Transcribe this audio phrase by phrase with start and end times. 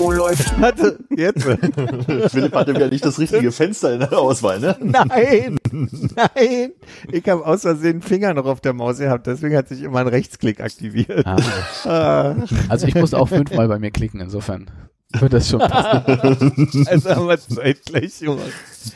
[0.00, 0.56] Oh, läuft.
[0.58, 1.42] Hatte, jetzt.
[2.32, 4.76] Philipp hatte wieder nicht das richtige Fenster in der Auswahl, ne?
[4.80, 6.72] Nein, nein.
[7.10, 10.00] Ich habe aus Versehen den Finger noch auf der Maus gehabt, deswegen hat sich immer
[10.00, 11.26] ein Rechtsklick aktiviert.
[11.26, 11.36] Ah.
[11.84, 12.34] Ah,
[12.68, 14.70] Also ich muss auch fünfmal bei mir klicken, insofern
[15.18, 16.86] wird das schon passen.
[16.86, 18.52] also haben wir zeitgleich gemacht.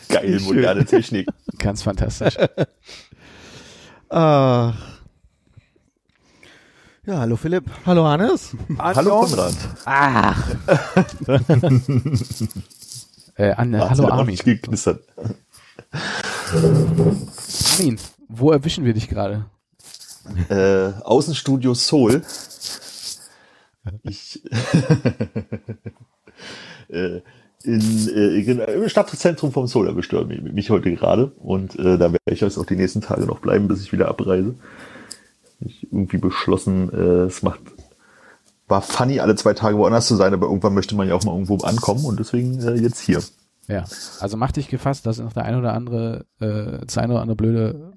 [0.08, 1.26] Geil, moderne Technik.
[1.58, 2.36] Ganz fantastisch.
[4.10, 4.74] Ah.
[7.04, 7.64] Ja, hallo Philipp.
[7.84, 8.56] Hallo Hannes.
[8.78, 9.56] Hallo Konrad.
[9.86, 10.48] Ach.
[13.34, 14.36] äh, an, Hat's hallo Armin.
[14.36, 15.02] geknistert.
[17.72, 19.46] Armin, wo erwischen wir dich gerade?
[20.48, 22.22] Äh, Außenstudio Soul.
[24.04, 24.40] Ich,
[26.88, 27.20] äh,
[27.64, 32.12] in, äh, im Stadtzentrum vom Soul erwischt er mich, mich heute gerade und äh, da
[32.12, 34.54] werde ich jetzt auch die nächsten Tage noch bleiben, bis ich wieder abreise.
[35.64, 37.60] Ich irgendwie beschlossen, äh, es macht
[38.72, 41.32] war funny, alle zwei Tage woanders zu sein, aber irgendwann möchte man ja auch mal
[41.32, 43.22] irgendwo ankommen und deswegen äh, jetzt hier.
[43.68, 43.84] Ja,
[44.18, 47.36] also mach dich gefasst, dass noch der ein oder andere, äh, das eine oder andere
[47.36, 47.92] blöde,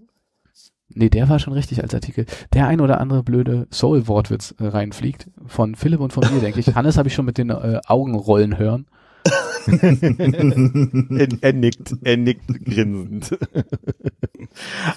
[0.89, 5.29] nee, der war schon richtig als Artikel, der ein oder andere blöde Soul-Wortwitz äh, reinfliegt,
[5.45, 6.67] von Philipp und von mir, denke ich.
[6.75, 8.85] Hannes habe ich schon mit den äh, Augenrollen hören.
[9.67, 13.35] Er, er nickt, er nickt grinsend.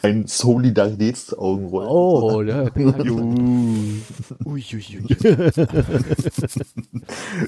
[0.02, 1.86] Ein Solidaritätsaugenroll.
[1.88, 2.42] Oh,
[4.44, 5.06] Uiuiui.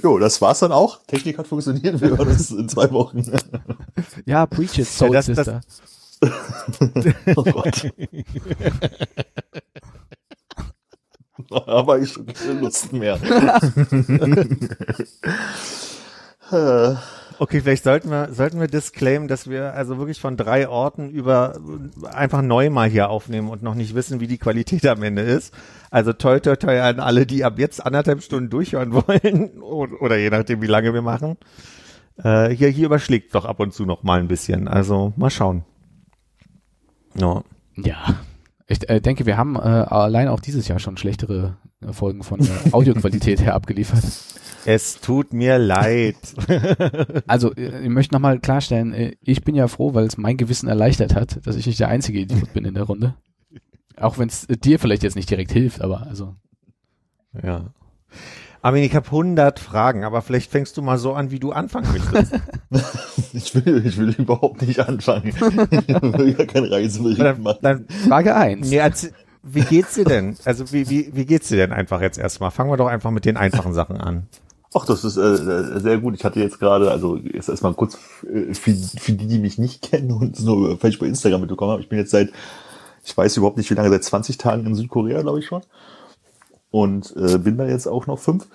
[0.03, 1.00] Jo, das war's dann auch.
[1.06, 2.00] Technik hat funktioniert.
[2.00, 3.22] Wir hören uns in zwei Wochen.
[4.25, 5.60] ja, preach it, Soul Ja, das- das- Sister.
[7.37, 7.91] Oh Gott.
[11.66, 13.19] Aber ich schon keine Lust mehr.
[17.43, 21.59] Okay, vielleicht sollten wir, sollten wir disclaimen, dass wir also wirklich von drei Orten über
[22.12, 25.55] einfach neu mal hier aufnehmen und noch nicht wissen, wie die Qualität am Ende ist.
[25.91, 30.28] Also toi toi toi an alle, die ab jetzt anderthalb Stunden durchhören wollen oder, je
[30.28, 31.39] nachdem, wie lange wir machen.
[32.22, 34.69] Äh, hier, hier überschlägt doch ab und zu noch mal ein bisschen.
[34.69, 35.65] Also mal schauen.
[37.15, 37.43] Ja.
[37.77, 38.16] Ja.
[38.66, 41.56] Ich äh, denke, wir haben äh, allein auch dieses Jahr schon schlechtere
[41.92, 44.04] Folgen von der Audioqualität her abgeliefert.
[44.66, 46.16] Es tut mir leid.
[47.26, 50.68] Also, äh, ich möchte nochmal klarstellen, äh, ich bin ja froh, weil es mein Gewissen
[50.68, 53.14] erleichtert hat, dass ich nicht der einzige Idiot bin in der Runde.
[53.96, 56.34] Auch wenn es dir vielleicht jetzt nicht direkt hilft, aber also.
[57.42, 57.72] Ja.
[58.62, 61.91] Armin, ich habe 100 Fragen, aber vielleicht fängst du mal so an, wie du anfangen
[61.92, 62.34] möchtest.
[63.32, 65.28] ich, will, ich will überhaupt nicht anfangen.
[65.28, 67.58] Ich will ja kein Reisebericht dann, machen.
[67.62, 68.68] dann, Frage eins.
[68.68, 69.12] nee, erzähl-
[69.43, 70.37] wie geht's dir denn?
[70.45, 72.51] Also wie, wie, wie geht's dir denn einfach jetzt erstmal?
[72.51, 74.27] Fangen wir doch einfach mit den einfachen Sachen an.
[74.73, 76.15] Ach, das ist äh, sehr gut.
[76.15, 79.83] Ich hatte jetzt gerade, also jetzt erstmal kurz äh, für, für die, die mich nicht
[79.91, 81.81] kennen und nur vielleicht bei Instagram mitbekommen haben.
[81.81, 82.31] Ich bin jetzt seit,
[83.05, 85.62] ich weiß überhaupt nicht wie lange, seit 20 Tagen in Südkorea, glaube ich schon.
[86.71, 88.47] Und äh, bin da jetzt auch noch fünf.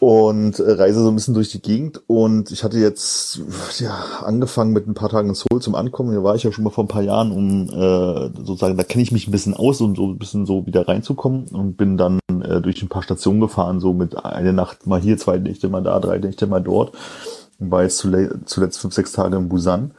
[0.00, 2.00] Und äh, reise so ein bisschen durch die Gegend.
[2.06, 3.42] Und ich hatte jetzt
[3.78, 3.94] ja
[4.24, 6.14] angefangen mit ein paar Tagen in Seoul zum Ankommen.
[6.14, 9.02] Da war ich ja schon mal vor ein paar Jahren, um äh, sozusagen, da kenne
[9.02, 11.48] ich mich ein bisschen aus, um so ein bisschen so wieder reinzukommen.
[11.48, 15.18] Und bin dann äh, durch ein paar Stationen gefahren, so mit eine Nacht mal hier,
[15.18, 16.94] zwei Nächte mal da, drei Nächte mal dort.
[17.58, 19.92] Und war jetzt zule- zuletzt fünf, sechs Tage in Busan.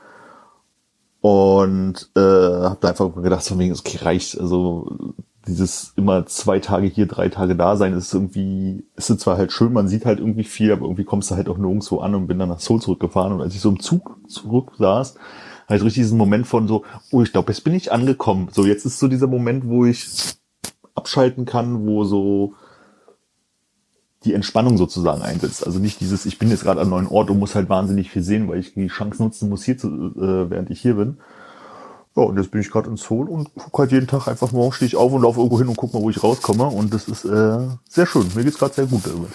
[1.21, 4.41] Und äh, habe da einfach gedacht, so wegen, okay, reicht.
[4.41, 5.13] Also
[5.51, 9.73] dieses immer zwei Tage hier, drei Tage da sein, ist irgendwie, ist zwar halt schön,
[9.73, 12.39] man sieht halt irgendwie viel, aber irgendwie kommst du halt auch nirgendwo an und bin
[12.39, 13.33] dann nach Seoul zurückgefahren.
[13.33, 15.15] Und als ich so im Zug zurück saß,
[15.65, 18.49] hatte ich richtig diesen Moment von so, oh, ich glaube, jetzt bin ich angekommen.
[18.51, 20.07] So, jetzt ist so dieser Moment, wo ich
[20.95, 22.53] abschalten kann, wo so
[24.23, 25.65] die Entspannung sozusagen einsetzt.
[25.65, 28.11] Also nicht dieses, ich bin jetzt gerade an einem neuen Ort und muss halt wahnsinnig
[28.11, 31.17] viel sehen, weil ich die Chance nutzen muss, hier zu, äh, während ich hier bin.
[32.15, 34.73] Ja, und jetzt bin ich gerade in Seoul und gucke halt jeden Tag einfach morgen
[34.73, 36.65] stehe ich auf und laufe irgendwo hin und guck mal, wo ich rauskomme.
[36.65, 38.29] Und das ist äh, sehr schön.
[38.35, 39.31] Mir geht's gerade sehr gut damit.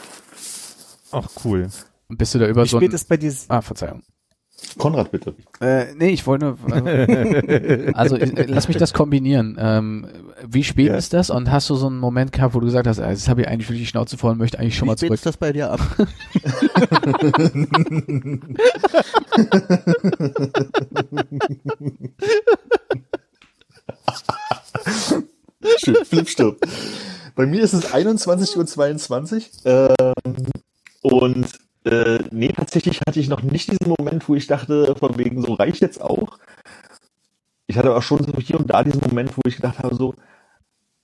[1.11, 1.70] Ach cool.
[2.08, 3.34] Bist du da über Wie so spät ein, ist bei dir?
[3.49, 4.02] Ah, Verzeihung.
[4.78, 5.34] Konrad, bitte.
[5.60, 9.56] Äh, nee, ich wollte nur, äh, also äh, lass mich das kombinieren.
[9.60, 10.06] Ähm,
[10.48, 10.96] wie spät Ja.
[10.96, 11.28] ist das?
[11.30, 13.48] Und hast du so einen Moment gehabt, wo du gesagt hast, äh, jetzt habe ich
[13.48, 15.12] eigentlich wirklich die Schnauze voll und möchte eigentlich schon Wie mal zurück.
[15.14, 15.80] ist das bei dir ab?
[25.78, 26.64] Schön, Flip stirbt.
[27.34, 29.94] Bei mir ist es 21.22 Uhr.
[29.98, 30.14] Ähm,
[31.02, 31.46] und
[31.86, 35.54] äh, nee, tatsächlich hatte ich noch nicht diesen Moment, wo ich dachte, von wegen, so
[35.54, 36.38] reicht jetzt auch.
[37.68, 40.14] Ich hatte auch schon so hier und da diesen Moment, wo ich gedacht habe, so,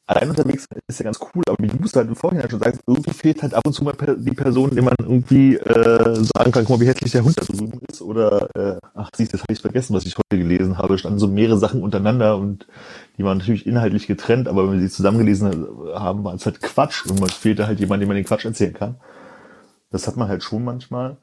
[0.06, 2.80] allein unterwegs ist ja ganz cool, aber wie du es halt im Vorhinein schon sagst,
[2.86, 6.64] irgendwie fehlt halt ab und zu mal die Person, die man irgendwie äh, sagen kann,
[6.64, 8.02] guck mal, wie hässlich der Hund da drüben ist.
[8.02, 10.98] Oder, äh, ach siehst, das habe ich vergessen, was ich heute gelesen habe.
[10.98, 12.66] Standen so mehrere Sachen untereinander und
[13.18, 17.06] die waren natürlich inhaltlich getrennt, aber wenn wir sie zusammengelesen haben, war es halt Quatsch.
[17.06, 18.96] Und es fehlte halt jemand, dem man den Quatsch erzählen kann.
[19.92, 21.18] Das hat man halt schon manchmal.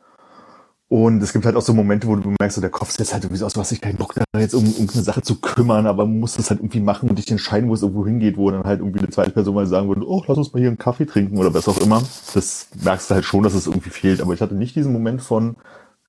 [0.87, 3.23] Und es gibt halt auch so Momente, wo du merkst, so der Kopf setzt halt
[3.23, 5.85] irgendwie so aus, du hast dich keinen Bock da jetzt um irgendeine Sache zu kümmern,
[5.85, 8.49] aber man muss das halt irgendwie machen und dich entscheiden, wo es irgendwo hingeht, wo
[8.49, 10.79] dann halt irgendwie eine zweite Person mal sagen würde, oh, lass uns mal hier einen
[10.79, 12.01] Kaffee trinken oder was auch immer.
[12.33, 14.19] Das merkst du halt schon, dass es irgendwie fehlt.
[14.19, 15.57] Aber ich hatte nicht diesen Moment von,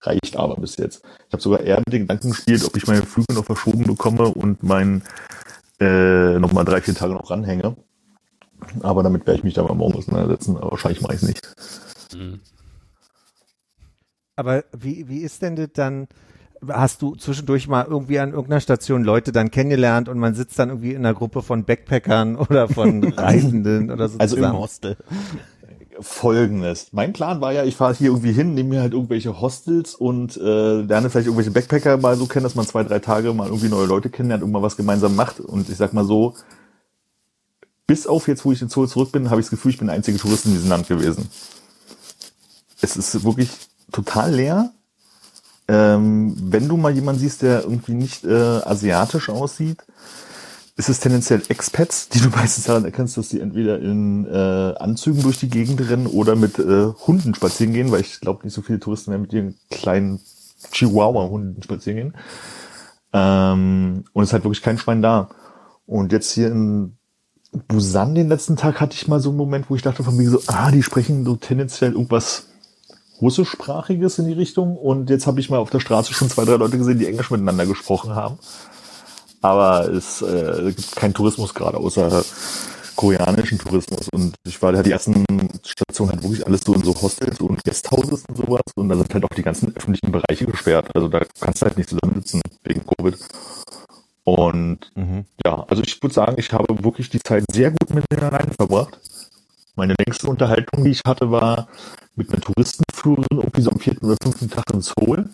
[0.01, 1.05] reicht aber bis jetzt.
[1.29, 4.29] Ich habe sogar eher mit den Gedanken gespielt, ob ich meine Flüge noch verschoben bekomme
[4.29, 5.03] und mein
[5.79, 7.77] äh, nochmal drei, vier Tage noch ranhänge.
[8.81, 10.56] Aber damit werde ich mich da mal morgen auseinandersetzen.
[10.56, 11.90] Aber wahrscheinlich mache ich es nicht.
[12.17, 12.41] Mhm.
[14.37, 16.09] Aber wie, wie ist denn das dann?
[16.67, 20.69] Hast du zwischendurch mal irgendwie an irgendeiner Station Leute dann kennengelernt und man sitzt dann
[20.69, 24.55] irgendwie in einer Gruppe von Backpackern oder von Reisenden oder so also zusammen?
[24.55, 24.97] im Hostel?
[26.01, 26.89] Folgendes.
[26.93, 30.37] Mein Plan war ja, ich fahre hier irgendwie hin, nehme mir halt irgendwelche Hostels und
[30.39, 33.69] äh, lerne vielleicht irgendwelche Backpacker mal so kennen, dass man zwei, drei Tage mal irgendwie
[33.69, 35.41] neue Leute kennenlernt und mal was gemeinsam macht.
[35.41, 36.35] Und ich sag mal so,
[37.87, 39.89] bis auf jetzt, wo ich in Seoul zurück bin, habe ich das Gefühl, ich bin
[39.89, 41.29] der einzige Tourist in diesem Land gewesen.
[42.81, 43.50] Es ist wirklich
[43.93, 44.73] total leer.
[45.69, 49.85] Ähm, wenn du mal jemanden siehst, der irgendwie nicht äh, asiatisch aussieht,
[50.77, 55.23] ist es tendenziell Expats, die du meistens daran erkennst, dass die entweder in äh, Anzügen
[55.23, 58.62] durch die Gegend rennen oder mit äh, Hunden spazieren gehen, weil ich glaube, nicht so
[58.62, 60.21] viele Touristen mehr mit ihren kleinen
[60.73, 62.15] Chihuahua-Hunden spazieren gehen.
[63.12, 65.31] Ähm, und es ist halt wirklich kein Schwein da.
[65.87, 66.97] Und jetzt hier in
[67.69, 70.31] Busan den letzten Tag hatte ich mal so einen Moment, wo ich dachte von mir
[70.31, 72.47] so, ah, die sprechen so tendenziell irgendwas
[73.20, 74.76] Russischsprachiges in die Richtung.
[74.76, 77.31] Und jetzt habe ich mal auf der Straße schon zwei, drei Leute gesehen, die Englisch
[77.31, 78.38] miteinander gesprochen haben.
[79.43, 82.22] Aber es äh, gibt keinen Tourismus gerade, außer
[83.00, 84.08] koreanischen Tourismus.
[84.12, 85.25] Und ich war da die ersten
[85.64, 88.61] Stationen halt wirklich alles so in so Hostels und Guesthouses und sowas.
[88.75, 90.90] Und da sind halt auch die ganzen öffentlichen Bereiche gesperrt.
[90.94, 93.17] Also da kannst du halt nicht zusammensitzen wegen Covid.
[94.25, 95.25] Und mhm.
[95.44, 98.52] ja, also ich würde sagen, ich habe wirklich die Zeit sehr gut mit denen alleine
[98.52, 99.00] verbracht.
[99.76, 101.69] Meine längste Unterhaltung, die ich hatte, war
[102.20, 105.31] mit einer Touristenführerin irgendwie so am vierten oder fünften Tag in Seoul,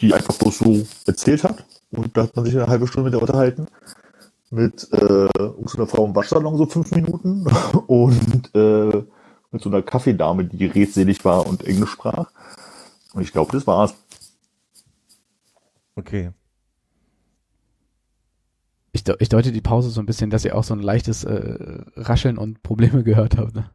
[0.00, 1.64] die einfach bloß so erzählt hat.
[1.90, 3.66] Und da hat man sich eine halbe Stunde mit der unterhalten.
[4.50, 7.46] Mit äh, so einer Frau im Waschsalon so fünf Minuten
[7.88, 9.02] und äh,
[9.50, 12.30] mit so einer Kaffeedame, die redselig war und Englisch sprach.
[13.12, 13.94] Und ich glaube, das war's.
[15.96, 16.30] Okay.
[18.92, 21.82] Ich, ich deute die Pause so ein bisschen, dass ihr auch so ein leichtes äh,
[21.96, 23.54] Rascheln und Probleme gehört habt.
[23.56, 23.70] Ne?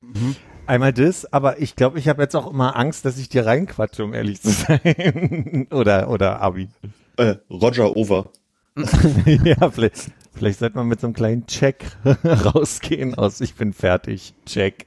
[0.00, 0.34] Mhm.
[0.66, 4.04] Einmal das, aber ich glaube, ich habe jetzt auch immer Angst, dass ich dir reinquatsche,
[4.04, 5.66] um ehrlich zu sein.
[5.70, 6.68] oder, oder Abi.
[7.16, 8.30] Äh, Roger over.
[9.26, 11.84] ja, vielleicht, vielleicht sollte man mit so einem kleinen Check
[12.24, 14.32] rausgehen aus Ich bin fertig.
[14.46, 14.86] Check.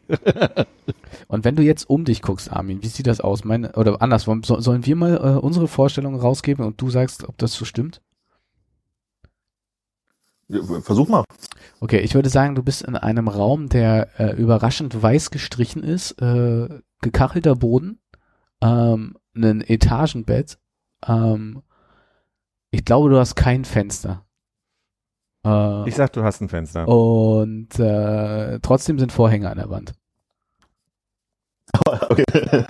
[1.28, 3.44] Und wenn du jetzt um dich guckst, Armin, wie sieht das aus?
[3.44, 7.38] Meine, oder andersrum, so, sollen wir mal äh, unsere Vorstellungen rausgeben und du sagst, ob
[7.38, 8.02] das so stimmt?
[10.82, 11.24] Versuch mal.
[11.80, 16.12] Okay, ich würde sagen, du bist in einem Raum, der äh, überraschend weiß gestrichen ist,
[16.22, 16.69] äh,
[17.02, 18.00] gekachelter Boden,
[18.62, 20.57] ähm, ein Etagenbett.
[21.07, 21.64] Ähm,
[22.72, 24.26] ich glaube, du hast kein Fenster.
[25.45, 26.88] Äh, ich sag, du hast ein Fenster.
[26.88, 29.94] Und äh, trotzdem sind Vorhänge an der Wand.
[32.09, 32.23] okay.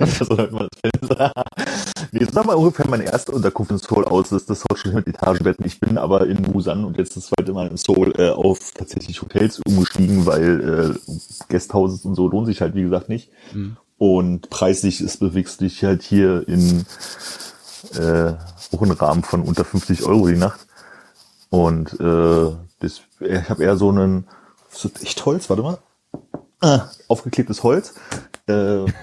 [2.11, 4.29] nee, das war mal ungefähr meine erste Unterkunft in Seoul aus.
[4.29, 5.65] Das, das war schon mit Etagenbetten.
[5.65, 9.21] Ich bin aber in Busan und jetzt das zweite Mal in Seoul äh, auf tatsächlich
[9.21, 11.13] Hotels umgestiegen, weil äh,
[11.49, 13.29] Guesthouses und so lohnt sich halt wie gesagt nicht.
[13.53, 13.77] Mhm.
[13.97, 16.85] Und preislich ist bewegst dich halt hier in
[17.95, 18.33] äh,
[18.73, 20.65] auch einen Rahmen von unter 50 Euro die Nacht.
[21.49, 24.27] Und äh, das, ich habe eher so einen,
[24.71, 25.77] das ist echt Holz, warte mal,
[26.63, 27.93] ah, aufgeklebtes Holz
[28.47, 28.53] äh,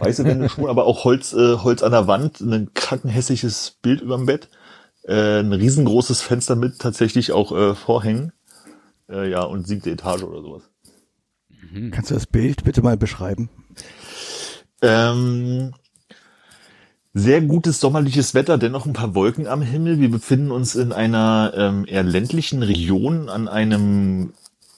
[0.01, 4.27] weiße Wände schon, aber auch Holz, äh, Holz an der Wand, ein krankenhässliches Bild überm
[4.27, 4.49] Bett,
[5.05, 8.33] äh, ein riesengroßes Fenster mit tatsächlich auch äh, Vorhängen,
[9.09, 10.63] äh, ja, und siebte Etage oder sowas.
[11.49, 11.91] Mhm.
[11.91, 13.49] Kannst du das Bild bitte mal beschreiben?
[14.83, 15.73] Ähm,
[17.15, 20.01] sehr gutes sommerliches Wetter, dennoch ein paar Wolken am Himmel.
[20.01, 24.33] Wir befinden uns in einer ähm, eher ländlichen Region an einem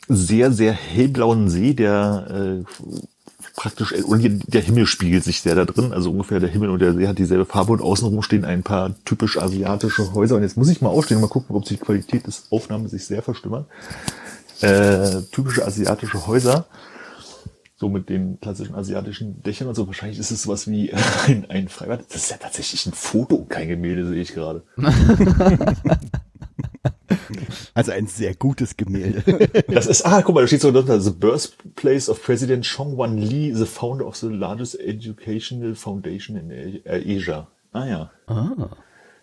[0.09, 2.87] sehr, sehr hellblauen See, der äh,
[3.55, 6.81] praktisch, und hier, der Himmel spiegelt sich sehr da drin, also ungefähr der Himmel und
[6.81, 10.57] der See hat dieselbe Farbe und außenrum stehen ein paar typisch asiatische Häuser und jetzt
[10.57, 13.23] muss ich mal aufstehen und mal gucken, ob sich die Qualität des Aufnahmes sich sehr
[13.23, 13.67] verstümmert.
[14.61, 16.67] Äh, typische asiatische Häuser
[17.77, 19.89] So mit den klassischen asiatischen Dächern und so.
[19.89, 20.93] Wahrscheinlich ist es sowas wie
[21.27, 22.05] ein, ein Freibad.
[22.09, 24.63] Das ist ja tatsächlich ein Foto und kein Gemälde, sehe ich gerade.
[27.75, 29.23] Also ein sehr gutes Gemälde.
[29.69, 33.17] Das ist, ah, guck mal, da steht so drunter, the birthplace of President Chong Wan
[33.17, 37.47] Lee, the founder of the largest educational foundation in A- Asia.
[37.73, 38.11] Ah ja.
[38.27, 38.69] Ah.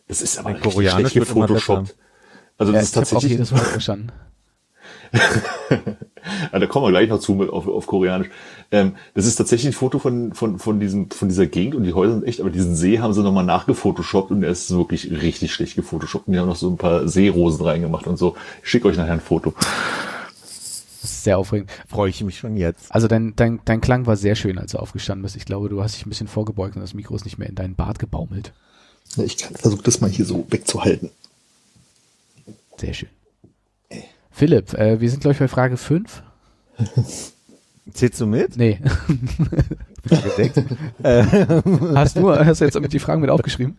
[0.08, 1.96] Das ist aber Koreanisch schlecht gefotoshoppt.
[2.58, 4.12] Also Ja, das ich ist habe auch tatsächlich, jedes Wort verstanden.
[6.52, 8.30] ja, da kommen wir gleich noch zu mit auf, auf Koreanisch.
[8.72, 11.94] Ähm, das ist tatsächlich ein Foto von, von, von diesem, von dieser Gegend und die
[11.94, 15.54] Häuser sind echt, aber diesen See haben sie nochmal nachgefotoshoppt und der ist wirklich richtig
[15.54, 16.28] schlecht gefotoshoppt.
[16.28, 18.36] Und die haben noch so ein paar Seerosen reingemacht und so.
[18.64, 19.54] Ich schicke euch nachher ein Foto.
[21.02, 21.72] Das ist sehr aufregend.
[21.88, 22.94] Freue ich mich schon jetzt.
[22.94, 25.36] Also dein, dein, dein Klang war sehr schön, als du aufgestanden bist.
[25.36, 27.56] Ich glaube, du hast dich ein bisschen vorgebeugt und das Mikro ist nicht mehr in
[27.56, 28.54] deinen Bart gebaumelt.
[29.18, 31.10] Ich kann versuche das mal hier so wegzuhalten.
[32.78, 33.10] Sehr schön.
[34.32, 36.24] Philipp, äh, wir sind, glaube ich, bei Frage 5.
[37.94, 38.56] Zählst du mit?
[38.58, 38.80] Nee.
[40.10, 43.78] Hast du, hast du jetzt damit die Fragen mit aufgeschrieben?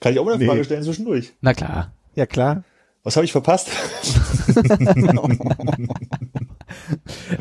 [0.00, 0.48] Kann ich auch mal eine Nee.
[0.48, 1.32] Frage stellen zwischendurch?
[1.40, 1.92] Na klar.
[2.14, 2.64] ja, klar.
[3.04, 3.68] Was habe ich verpasst?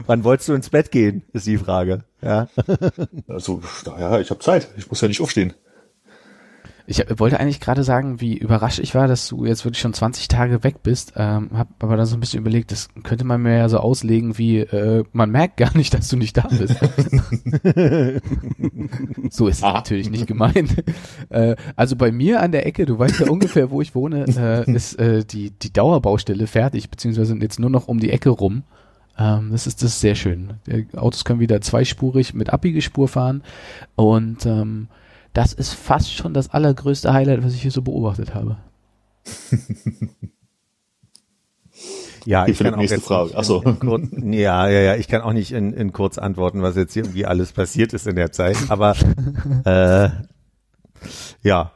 [0.06, 2.04] Wann wolltest du ins Bett gehen, ist die Frage.
[2.22, 2.48] Ja.
[3.28, 4.70] Also, ja, ich habe Zeit.
[4.78, 5.54] Ich muss ja nicht aufstehen.
[6.89, 10.27] Ich wollte eigentlich gerade sagen, wie überrascht ich war, dass du jetzt wirklich schon 20
[10.27, 11.13] Tage weg bist.
[11.15, 14.39] Ähm, hab aber dann so ein bisschen überlegt, das könnte man mir ja so auslegen,
[14.39, 16.79] wie äh, man merkt gar nicht, dass du nicht da bist.
[19.29, 19.74] so ist es Aha.
[19.74, 20.84] natürlich nicht gemeint.
[21.29, 24.72] Äh, also bei mir an der Ecke, du weißt ja ungefähr, wo ich wohne, äh,
[24.74, 28.63] ist äh, die die Dauerbaustelle fertig, beziehungsweise jetzt nur noch um die Ecke rum.
[29.15, 30.55] Ähm, das ist das ist sehr schön.
[30.65, 33.43] Die Autos können wieder zweispurig mit Abbiegespur fahren
[33.96, 34.88] und ähm,
[35.39, 38.58] das ist fast schon das allergrößte Highlight, was ich hier so beobachtet habe.
[42.25, 43.29] Ja, ich kann auch jetzt Frage.
[43.29, 43.62] nicht Ach so.
[43.62, 46.75] In, in kurz, ja, ja, ja, ich kann auch nicht in, in kurz antworten, was
[46.75, 48.58] jetzt hier irgendwie alles passiert ist in der Zeit.
[48.67, 48.93] Aber
[49.65, 50.10] äh,
[51.41, 51.72] ja.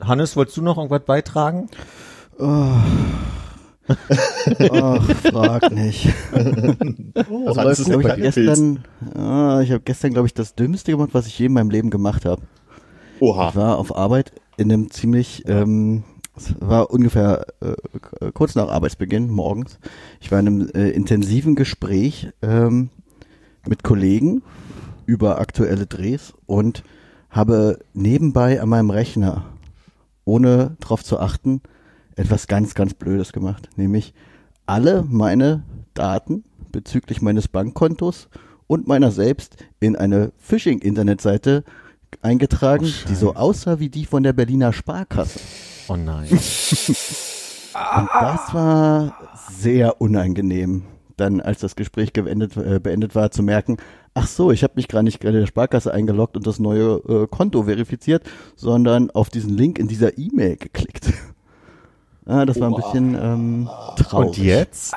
[0.00, 1.68] Hannes, wolltest du noch irgendwas beitragen?
[4.72, 6.08] Ach, frag nicht.
[7.30, 11.10] Oh, Also der Ich habe gestern, ah, ich habe gestern, glaube ich, das Dümmste gemacht,
[11.12, 12.42] was ich je in meinem Leben gemacht habe.
[13.20, 13.48] Oha.
[13.48, 16.04] Ich war auf Arbeit in einem ziemlich, ähm,
[16.36, 19.78] es war ungefähr äh, kurz nach Arbeitsbeginn morgens.
[20.20, 22.90] Ich war in einem äh, intensiven Gespräch ähm,
[23.66, 24.42] mit Kollegen
[25.06, 26.82] über aktuelle Drehs und
[27.30, 29.46] habe nebenbei an meinem Rechner,
[30.24, 31.60] ohne darauf zu achten,
[32.18, 33.68] etwas ganz, ganz Blödes gemacht.
[33.76, 34.14] Nämlich
[34.66, 35.62] alle meine
[35.94, 38.28] Daten bezüglich meines Bankkontos
[38.66, 41.64] und meiner selbst in eine Phishing-Internetseite
[42.22, 45.40] eingetragen, die so aussah wie die von der Berliner Sparkasse.
[45.88, 46.28] Oh nein.
[47.96, 49.14] Und das war
[49.50, 50.82] sehr unangenehm,
[51.16, 53.76] dann als das Gespräch geendet, äh, beendet war, zu merken,
[54.14, 56.96] ach so, ich habe mich gar nicht gerade in der Sparkasse eingeloggt und das neue
[57.08, 58.24] äh, Konto verifiziert,
[58.56, 61.12] sondern auf diesen Link in dieser E-Mail geklickt.
[62.28, 64.28] Ah, das war ein bisschen ähm, traurig.
[64.28, 64.94] Und jetzt?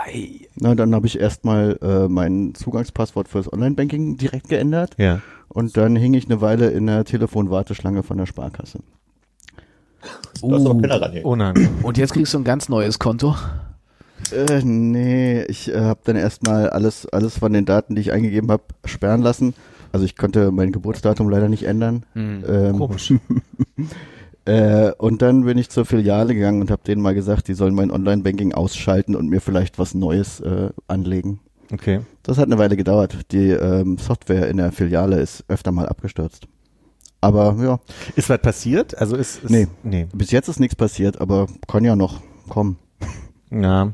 [0.56, 5.22] Na, dann habe ich erstmal äh, mein Zugangspasswort fürs Online-Banking direkt geändert Ja.
[5.50, 8.80] und dann hing ich eine Weile in der Telefonwarteschlange von der Sparkasse.
[10.42, 11.26] Da ist noch ein Penner ran hier.
[11.26, 11.70] Oh nein.
[11.84, 13.36] Und jetzt kriegst du ein ganz neues Konto.
[14.32, 18.50] Äh, nee, ich äh, habe dann erstmal alles, alles von den Daten, die ich eingegeben
[18.52, 19.54] habe, sperren lassen.
[19.92, 22.06] Also ich konnte mein Geburtsdatum leider nicht ändern.
[22.16, 23.14] Ähm, Komisch.
[24.45, 27.75] äh, und dann bin ich zur Filiale gegangen und habe denen mal gesagt, die sollen
[27.75, 31.39] mein Online-Banking ausschalten und mir vielleicht was Neues äh, anlegen.
[31.71, 32.01] Okay.
[32.24, 33.31] Das hat eine Weile gedauert.
[33.31, 36.48] Die ähm, Software in der Filiale ist öfter mal abgestürzt.
[37.21, 37.79] Aber ja,
[38.15, 38.98] Ist was passiert?
[38.98, 39.67] Also ist, ist Nee.
[39.83, 40.07] nee.
[40.13, 42.77] bis jetzt ist nichts passiert, aber kann ja noch kommen.
[43.51, 43.91] Ja,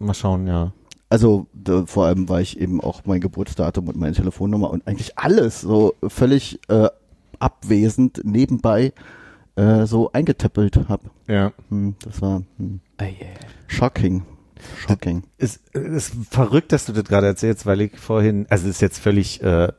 [0.00, 0.72] mal schauen, ja.
[1.08, 5.16] Also d- vor allem, weil ich eben auch mein Geburtsdatum und meine Telefonnummer und eigentlich
[5.16, 6.88] alles so völlig äh,
[7.38, 8.92] abwesend nebenbei
[9.56, 11.10] äh, so eingetippelt habe.
[11.26, 11.52] Ja.
[11.70, 13.14] Hm, das war hm, Ah, yeah.
[13.66, 14.22] shocking.
[14.86, 15.22] Shocking.
[15.38, 18.98] Es ist verrückt, dass du das gerade erzählst, weil ich vorhin, also es ist jetzt
[18.98, 19.70] völlig, äh,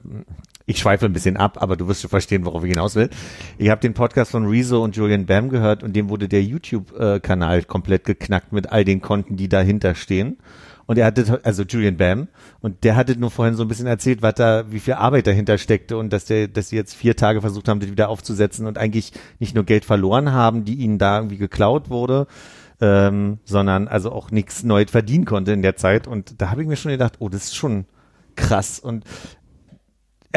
[0.66, 3.10] ich schweife ein bisschen ab, aber du wirst schon verstehen, worauf ich hinaus will.
[3.58, 7.64] Ich habe den Podcast von Rezo und Julian Bam gehört und dem wurde der YouTube-Kanal
[7.64, 10.38] komplett geknackt mit all den Konten, die dahinter stehen.
[10.88, 12.30] Und er hatte, also Julian Bam,
[12.62, 15.58] und der hatte nur vorhin so ein bisschen erzählt, was da, wie viel Arbeit dahinter
[15.58, 18.78] steckte und dass der, dass sie jetzt vier Tage versucht haben, das wieder aufzusetzen und
[18.78, 22.26] eigentlich nicht nur Geld verloren haben, die ihnen da irgendwie geklaut wurde,
[22.80, 26.08] ähm, sondern also auch nichts neu verdienen konnte in der Zeit.
[26.08, 27.86] Und da habe ich mir schon gedacht, oh, das ist schon
[28.38, 28.80] krass.
[28.80, 29.04] Und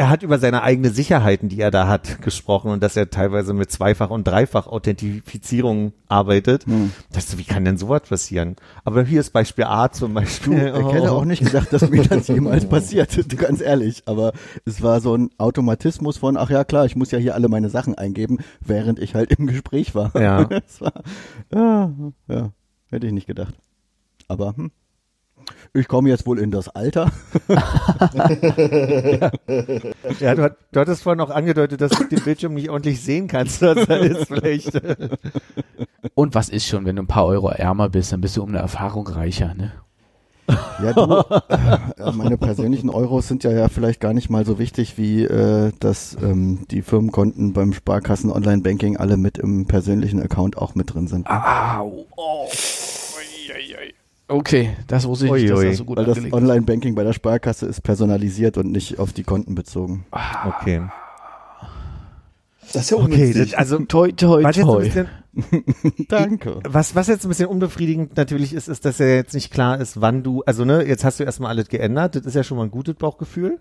[0.01, 3.53] er hat über seine eigene Sicherheiten, die er da hat, gesprochen und dass er teilweise
[3.53, 6.65] mit Zweifach- und Dreifach-Authentifizierung arbeitet.
[6.65, 6.91] Hm.
[7.13, 8.55] Das, wie kann denn sowas passieren?
[8.83, 10.73] Aber hier ist Beispiel A zum Beispiel.
[10.81, 14.01] Ich hätte auch nicht gedacht, dass mir das jemals passiert, ganz ehrlich.
[14.07, 14.33] Aber
[14.65, 17.69] es war so ein Automatismus von, ach ja klar, ich muss ja hier alle meine
[17.69, 20.19] Sachen eingeben, während ich halt im Gespräch war.
[20.19, 20.49] Ja.
[20.79, 20.93] War,
[21.53, 21.91] ja,
[22.27, 22.49] ja,
[22.89, 23.53] hätte ich nicht gedacht.
[24.27, 24.71] Aber hm,
[25.73, 27.11] ich komme jetzt wohl in das Alter.
[30.19, 33.27] Ja, du, hat, du hattest vorhin auch angedeutet, dass du den Bildschirm nicht ordentlich sehen
[33.27, 33.61] kannst.
[33.61, 34.79] Das ist vielleicht.
[36.13, 38.49] Und was ist schon, wenn du ein paar Euro ärmer bist, dann bist du um
[38.49, 39.71] eine Erfahrung reicher, ne?
[40.83, 41.23] Ja, du,
[42.03, 45.71] äh, meine persönlichen Euros sind ja, ja vielleicht gar nicht mal so wichtig, wie äh,
[45.79, 51.07] dass ähm, die Firmenkonten beim Sparkassen Online-Banking alle mit im persönlichen Account auch mit drin
[51.07, 51.29] sind.
[51.29, 52.49] Au, oh.
[54.31, 56.17] Okay, das wusste ich nicht, dass das so gut Weil das.
[56.31, 60.05] Online-Banking bei der Sparkasse ist personalisiert und nicht auf die Konten bezogen.
[60.45, 60.81] Okay.
[62.73, 64.83] Das ist ja Okay, das, also Toi, toi, was jetzt, ein toi.
[64.83, 65.07] bisschen,
[66.07, 66.59] Danke.
[66.63, 69.99] was, was jetzt ein bisschen unbefriedigend natürlich ist, ist, dass ja jetzt nicht klar ist,
[69.99, 72.63] wann du, also ne, jetzt hast du erstmal alles geändert, das ist ja schon mal
[72.63, 73.59] ein gutes Bauchgefühl.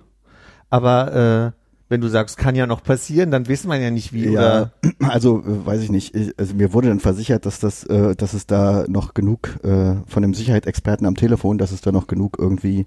[0.68, 1.59] Aber äh,
[1.90, 4.30] wenn du sagst, kann ja noch passieren, dann weiß man ja nicht wie.
[4.30, 6.14] Ja, Oder, also äh, weiß ich nicht.
[6.14, 9.96] Ich, also mir wurde dann versichert, dass das, äh, dass es da noch genug äh,
[10.06, 12.86] von dem Sicherheitsexperten am Telefon, dass es da noch genug irgendwie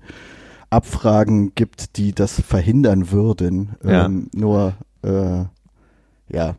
[0.70, 3.76] Abfragen gibt, die das verhindern würden.
[3.84, 4.06] Ja.
[4.06, 5.44] Ähm, nur äh,
[6.30, 6.56] ja.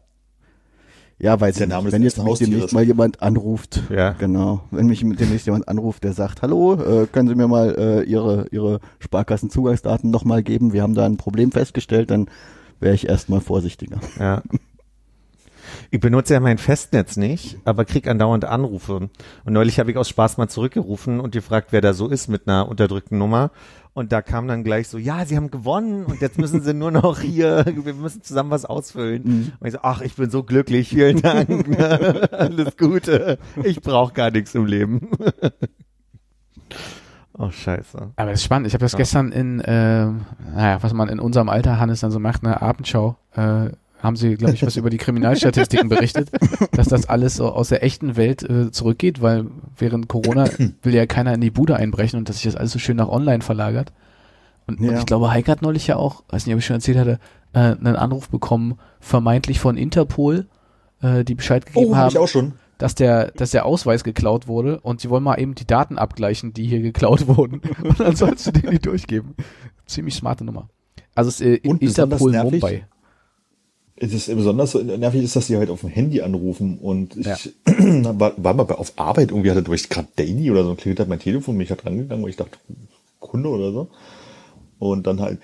[1.24, 1.94] Ja, weiß Der Name nicht.
[1.94, 4.10] Wenn jetzt mich demnächst mal jemand anruft, Ja.
[4.12, 8.02] genau, wenn mich demnächst jemand anruft, der sagt, hallo, äh, können Sie mir mal äh,
[8.02, 10.74] Ihre Ihre Sparkassenzugangsdaten nochmal geben?
[10.74, 12.28] Wir haben da ein Problem festgestellt, dann
[12.78, 14.00] wäre ich erstmal vorsichtiger.
[14.20, 14.42] ja.
[15.90, 19.08] Ich benutze ja mein Festnetz nicht, aber krieg andauernd Anrufe.
[19.44, 22.48] Und neulich habe ich aus Spaß mal zurückgerufen und gefragt, wer da so ist mit
[22.48, 23.50] einer unterdrückten Nummer.
[23.92, 26.90] Und da kam dann gleich so, ja, sie haben gewonnen und jetzt müssen sie nur
[26.90, 29.52] noch hier, wir müssen zusammen was ausfüllen.
[29.60, 32.28] Und ich so, ach, ich bin so glücklich, vielen Dank, ne?
[32.32, 35.08] alles Gute, ich brauche gar nichts im Leben.
[37.38, 38.10] oh, scheiße.
[38.16, 38.66] Aber das ist spannend.
[38.66, 38.98] Ich habe das Ja.
[38.98, 40.06] gestern in, äh,
[40.54, 43.68] naja, was man in unserem Alter, Hannes, dann so macht, eine Abendschau, äh,
[44.04, 46.30] haben sie, glaube ich, was über die Kriminalstatistiken berichtet,
[46.72, 49.46] dass das alles so aus der echten Welt äh, zurückgeht, weil
[49.78, 50.48] während Corona
[50.82, 53.08] will ja keiner in die Bude einbrechen und dass sich das alles so schön nach
[53.08, 53.92] online verlagert.
[54.66, 54.98] Und, und Ja.
[54.98, 57.18] ich glaube, Heike hat neulich ja auch, weiß nicht, ob ich schon erzählt hatte,
[57.54, 60.46] äh, einen Anruf bekommen, vermeintlich von Interpol,
[61.00, 62.52] äh, die Bescheid gegeben oh, habe haben, schon.
[62.78, 66.52] dass der, dass der Ausweis geklaut wurde und sie wollen mal eben die Daten abgleichen,
[66.52, 67.62] die hier geklaut wurden.
[67.82, 69.34] Und dann sollst du denen die durchgeben.
[69.86, 70.68] Ziemlich smarte Nummer.
[71.14, 72.86] Also es ist äh, Und Interpol Mumbai.
[73.96, 77.26] Es ist besonders so nervig ist, dass die halt auf dem Handy anrufen und ich
[77.26, 77.36] Ja.
[78.18, 81.20] war, war mal auf Arbeit irgendwie hatte durch gerade Daily oder so klingelt hat mein
[81.20, 82.58] Telefon mich hat rangegangen und ich dachte
[83.20, 83.88] Kunde oder so.
[84.80, 85.38] Und dann halt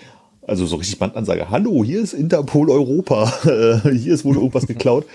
[0.47, 3.33] also so richtig Bandansage Hallo hier ist Interpol Europa.
[3.85, 5.07] Hier ist wohl irgendwas geklaut.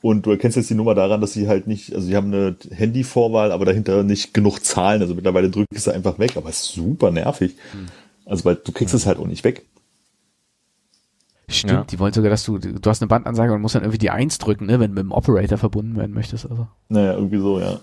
[0.00, 2.54] Und du erkennst jetzt die Nummer daran dass sie halt nicht also sie haben eine
[2.70, 5.02] Handyvorwahl aber dahinter nicht genug Zahlen.
[5.02, 7.56] Also mittlerweile drückst du einfach weg aber es ist super nervig.
[8.24, 9.64] Also weil du kriegst es halt auch nicht weg
[11.48, 11.84] Stimmt, Ja.
[11.84, 14.38] die wollen sogar, dass du, du hast eine Bandansage und musst dann irgendwie die Eins
[14.38, 16.48] drücken, ne, wenn du mit dem Operator verbunden werden möchtest.
[16.50, 16.66] Also.
[16.88, 17.78] naja irgendwie so ja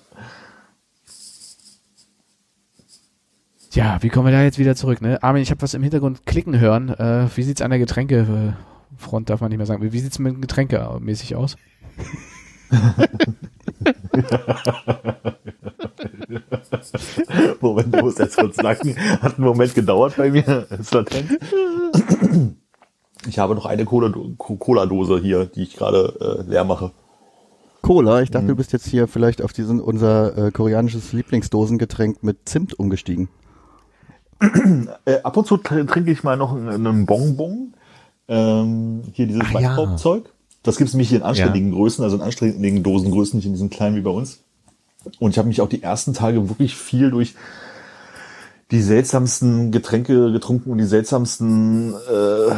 [3.74, 5.22] Ja, wie kommen wir da jetzt wieder zurück, ne?
[5.24, 6.90] Armin, ich habe was im Hintergrund klicken hören.
[6.90, 9.82] Äh, wie sieht's an der Getränkefront, darf man nicht mehr sagen.
[9.82, 11.56] Wie sieht's mit Getränke mäßig aus?
[17.62, 18.96] Moment, ich muss jetzt kurz lachen.
[19.22, 20.68] Hat einen Moment gedauert bei mir.
[20.80, 21.38] Ist latent.
[23.28, 26.92] Ich habe noch eine Cola- Cola-Dose hier, die ich gerade äh, leer mache.
[27.82, 28.34] Cola, ich Mhm.
[28.34, 33.30] dachte, du bist jetzt hier vielleicht auf diesen unser äh, koreanisches Lieblingsdosengetränk mit Zimt umgestiegen.
[35.06, 37.74] Äh, ab und zu tr- trinke ich mal noch einen, Bonbon.
[38.28, 39.76] Ähm, hier dieses Ach ja.
[40.64, 43.70] Das gibt es nämlich hier in anständigen Größen, also in anständigen Dosengrößen, nicht in diesen
[43.70, 44.40] kleinen wie bei uns.
[45.20, 47.36] Und ich habe mich auch die ersten Tage wirklich viel durch
[48.72, 52.52] die seltsamsten Getränke getrunken und die seltsamsten äh,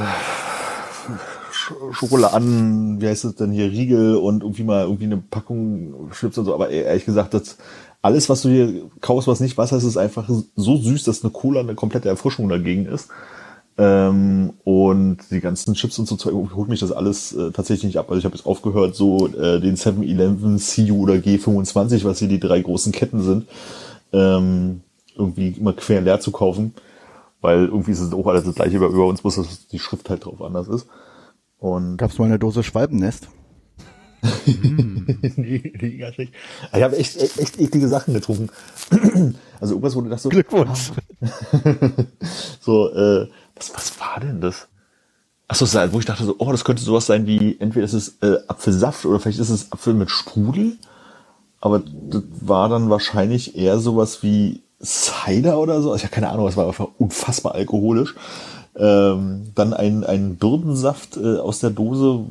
[1.64, 6.38] Sch- Schokoladen, wie heißt es denn hier, Riegel und irgendwie mal irgendwie eine Packung Chips
[6.38, 6.54] und so.
[6.54, 7.58] Aber ehrlich gesagt, das
[8.02, 11.32] alles, was du hier kaufst, was nicht Wasser ist, ist einfach so süß, dass eine
[11.32, 13.10] Cola eine komplette Erfrischung dagegen ist.
[13.78, 17.98] Ähm, und die ganzen Chips und so Zeug holt mich das alles äh, tatsächlich nicht
[17.98, 18.06] ab.
[18.10, 22.40] Also ich habe jetzt aufgehört, so äh, den 7-Eleven, CU oder G25, was hier die
[22.40, 23.48] drei großen Ketten sind,
[24.12, 24.82] ähm,
[25.18, 26.74] irgendwie immer quer leer zu kaufen.
[27.42, 30.10] Weil irgendwie ist es auch alles das gleiche bei über uns, bloß dass die Schrift
[30.10, 30.88] halt drauf anders ist.
[31.64, 33.30] Und Gab's mal eine Dose Schwalbennest?
[35.38, 36.34] nee, nee, gar nicht.
[36.74, 38.50] Ich habe echt, echt, echt eklige Sachen getrunken.
[39.62, 40.92] Also irgendwas, du dachtest so, Glückwunsch.
[42.60, 44.68] so, äh, was, was war denn das?
[45.48, 48.18] Achso, halt, wo ich dachte so, oh, das könnte sowas sein wie, entweder ist es
[48.22, 50.76] äh, Apfelsaft oder vielleicht ist es Apfel mit Sprudel.
[51.62, 55.94] Aber das war dann wahrscheinlich eher sowas wie Cider oder so.
[55.94, 58.16] Also ich habe keine Ahnung, es war einfach unfassbar alkoholisch.
[58.76, 62.26] Ähm, dann ein, ein Birnensaft äh, aus der Dose,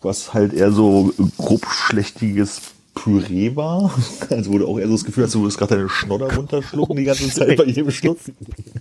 [0.00, 2.62] was halt eher so grobschlächtiges
[2.94, 3.94] Püree war.
[4.30, 7.04] Also wurde auch eher so das Gefühl, als du würdest gerade deine Schnodder runterschlucken die
[7.04, 8.18] ganze Zeit bei jedem Schluck.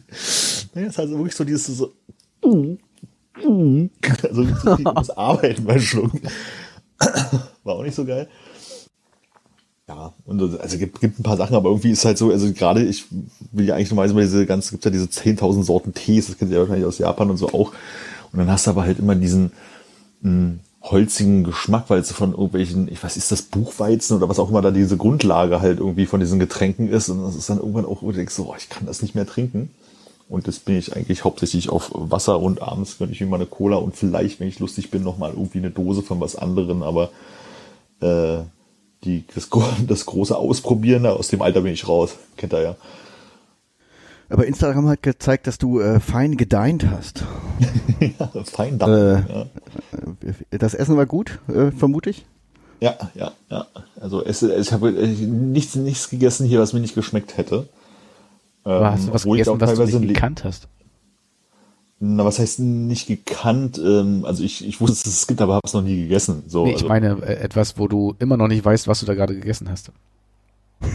[0.74, 1.92] naja, es ist also wirklich so dieses so,
[2.44, 2.78] also
[4.32, 6.22] so viel ums Arbeiten beim Schlucken.
[7.64, 8.28] War auch nicht so geil.
[9.94, 12.82] Ja, und also gibt, gibt ein paar Sachen, aber irgendwie ist halt so, also gerade
[12.84, 13.06] ich
[13.52, 16.50] will ja eigentlich normalerweise mal diese ganz, gibt ja diese 10.000 Sorten Tees, das kennt
[16.50, 17.74] ihr ja wahrscheinlich aus Japan und so auch.
[18.32, 19.52] Und dann hast du aber halt immer diesen
[20.22, 24.50] mh, holzigen Geschmack, weil es von irgendwelchen, ich weiß, ist das Buchweizen oder was auch
[24.50, 27.10] immer da diese Grundlage halt irgendwie von diesen Getränken ist.
[27.10, 29.28] Und das ist dann irgendwann auch, wo du denkst, so, ich kann das nicht mehr
[29.28, 29.72] trinken.
[30.30, 33.46] Und das bin ich eigentlich hauptsächlich auf Wasser und abends gönne ich mir mal eine
[33.46, 36.82] Cola und vielleicht, wenn ich lustig bin, nochmal irgendwie eine Dose von was anderem.
[36.82, 37.10] Aber
[38.00, 38.44] äh,
[39.04, 39.50] die, das,
[39.88, 42.16] das große Ausprobieren, aus dem Alter bin ich raus.
[42.38, 42.76] Kennt er ja.
[44.30, 47.26] Aber Instagram hat gezeigt, dass du äh, fein gedeint hast.
[48.00, 48.92] ja, fein Dank.
[48.92, 49.46] Äh, ja.
[50.52, 52.26] Das Essen war gut, äh, vermute ich.
[52.80, 53.68] Ja, ja, ja.
[54.00, 57.68] Also es, ich habe nichts, nichts gegessen hier, was mir nicht geschmeckt hätte.
[58.64, 60.68] Aber hast du was gegessen, was du nicht gekannt hast?
[62.04, 63.78] Na, was heißt nicht gekannt?
[63.78, 66.42] Ähm, also ich, ich wusste, dass es gibt, aber habe es noch nie gegessen.
[66.48, 66.88] So, nee, ich also.
[66.88, 69.92] meine äh, etwas, wo du immer noch nicht weißt, was du da gerade gegessen hast.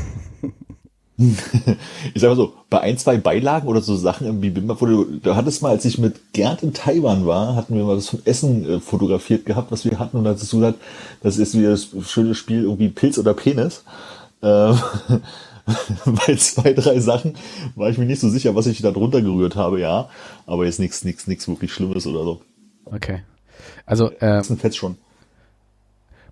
[1.17, 5.05] ich sag mal so, bei ein, zwei Beilagen oder so Sachen im Bibimbap, wo du,
[5.23, 8.23] da hattest mal, als ich mit Gerd in Taiwan war, hatten wir mal das von
[8.25, 10.81] Essen äh, fotografiert gehabt, was wir hatten und da hast du gesagt,
[11.23, 13.85] das ist wieder das schöne Spiel irgendwie Pilz oder Penis.
[14.43, 14.77] Ähm,
[16.05, 17.35] bei zwei, drei Sachen
[17.75, 20.09] war ich mir nicht so sicher, was ich da drunter gerührt habe, ja.
[20.47, 22.41] Aber jetzt nichts, nichts, nichts wirklich Schlimmes oder so.
[22.85, 23.23] Okay.
[23.85, 24.97] Also, ähm, Das ist ein Fett schon.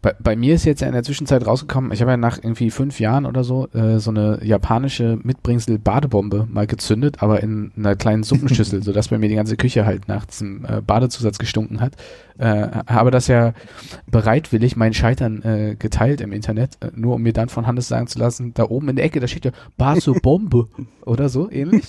[0.03, 2.70] bei, bei mir ist jetzt ja in der Zwischenzeit rausgekommen, ich habe ja nach irgendwie
[2.70, 7.97] fünf Jahren oder so äh, so eine japanische Mitbringsel Badebombe mal gezündet, aber in einer
[7.97, 11.94] kleinen Suppenschüssel, sodass bei mir die ganze Küche halt nach diesem äh, Badezusatz gestunken hat.
[12.37, 13.53] Äh, habe das ja
[14.11, 18.09] bereitwillig mein Scheitern äh, geteilt im Internet, äh, nur um mir dann von Hannes sagen
[18.09, 20.66] zu lassen, da oben in der Ecke, da steht ja Base-Bombe
[21.07, 21.85] oder so ähnlich.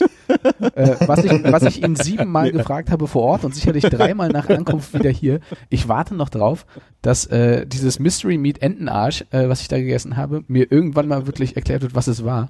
[0.75, 4.47] äh, was, ich, was ich ihn siebenmal gefragt habe vor Ort und sicherlich dreimal nach
[4.49, 5.39] Ankunft wieder hier.
[5.69, 6.67] Ich warte noch drauf,
[7.01, 11.25] dass äh, dieses Mystery Meat Entenarsch, äh, was ich da gegessen habe, mir irgendwann mal
[11.25, 12.49] wirklich erklärt wird, was es war.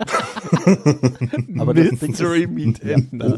[1.58, 2.80] Aber das Mystery Meat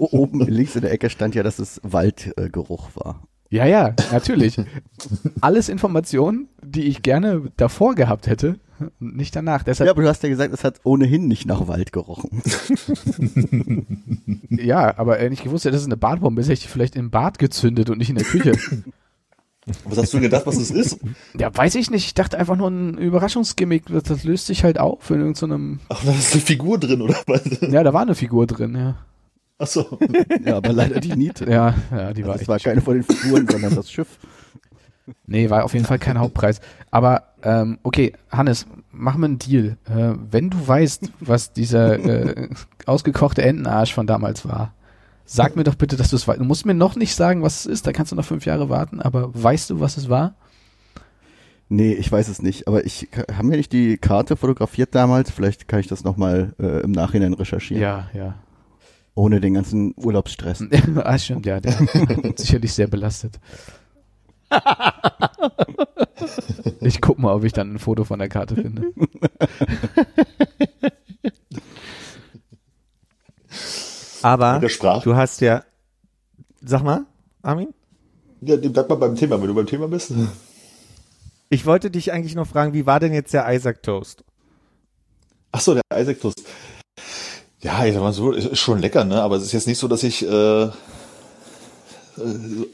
[0.01, 3.22] o- oben links in der Ecke stand ja, dass es Waldgeruch war.
[3.52, 4.56] Ja, ja, natürlich.
[5.42, 8.58] Alles Informationen, die ich gerne davor gehabt hätte,
[8.98, 9.62] nicht danach.
[9.62, 12.42] Deshalb, Ja, aber du hast ja gesagt, es hat ohnehin nicht nach Wald gerochen.
[14.48, 17.10] ja, aber wenn ich gewusst hätte, dass es eine Badbombe ist, hätte ich vielleicht im
[17.10, 18.52] Bad gezündet und nicht in der Küche.
[19.84, 20.98] Was hast du gedacht, was es ist?
[21.38, 22.06] ja, weiß ich nicht.
[22.06, 23.84] Ich dachte einfach nur ein Überraschungsgimmick.
[23.86, 25.78] Das, das löst sich halt auf in irgendeinem.
[25.88, 27.42] Ach, da ist eine Figur drin, oder was?
[27.60, 28.96] Ja, da war eine Figur drin, ja.
[29.62, 29.98] Ach so.
[30.44, 31.48] Ja, aber leider die Niete.
[31.48, 34.18] Ja, ja, die war Das echt war keine von den Figuren, sondern das Schiff.
[35.27, 36.61] Nee, war auf jeden Fall kein Hauptpreis.
[36.90, 39.77] Aber ähm, okay, Hannes, mach mal einen Deal.
[39.88, 42.48] Äh, wenn du weißt, was dieser äh,
[42.87, 44.75] ausgekochte Entenarsch von damals war,
[45.25, 46.40] sag mir doch bitte, dass du es weißt.
[46.40, 48.68] Du musst mir noch nicht sagen, was es ist, da kannst du noch fünf Jahre
[48.68, 50.35] warten, aber weißt du, was es war?
[51.68, 52.66] Nee, ich weiß es nicht.
[52.66, 55.31] Aber ich haben wir nicht die Karte fotografiert damals?
[55.31, 57.83] Vielleicht kann ich das nochmal äh, im Nachhinein recherchieren.
[57.83, 58.35] Ja, ja.
[59.14, 60.64] Ohne den ganzen Urlaubsstress.
[60.96, 61.88] ah, stimmt, ja, der hat
[62.38, 63.38] sicherlich sehr belastet.
[66.81, 68.92] Ich guck mal, ob ich dann ein Foto von der Karte finde.
[74.22, 75.64] Aber du hast ja,
[76.61, 77.07] sag mal,
[77.42, 77.75] Armin?
[78.40, 80.12] Ja, bleib mal beim Thema, wenn du beim Thema bist.
[81.48, 84.25] Ich wollte dich eigentlich noch fragen, wie war denn jetzt der Isaac Toast?
[85.53, 86.42] Ach so, der Isaac Toast.
[87.62, 89.22] Ja, ich sag mal so, ist ist schon lecker, ne?
[89.22, 90.70] Aber es ist jetzt nicht so, dass ich äh, äh,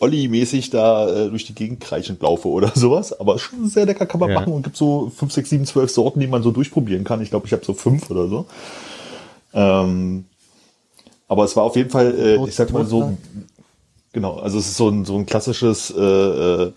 [0.00, 3.18] Olli-mäßig da äh, durch die Gegend kreischend laufe oder sowas.
[3.18, 4.40] Aber ist schon sehr lecker, kann man Ja.
[4.40, 7.20] machen und gibt so fünf, sechs, sieben, zwölf Sorten, die man so durchprobieren kann.
[7.20, 8.46] Ich glaube, ich habe so fünf oder so.
[9.52, 10.24] Ähm,
[11.26, 13.12] aber es war auf jeden Fall, äh, ich sag mal so,
[14.12, 16.72] genau, also es ist so ein, so ein klassisches äh, äh,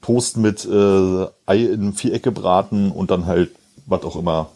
[0.00, 3.50] Toast mit äh, Ei in Viereck gebraten und dann halt,
[3.86, 4.48] was auch immer,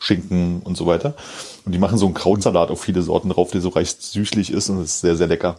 [0.00, 1.14] Schinken und so weiter.
[1.64, 4.68] Und die machen so einen Krautsalat auf viele Sorten drauf, der so recht süßlich ist
[4.70, 5.58] und es ist sehr, sehr lecker.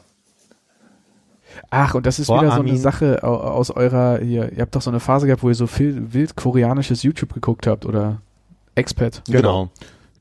[1.69, 2.77] Ach, und das ist Boah, wieder so eine Armin.
[2.81, 5.67] Sache au- aus eurer, hier, ihr habt doch so eine Phase gehabt, wo ihr so
[5.67, 8.21] viel wild koreanisches YouTube geguckt habt oder
[8.75, 9.21] Expat.
[9.27, 9.69] Genau.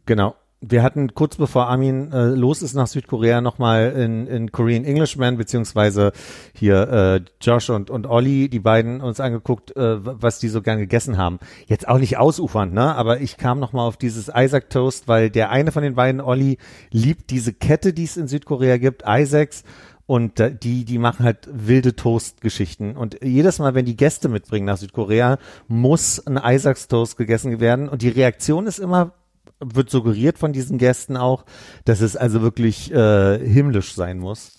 [0.07, 0.35] Genau.
[0.63, 5.39] Wir hatten kurz bevor Armin äh, los ist nach Südkorea nochmal in, in Korean Englishman,
[5.39, 6.13] beziehungsweise
[6.55, 10.79] hier äh, Josh und, und Olli, die beiden uns angeguckt, äh, was die so gern
[10.79, 11.39] gegessen haben.
[11.67, 12.95] Jetzt auch nicht ausufernd, ne?
[12.95, 16.59] Aber ich kam nochmal auf dieses Isaac Toast, weil der eine von den beiden, Olli,
[16.91, 19.65] liebt diese Kette, die es in Südkorea gibt, Isaacs.
[20.05, 22.97] Und äh, die, die machen halt wilde Toast-Geschichten.
[22.97, 27.89] Und jedes Mal, wenn die Gäste mitbringen nach Südkorea, muss ein Isaacs Toast gegessen werden.
[27.89, 29.13] Und die Reaktion ist immer
[29.61, 31.45] wird suggeriert von diesen Gästen auch,
[31.85, 34.53] dass es also wirklich äh, himmlisch sein muss.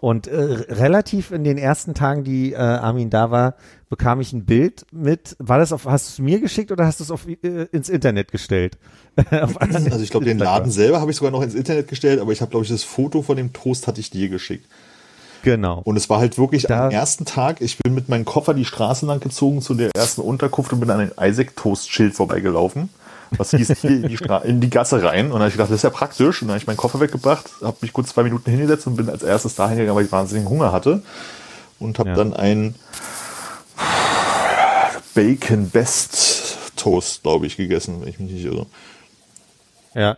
[0.00, 0.34] Und äh,
[0.70, 3.56] relativ in den ersten Tagen, die äh, Armin da war,
[3.90, 5.36] bekam ich ein Bild mit.
[5.38, 7.90] War das auf, hast du es mir geschickt oder hast du es auf, äh, ins
[7.90, 8.78] Internet gestellt?
[9.30, 12.40] also ich glaube, den Laden selber habe ich sogar noch ins Internet gestellt, aber ich
[12.40, 14.64] habe, glaube ich, das Foto von dem Toast hatte ich dir geschickt.
[15.42, 15.80] Genau.
[15.84, 18.64] Und es war halt wirklich da am ersten Tag, ich bin mit meinem Koffer die
[18.64, 22.88] Straße lang gezogen zu der ersten Unterkunft und bin an ein Isaac Toast Schild vorbeigelaufen
[23.36, 25.26] was hieß hier in die, in die Gasse rein.
[25.26, 26.42] Und dann habe ich gedacht, das ist ja praktisch.
[26.42, 29.08] Und dann habe ich meinen Koffer weggebracht, habe mich kurz zwei Minuten hingesetzt und bin
[29.08, 31.02] als erstes dahin gegangen, weil ich wahnsinnigen Hunger hatte.
[31.78, 32.16] Und habe ja.
[32.16, 32.74] dann ein
[35.14, 38.66] Bacon Best Toast, glaube ich, gegessen, wenn ich mich nicht irre.
[39.94, 40.16] Ja.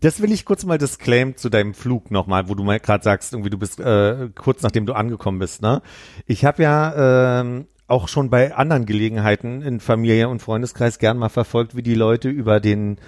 [0.00, 3.34] Das will ich kurz mal disclaim zu deinem Flug nochmal, wo du mal gerade sagst,
[3.34, 5.60] irgendwie du bist äh, kurz nachdem du angekommen bist.
[5.60, 5.82] Ne?
[6.26, 11.28] Ich habe ja ähm, auch schon bei anderen Gelegenheiten in Familie und Freundeskreis gern mal
[11.28, 12.98] verfolgt, wie die Leute über den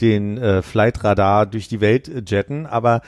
[0.00, 3.02] den äh, Flightradar durch die Welt äh, jetten, aber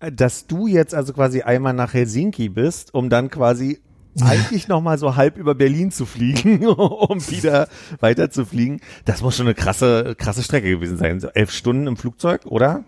[0.00, 3.80] äh, dass du jetzt also quasi einmal nach Helsinki bist, um dann quasi
[4.20, 7.68] eigentlich noch mal so halb über Berlin zu fliegen, um wieder
[8.00, 11.20] weiter zu fliegen, das muss schon eine krasse krasse Strecke gewesen sein.
[11.20, 12.84] So elf Stunden im Flugzeug, oder?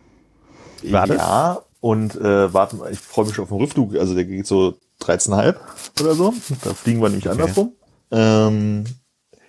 [0.83, 1.17] War das?
[1.17, 4.77] Ja, und äh, warten, ich freue mich schon auf den Rückflug, also der geht so
[5.03, 5.55] 13,5
[6.01, 6.35] oder so.
[6.63, 7.41] Da fliegen wir nämlich okay.
[7.41, 7.73] andersrum.
[8.11, 8.85] Ähm,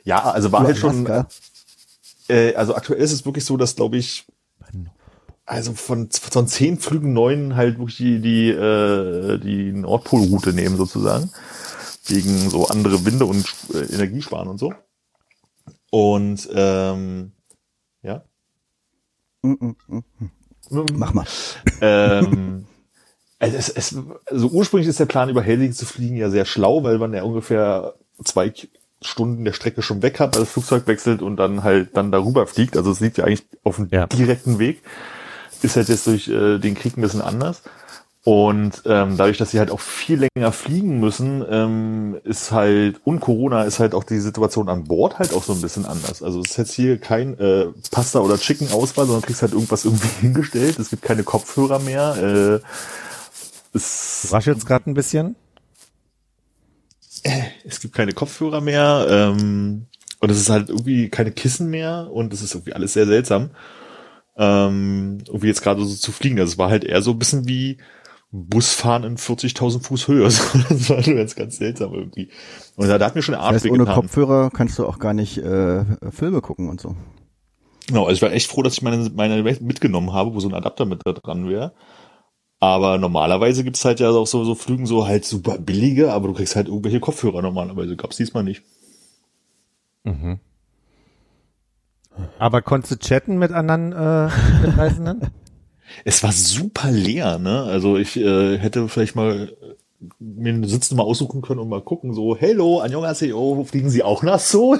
[0.04, 1.08] ja, also war halt schon.
[2.30, 4.26] Äh, also aktuell ist es wirklich so, dass glaube ich,
[5.48, 11.32] also von, von zehn Flügen neun halt wirklich die, die, äh, die Nordpolroute nehmen sozusagen.
[12.06, 14.74] Wegen so andere Winde und äh, Energiesparen und so.
[15.89, 17.32] Und ähm,
[18.02, 18.24] ja.
[19.41, 20.04] Mm, mm, mm.
[20.96, 21.26] Mach mal.
[21.80, 22.65] Ähm,
[23.39, 26.84] also, es, es, also ursprünglich ist der Plan, über Helsinki zu fliegen, ja sehr schlau,
[26.84, 28.53] weil man ja ungefähr zwei
[29.01, 32.77] Stunden der Strecke schon weg hat, das Flugzeug wechselt und dann halt dann darüber fliegt.
[32.77, 34.08] Also es liegt ja eigentlich auf dem ja.
[34.08, 34.82] direkten Weg.
[35.62, 37.62] Ist halt jetzt durch äh, den Krieg ein bisschen anders.
[38.23, 43.21] Und ähm, dadurch, dass sie halt auch viel länger fliegen müssen, ähm, ist halt, und
[43.21, 46.21] Corona ist halt auch die Situation an Bord halt auch so ein bisschen anders.
[46.21, 50.10] Also es ist jetzt hier kein äh, Pasta- oder Chicken-Auswahl, sondern kriegst halt irgendwas irgendwie
[50.19, 50.77] hingestellt.
[50.77, 52.17] Es gibt keine Kopfhörer mehr.
[52.17, 52.60] Äh,
[53.73, 55.38] es raschelt gerade ein bisschen
[57.66, 59.88] es gibt keine Kopfhörer mehr ähm,
[60.20, 63.52] und es ist halt irgendwie keine Kissen mehr und es ist irgendwie alles sehr seltsam.
[64.38, 66.40] Ähm, irgendwie jetzt gerade so zu fliegen.
[66.40, 67.78] Also es war halt eher so ein bisschen wie
[68.32, 70.24] Busfahren in 40.000 Fuß Höhe.
[70.70, 72.30] das war ganz, ganz seltsam irgendwie.
[72.76, 75.00] Und da, da hat mir schon der Arsch das heißt, ohne Kopfhörer kannst du auch
[75.00, 76.96] gar nicht äh, Filme gucken und so.
[77.88, 80.54] Genau, also ich war echt froh, dass ich meine, meine mitgenommen habe, wo so ein
[80.54, 81.74] Adapter mit da dran wäre.
[82.60, 86.34] Aber normalerweise gibt's halt ja auch so, so Flügen so halt super billige, aber du
[86.34, 87.96] kriegst halt irgendwelche Kopfhörer normalerweise.
[87.96, 88.63] Gab's diesmal nicht.
[90.04, 90.39] Mhm.
[92.39, 94.30] Aber konntest du chatten mit anderen äh,
[94.65, 95.30] Mitreisenden?
[96.04, 97.63] es war super leer, ne?
[97.63, 99.52] Also ich äh, hätte vielleicht mal
[100.20, 104.39] mir eine Sitznummer aussuchen können und mal gucken, so, hello, Annyeonghaseyo, fliegen Sie auch nach
[104.39, 104.80] Seoul?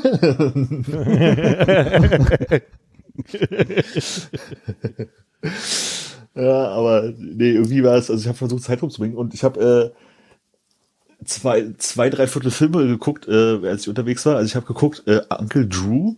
[6.38, 9.94] Ja, aber nee, irgendwie war es, also ich habe versucht, Zeit rumzubringen und ich habe
[9.96, 14.36] äh, zwei, zwei, drei Viertel Filme geguckt, äh, als ich unterwegs war.
[14.36, 16.16] Also ich habe geguckt, äh, Uncle Drew,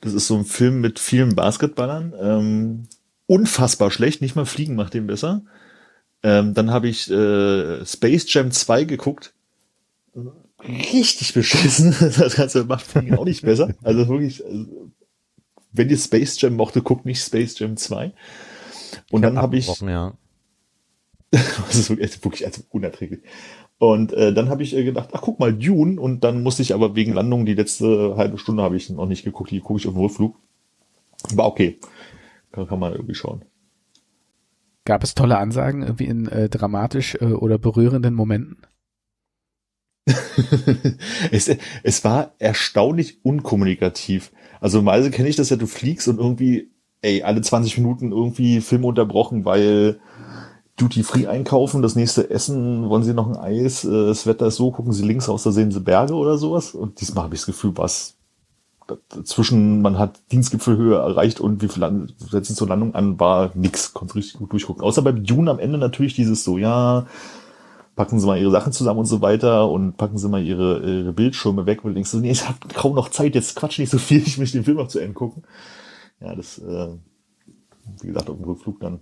[0.00, 2.12] das ist so ein Film mit vielen Basketballern.
[2.20, 2.82] Ähm,
[3.26, 5.42] unfassbar schlecht, nicht mal Fliegen macht den besser.
[6.22, 9.32] Ähm, dann habe ich äh, Space Jam 2 geguckt.
[10.62, 11.94] Richtig beschissen.
[12.18, 13.74] Das Ganze macht Fliegen auch nicht besser.
[13.82, 14.90] Also wirklich, also,
[15.72, 18.12] wenn ihr Space Jam mochte, guckt nicht Space Jam 2.
[19.10, 19.80] Und dann habe ich.
[19.80, 20.14] Ja.
[21.30, 23.20] das ist wirklich, wirklich also unerträglich.
[23.78, 26.00] Und äh, dann habe ich äh, gedacht, ach guck mal, Dune.
[26.00, 29.24] Und dann musste ich aber wegen Landung die letzte halbe Stunde habe ich noch nicht
[29.24, 30.36] geguckt, die gucke ich auf dem Rückflug.
[31.34, 31.78] War okay.
[32.52, 33.44] Kann, kann man irgendwie schauen.
[34.84, 38.58] Gab es tolle Ansagen irgendwie in äh, dramatisch äh, oder berührenden Momenten?
[41.32, 41.50] es,
[41.82, 44.32] es war erstaunlich unkommunikativ.
[44.60, 46.70] Also normalerweise kenne ich das ja, du fliegst und irgendwie
[47.06, 50.00] ey, alle 20 Minuten irgendwie Film unterbrochen, weil
[50.76, 54.56] Duty Free einkaufen, das nächste Essen, wollen sie noch ein Eis, äh, das Wetter ist
[54.56, 56.74] so, gucken sie links aus, da sehen sie Berge oder sowas.
[56.74, 58.14] Und diesmal habe ich das Gefühl, was
[59.24, 64.16] zwischen man hat Dienstgipfelhöhe erreicht und wie viel setzen zur Landung an, war nix, konnte
[64.16, 64.82] richtig gut durchgucken.
[64.82, 67.06] Außer beim Dune am Ende natürlich dieses so, ja,
[67.96, 71.12] packen Sie mal Ihre Sachen zusammen und so weiter und packen Sie mal Ihre, Ihre
[71.12, 73.98] Bildschirme weg, du denkst so, nee, ich habe kaum noch Zeit, jetzt quatsch nicht so
[73.98, 75.42] viel, ich möchte den Film noch zu Ende gucken.
[76.20, 76.96] Ja, das, äh,
[78.00, 79.00] wie gesagt, auf dem Rückflug dann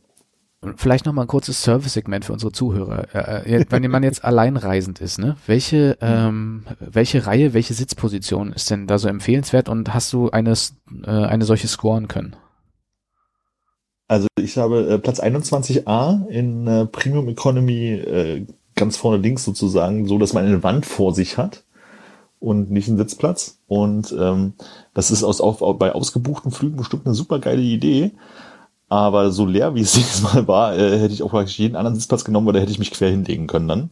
[0.77, 3.14] Vielleicht noch mal ein kurzes Service-Segment für unsere Zuhörer.
[3.14, 5.37] Äh, äh wenn man jetzt alleinreisend ist, ne?
[5.46, 10.77] Welche, ähm, welche Reihe, welche Sitzposition ist denn da so empfehlenswert und hast du eines,
[11.05, 12.37] äh, eine solche scoren können?
[14.09, 20.07] Also ich habe äh, Platz 21a in äh, Premium Economy äh, ganz vorne links sozusagen,
[20.07, 21.63] so dass man eine Wand vor sich hat
[22.44, 23.59] und nicht einen Sitzplatz.
[23.66, 24.52] Und ähm,
[24.92, 28.12] das ist aus, auf, bei ausgebuchten Flügen bestimmt eine super geile Idee.
[28.88, 31.96] Aber so leer, wie es dieses Mal war, äh, hätte ich auch praktisch jeden anderen
[31.96, 33.90] Sitzplatz genommen, weil da hätte ich mich quer hinlegen können dann.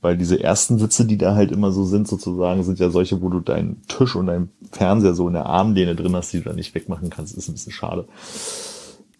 [0.00, 3.28] Weil diese ersten Sitze, die da halt immer so sind, sozusagen, sind ja solche, wo
[3.28, 6.52] du deinen Tisch und deinen Fernseher so in der Armlehne drin hast, die du da
[6.54, 7.36] nicht wegmachen kannst.
[7.36, 8.06] Das ist ein bisschen schade.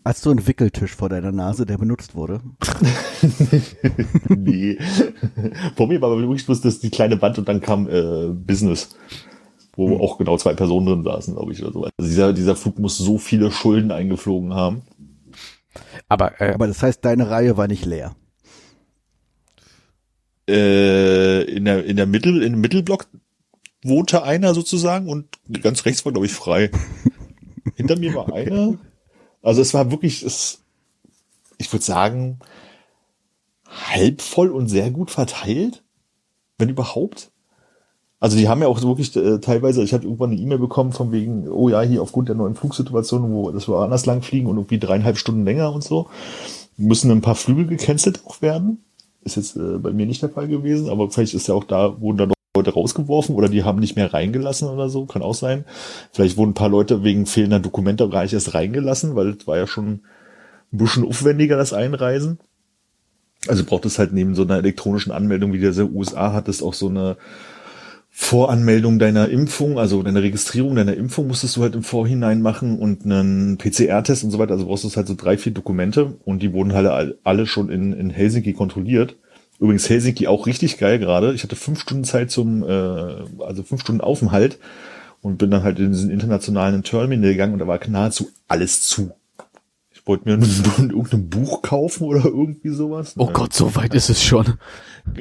[0.05, 2.41] Hast du einen Wickeltisch vor deiner Nase, der benutzt wurde?
[4.29, 4.77] nee.
[5.77, 8.97] vor mir war aber wirklich bloß das, die kleine Wand und dann kam äh, Business
[9.77, 10.01] wo hm.
[10.01, 11.85] auch genau zwei Personen drin saßen, glaube ich, oder so.
[11.85, 14.83] Also dieser, dieser Flug muss so viele Schulden eingeflogen haben.
[16.09, 18.15] Aber, äh, Aber das heißt, deine Reihe war nicht leer.
[20.49, 23.07] Äh, in der, in der Mittel, in dem Mittelblock
[23.83, 25.27] wohnte einer sozusagen und
[25.63, 26.71] ganz rechts war, glaube ich, frei.
[27.77, 28.79] Hinter mir war einer.
[29.45, 30.63] Also es war wirklich, es,
[31.59, 32.39] ich würde sagen,
[33.69, 35.83] halb voll und sehr gut verteilt.
[36.59, 37.31] Wenn überhaupt.
[38.21, 41.13] Also die haben ja auch wirklich äh, teilweise, ich hatte irgendwann eine E-Mail bekommen von
[41.13, 44.57] wegen, oh ja, hier aufgrund der neuen Flugsituation, wo das wir anders lang fliegen und
[44.57, 46.09] irgendwie dreieinhalb Stunden länger und so,
[46.77, 48.83] müssen ein paar Flüge gecancelt auch werden.
[49.25, 52.01] Ist jetzt äh, bei mir nicht der Fall gewesen, aber vielleicht ist ja auch da,
[52.01, 55.65] wurden da Leute rausgeworfen oder die haben nicht mehr reingelassen oder so, kann auch sein.
[56.13, 59.57] Vielleicht wurden ein paar Leute wegen fehlender Dokumente gar nicht erst reingelassen, weil es war
[59.57, 60.03] ja schon
[60.73, 62.39] ein bisschen aufwendiger, das Einreisen.
[63.49, 66.75] Also braucht es halt neben so einer elektronischen Anmeldung, wie der USA hat, es auch
[66.75, 67.17] so eine
[68.09, 73.05] Voranmeldung deiner Impfung, also deine Registrierung deiner Impfung musstest du halt im Vorhinein machen und
[73.05, 74.53] einen PCR-Test und so weiter.
[74.53, 77.93] Also brauchst du halt so drei, vier Dokumente und die wurden halt alle schon in,
[77.93, 79.17] in Helsinki kontrolliert.
[79.61, 81.33] Übrigens Helsinki auch richtig geil gerade.
[81.33, 84.59] Ich hatte fünf Stunden Zeit zum, äh, also fünf Stunden Aufenthalt
[85.23, 89.13] und bin dann halt in diesen internationalen Terminal gegangen und da war nahezu alles zu
[90.07, 93.15] wollte mir irgendein Buch kaufen oder irgendwie sowas.
[93.17, 94.55] Oh Gott, so weit ist es schon.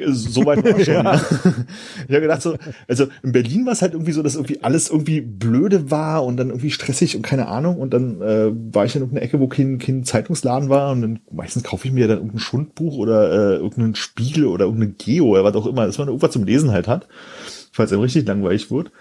[0.08, 1.14] So weit war schon, ja.
[1.14, 4.90] Ich habe gedacht so, also in Berlin war es halt irgendwie so, dass irgendwie alles
[4.90, 8.94] irgendwie blöde war und dann irgendwie stressig und keine Ahnung und dann äh, war ich
[8.94, 12.18] in irgendeiner Ecke, wo kein, kein Zeitungsladen war und dann meistens kaufe ich mir dann
[12.18, 16.08] irgendein Schundbuch oder äh, irgendeinen Spiegel oder irgendeine Geo oder was auch immer, dass man
[16.08, 17.08] irgendwas zum Lesen halt hat,
[17.72, 18.88] falls einem richtig langweilig wird.
[18.88, 18.92] Und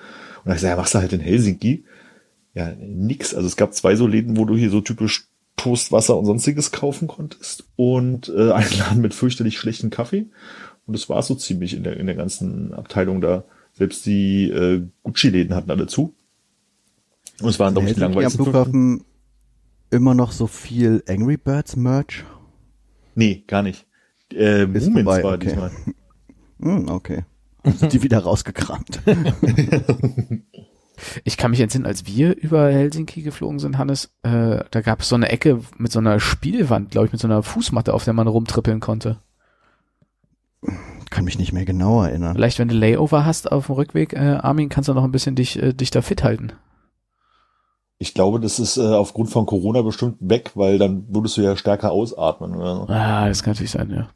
[0.45, 1.85] dann ich gesagt, ja, machst du halt in Helsinki.
[2.53, 3.33] Ja, nix.
[3.33, 5.27] Also es gab zwei so Läden, wo du hier so typisch
[5.63, 10.25] Toast, Wasser und sonstiges kaufen konntest und äh, einen Laden mit fürchterlich schlechten Kaffee.
[10.85, 13.45] Und das war so ziemlich in der, in der ganzen Abteilung da.
[13.71, 16.13] Selbst die äh, Gucci-Läden hatten alle zu.
[17.41, 18.41] Und es waren, glaube ich, die langweiligsten.
[18.41, 19.05] Am Flughafen
[19.89, 22.25] immer noch so viel Angry Birds Merch?
[23.15, 23.85] Nee, gar nicht.
[24.33, 25.47] Äh, Ist Moomins vorbei, war okay.
[25.47, 25.71] diesmal.
[26.61, 27.23] hm, okay.
[27.63, 28.99] Sind die wieder rausgekramt.
[31.23, 35.09] Ich kann mich entsinnen, als wir über Helsinki geflogen sind, Hannes, äh, da gab es
[35.09, 38.13] so eine Ecke mit so einer Spielwand, glaube ich, mit so einer Fußmatte, auf der
[38.13, 39.19] man rumtrippeln konnte.
[41.09, 42.35] Kann mich nicht mehr genau erinnern.
[42.35, 45.35] Vielleicht, wenn du Layover hast auf dem Rückweg, äh, Armin, kannst du noch ein bisschen
[45.35, 46.53] dich, äh, dich da fit halten.
[47.99, 51.55] Ich glaube, das ist äh, aufgrund von Corona bestimmt weg, weil dann würdest du ja
[51.55, 52.55] stärker ausatmen.
[52.55, 52.89] Oder?
[52.89, 54.09] Ah, das kann natürlich sein, ja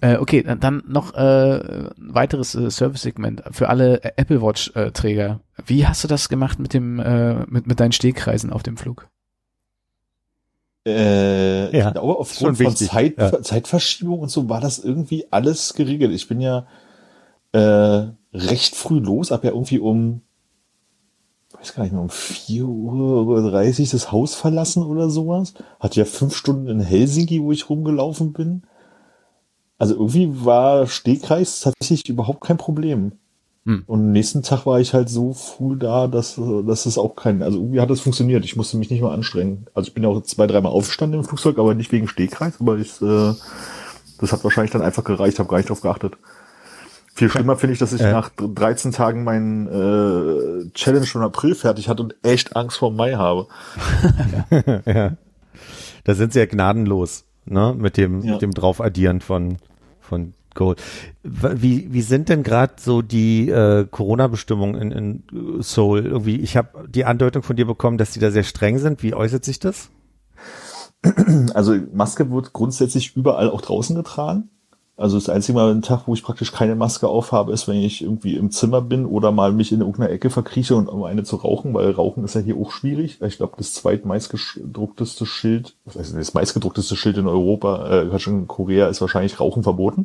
[0.00, 5.40] äh, okay, dann noch äh, weiteres äh, Service-Segment für alle Apple Watch-Träger.
[5.66, 9.08] Wie hast du das gemacht mit dem äh, mit mit deinen Stehkreisen auf dem Flug?
[10.86, 13.42] Äh, ja, glaube, aufgrund von Zeit, ja.
[13.42, 16.12] Zeitverschiebung und so war das irgendwie alles geregelt.
[16.12, 16.66] Ich bin ja
[17.52, 20.22] äh, recht früh los, ab ja irgendwie um
[21.62, 25.54] weiß gar nicht mehr, um 4 Uhr 30 das Haus verlassen oder sowas.
[25.78, 28.62] Hatte ja fünf Stunden in Helsinki, wo ich rumgelaufen bin.
[29.82, 33.10] Also irgendwie war Stehkreis tatsächlich überhaupt kein Problem.
[33.66, 33.82] Hm.
[33.88, 37.42] Und am nächsten Tag war ich halt so früh da, dass, dass es auch kein,
[37.42, 38.44] also irgendwie hat es funktioniert.
[38.44, 39.66] Ich musste mich nicht mal anstrengen.
[39.74, 42.78] Also ich bin ja auch zwei, dreimal aufgestanden im Flugzeug, aber nicht wegen Stehkreis, aber
[42.78, 43.34] ich, äh,
[44.20, 46.16] das hat wahrscheinlich dann einfach gereicht, habe gar nicht drauf geachtet.
[47.12, 48.12] Viel schlimmer finde ich, dass ich äh.
[48.12, 53.14] nach 13 Tagen meinen äh, Challenge schon April fertig hatte und echt Angst vor Mai
[53.14, 53.48] habe.
[54.86, 55.16] ja.
[56.04, 57.74] Da sind sie ja gnadenlos, ne?
[57.76, 58.34] Mit dem, ja.
[58.34, 59.58] mit dem Draufaddieren von
[60.02, 60.82] von Gold.
[61.22, 66.04] Wie, wie sind denn gerade so die äh, Corona-Bestimmungen in, in Seoul?
[66.04, 69.02] Irgendwie, ich habe die Andeutung von dir bekommen, dass die da sehr streng sind.
[69.02, 69.90] Wie äußert sich das?
[71.54, 74.50] Also Maske wird grundsätzlich überall auch draußen getragen.
[75.02, 78.02] Also das einzige Mal ein Tag, wo ich praktisch keine Maske aufhabe, ist, wenn ich
[78.02, 81.34] irgendwie im Zimmer bin oder mal mich in irgendeiner Ecke verkrieche und um eine zu
[81.34, 83.20] rauchen, weil Rauchen ist ja hier auch schwierig.
[83.20, 88.86] Ich glaube, das zweitmeistgedruckteste Schild, heißt, das meistgedruckteste Schild in Europa, äh, Quatsch, in Korea
[88.86, 90.04] ist wahrscheinlich Rauchen verboten.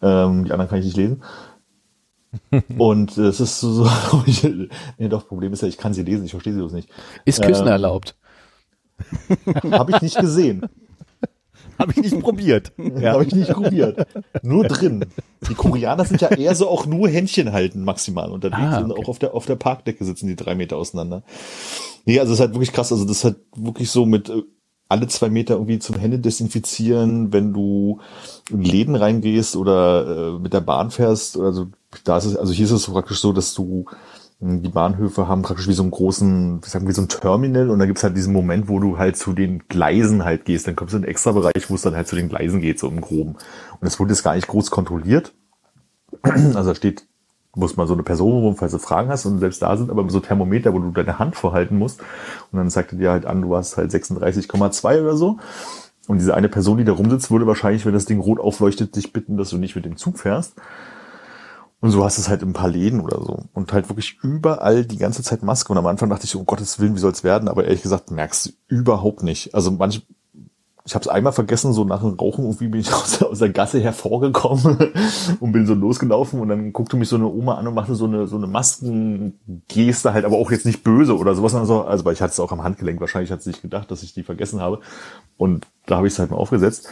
[0.00, 1.24] Ähm, die anderen kann ich nicht lesen.
[2.78, 4.44] und es ist so, so ich,
[4.96, 6.88] nee, doch, Problem ist ja, ich kann sie lesen, ich verstehe sie bloß nicht.
[7.24, 8.14] Ist Küssen Ähm, erlaubt?
[9.72, 10.62] Habe ich nicht gesehen.
[11.78, 12.72] Habe ich nicht probiert.
[13.00, 13.12] Ja.
[13.12, 14.06] Habe ich nicht probiert.
[14.42, 15.04] Nur drin.
[15.48, 19.02] Die Koreaner sind ja eher so auch nur Händchen halten maximal unterwegs Ah, und okay.
[19.04, 21.22] auch auf der, auf der Parkdecke sitzen die drei Meter auseinander.
[22.06, 22.90] Nee, also es ist halt wirklich krass.
[22.92, 24.42] Also das ist halt wirklich so mit äh,
[24.88, 28.00] alle zwei Meter irgendwie zum Hände desinfizieren, wenn du
[28.50, 31.38] in Läden reingehst oder äh, mit der Bahn fährst.
[31.38, 31.66] Also
[32.04, 33.84] da ist es, also hier ist es praktisch so, dass du
[34.40, 37.80] die Bahnhöfe haben praktisch wie so einen großen, wie sagen wir, so ein Terminal und
[37.80, 40.68] da gibt's halt diesen Moment, wo du halt zu den Gleisen halt gehst.
[40.68, 42.78] Dann kommst du in einen extra Bereich, wo es dann halt zu den Gleisen geht,
[42.78, 43.36] so im Groben.
[43.80, 45.34] Und es wurde jetzt gar nicht groß kontrolliert.
[46.22, 47.04] Also da steht,
[47.54, 50.08] muss mal so eine Person rum, falls du Fragen hast und selbst da sind aber
[50.08, 52.00] so Thermometer, wo du deine Hand vorhalten musst.
[52.52, 55.38] Und dann sagt er dir halt an, du hast halt 36,2 oder so.
[56.06, 59.12] Und diese eine Person, die da rumsitzt, würde wahrscheinlich, wenn das Ding rot aufleuchtet, dich
[59.12, 60.54] bitten, dass du nicht mit dem Zug fährst.
[61.80, 63.44] Und so hast du es halt in ein paar Läden oder so.
[63.54, 65.72] Und halt wirklich überall die ganze Zeit Maske.
[65.72, 67.48] Und am Anfang dachte ich, um Gottes Willen, wie soll's werden?
[67.48, 69.54] Aber ehrlich gesagt, merkst du überhaupt nicht.
[69.54, 70.04] Also manch,
[70.84, 73.38] ich habe es einmal vergessen, so nach dem Rauchen irgendwie bin ich aus der, aus
[73.38, 74.92] der Gasse hervorgekommen
[75.40, 78.06] und bin so losgelaufen und dann guckte mich so eine Oma an und machte so
[78.06, 81.52] eine so eine Maskengeste halt, aber auch jetzt nicht böse oder sowas.
[81.52, 83.00] sondern so, Also weil ich hatte es auch am Handgelenk.
[83.00, 84.80] Wahrscheinlich hat sie nicht gedacht, dass ich die vergessen habe.
[85.36, 86.88] Und da habe ich es halt mal aufgesetzt.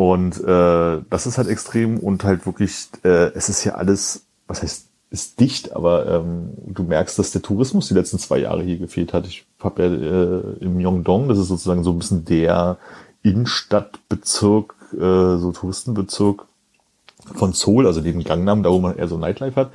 [0.00, 4.62] Und äh, das ist halt extrem und halt wirklich, äh, es ist ja alles, was
[4.62, 8.78] heißt, ist dicht, aber ähm, du merkst, dass der Tourismus die letzten zwei Jahre hier
[8.78, 9.26] gefehlt hat.
[9.26, 12.78] Ich habe ja äh, im Myeongdong, das ist sozusagen so ein bisschen der
[13.22, 16.46] Innenstadtbezirk, äh, so Touristenbezirk
[17.34, 19.70] von Seoul, also neben Gangnam, da wo man eher so Nightlife hat.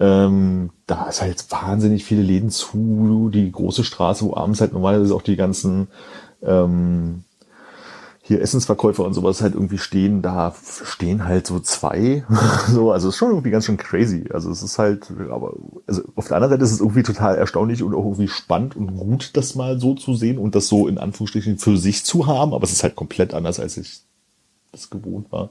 [0.00, 5.14] Ähm, da ist halt wahnsinnig viele Läden zu, die große Straße, wo abends halt normalerweise
[5.14, 5.88] auch die ganzen
[6.42, 7.24] ähm,
[8.26, 12.24] hier Essensverkäufer und sowas halt irgendwie stehen, da stehen halt so zwei.
[12.68, 14.24] so, also es ist schon irgendwie ganz schön crazy.
[14.32, 15.52] Also es ist halt, aber
[15.86, 18.96] also auf der anderen Seite ist es irgendwie total erstaunlich und auch irgendwie spannend und
[18.96, 22.54] gut, das mal so zu sehen und das so in Anführungsstrichen für sich zu haben,
[22.54, 24.00] aber es ist halt komplett anders, als ich
[24.72, 25.50] das gewohnt war.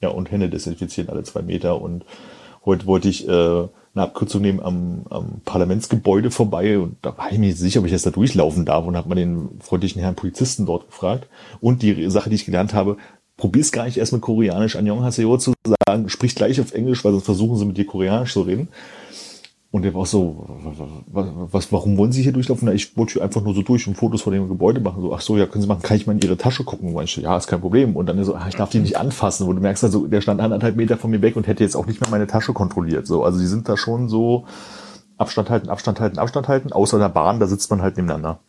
[0.00, 2.04] Ja, und Hände desinfizieren alle zwei Meter und
[2.64, 7.38] heute wollte ich äh, eine Abkürzung nehmen am, am Parlamentsgebäude vorbei und da war ich
[7.38, 10.14] mir nicht sicher, ob ich jetzt da durchlaufen darf und habe mal den freundlichen Herrn
[10.14, 11.28] Polizisten dort gefragt.
[11.60, 12.98] Und die Sache, die ich gelernt habe,
[13.38, 15.54] probier's gar nicht erst mit Koreanisch Annyeonghaseyo zu
[15.86, 18.68] sagen, sprich gleich auf Englisch, weil sonst versuchen sie mit dir Koreanisch zu reden.
[19.72, 20.46] Und der war so,
[21.08, 22.66] was, was, warum wollen Sie hier durchlaufen?
[22.66, 25.02] Na, ich wollte hier einfach nur so durch und Fotos von dem Gebäude machen.
[25.02, 26.94] So, ach so, ja, können Sie machen, kann ich mal in Ihre Tasche gucken?
[26.94, 27.96] Und ich ja, ist kein Problem.
[27.96, 29.46] Und dann so, ach, ich darf die nicht anfassen.
[29.46, 31.86] Und du merkst also, der stand anderthalb Meter von mir weg und hätte jetzt auch
[31.86, 33.06] nicht mehr meine Tasche kontrolliert.
[33.06, 34.46] So, also die sind da schon so
[35.18, 36.72] Abstand halten, Abstand halten, Abstand halten.
[36.72, 38.40] Außer der Bahn, da sitzt man halt nebeneinander.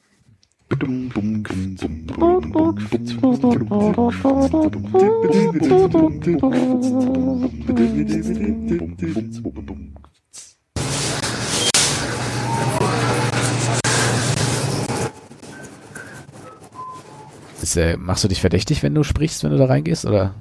[17.68, 20.06] Ist, äh, machst du dich verdächtig, wenn du sprichst, wenn du da reingehst?
[20.06, 20.34] Oder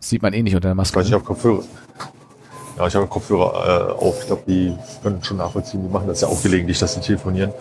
[0.00, 1.00] sieht man eh nicht unter der Maske?
[1.00, 1.64] Ich habe Kopfhörer.
[2.76, 4.20] Ja, ich habe Kopfhörer äh, auf.
[4.20, 5.82] Ich glaube, die können schon nachvollziehen.
[5.82, 7.52] Die machen das ja auch gelegentlich, dass sie telefonieren.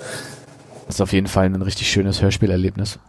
[0.88, 3.00] Das ist auf jeden Fall ein richtig schönes Hörspielerlebnis.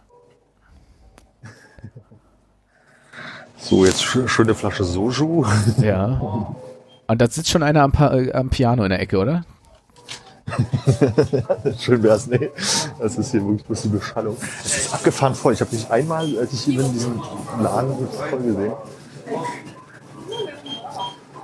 [3.57, 5.45] So, jetzt sch schöne Flasche Soju.
[5.81, 6.55] Ja.
[7.07, 9.43] Und da sitzt schon einer am, pa äh, am Piano in der Ecke, oder?
[11.79, 12.49] Schön wär's, nee.
[12.99, 14.37] Das ist hier wirklich bloß die Beschallung.
[14.63, 15.53] Es ist abgefahren voll.
[15.53, 17.21] Ich habe nicht einmal, als ich hier in diesem
[17.61, 17.93] Laden
[18.29, 18.73] voll gesehen.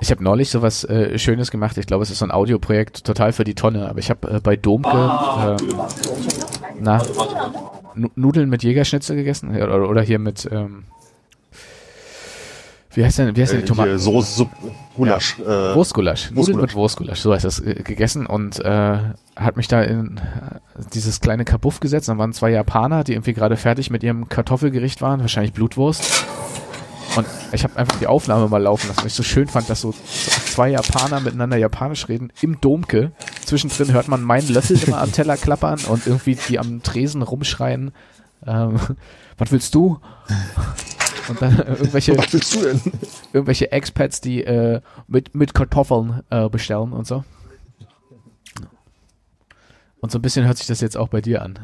[0.00, 1.78] Ich habe neulich sowas äh, Schönes gemacht.
[1.78, 3.88] Ich glaube, es ist so ein Audioprojekt, total für die Tonne.
[3.88, 5.56] Aber ich habe äh, bei Domke äh,
[6.78, 7.02] na,
[7.94, 9.56] Nu- Nudeln mit Jägerschnitzel gegessen.
[9.56, 10.84] Oder, oder hier mit, ähm,
[12.96, 13.90] wie heißt denn, wie heißt denn die Tomaten?
[13.90, 14.56] Äh, Soße, Suppe,
[14.96, 15.38] Gulasch.
[15.38, 16.30] Äh, Wurstgulasch.
[16.30, 16.62] Nudeln Wurstgulasch.
[16.62, 18.98] mit Wurstgulasch, so heißt das, äh, gegessen und äh,
[19.36, 22.08] hat mich da in äh, dieses kleine Kabuff gesetzt.
[22.08, 26.24] Dann waren zwei Japaner, die irgendwie gerade fertig mit ihrem Kartoffelgericht waren, wahrscheinlich Blutwurst.
[27.16, 29.82] Und ich habe einfach die Aufnahme mal laufen lassen, weil ich so schön fand, dass
[29.82, 33.12] so zwei Japaner miteinander Japanisch reden im Domke.
[33.44, 37.92] Zwischendrin hört man meinen Löffel immer am Teller klappern und irgendwie die am Tresen rumschreien.
[38.46, 38.80] Ähm,
[39.38, 39.98] was willst du?
[41.28, 42.80] Und dann äh, irgendwelche, Was willst du denn?
[43.32, 47.24] irgendwelche Expats, die äh, mit, mit Kartoffeln äh, bestellen und so.
[50.00, 51.58] Und so ein bisschen hört sich das jetzt auch bei dir an.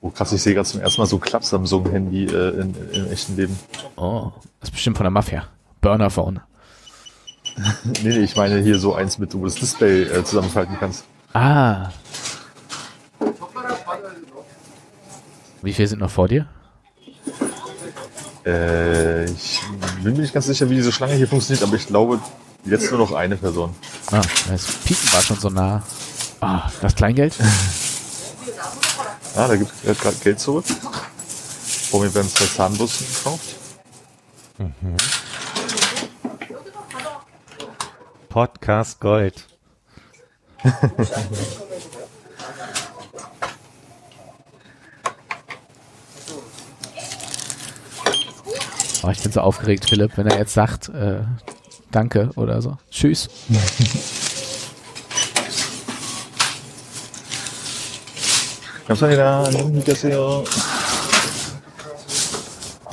[0.00, 3.36] Oh krass, ich sehe gerade zum ersten Mal so Klapp Samsung-Handy äh, in, im echten
[3.36, 3.58] Leben.
[3.96, 5.44] Oh, das ist bestimmt von der Mafia.
[5.80, 6.40] Burner-Phone.
[8.02, 11.04] Nee, nee, ich meine hier so eins mit, wo du das Display äh, zusammenfalten kannst.
[11.32, 11.88] Ah.
[15.62, 16.46] Wie viele sind noch vor dir?
[18.46, 19.60] Äh, ich
[20.04, 22.20] bin mir nicht ganz sicher, wie diese Schlange hier funktioniert, aber ich glaube,
[22.64, 23.74] jetzt nur noch eine Person.
[24.12, 25.82] Ah, das Pieken war schon so nah.
[26.40, 27.34] Ah, das Kleingeld?
[29.38, 30.64] Ah, da gibt es gerade Geld zurück.
[31.90, 33.54] Vor mir werden zwei Zahnbürsten gekauft.
[38.30, 39.46] Podcast Gold.
[49.06, 51.20] Oh, ich bin so aufgeregt, Philipp, wenn er jetzt sagt, äh,
[51.92, 52.76] danke oder so.
[52.90, 53.28] Tschüss.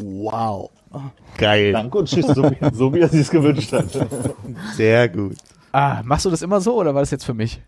[0.03, 0.69] Wow.
[1.35, 1.71] Geil.
[1.71, 3.87] Danke und tschüss, so, so wie er sich es gewünscht hat.
[4.75, 5.37] Sehr gut.
[5.71, 7.59] Ah, machst du das immer so oder war das jetzt für mich?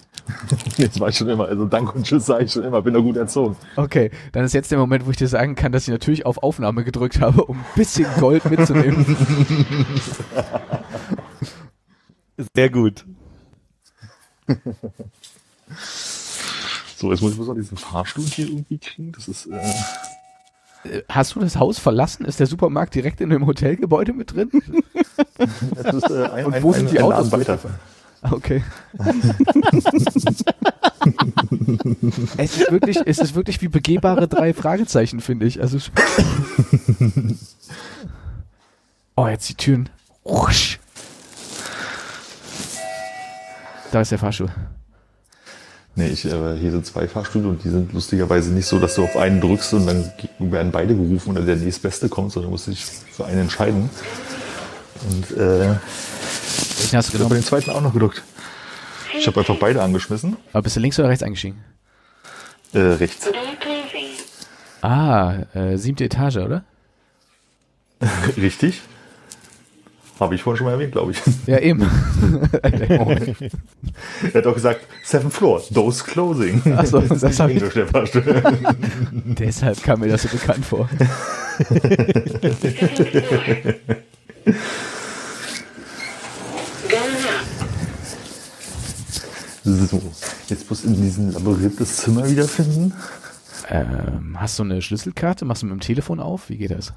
[0.76, 3.00] Jetzt war ich schon immer, also Danke und tschüss sage ich schon immer, bin da
[3.00, 3.56] gut erzogen.
[3.76, 6.42] Okay, dann ist jetzt der Moment, wo ich dir sagen kann, dass ich natürlich auf
[6.42, 9.16] Aufnahme gedrückt habe, um ein bisschen Gold mitzunehmen.
[12.54, 13.04] Sehr gut.
[16.96, 19.10] So, jetzt muss ich bloß noch diesen Fahrstuhl hier irgendwie kriegen.
[19.10, 19.56] Das ist, äh,
[20.84, 22.24] Äh, Hast du das Haus verlassen?
[22.24, 24.50] Ist der Supermarkt direkt in dem Hotelgebäude mit drin?
[25.74, 27.30] das ist äh, ein, Und wo ein, sind die ein Autos?
[27.32, 27.58] Laden weiter.
[28.30, 28.62] Okay.
[32.36, 35.60] es ist wirklich, es ist wirklich wie begehbare drei Fragezeichen, finde ich.
[35.60, 35.78] Also
[39.16, 39.88] Oh, jetzt die Türen.
[40.24, 40.78] Rusch.
[43.90, 44.50] Da ist der Fahrstuhl.
[45.94, 49.04] Nee, ich, äh, hier sind zwei Fahrstühle und die sind lustigerweise nicht so, dass du
[49.04, 52.66] auf einen drückst und dann werden beide gerufen oder der nächstbeste kommt, sondern du musst
[52.66, 53.90] dich für einen entscheiden.
[55.10, 55.74] Und äh,
[56.92, 57.42] Welchen hast du ich habe genommen?
[57.42, 58.22] den zweiten auch noch gedrückt.
[59.18, 60.36] Ich habe einfach beide angeschmissen.
[60.52, 61.64] Aber bist du links oder rechts eingestiegen?
[62.74, 63.30] Äh, rechts.
[64.82, 66.64] Ah, äh, siebte Etage, oder?
[68.36, 68.82] Richtig.
[70.20, 71.18] Habe ich vorhin schon mal erwähnt, glaube ich.
[71.46, 71.80] Ja, eben.
[72.62, 76.60] er hat auch gesagt, Seventh Floor, Doors Closing.
[76.76, 77.62] Ach so, das hab ich-.
[79.12, 80.90] Deshalb kam mir das so bekannt vor.
[89.64, 90.02] So,
[90.48, 92.94] jetzt muss in diesem Labyrinth das Zimmer wiederfinden.
[93.68, 95.44] Ähm, hast du eine Schlüsselkarte?
[95.44, 96.48] Machst du mit dem Telefon auf?
[96.48, 96.92] Wie geht das?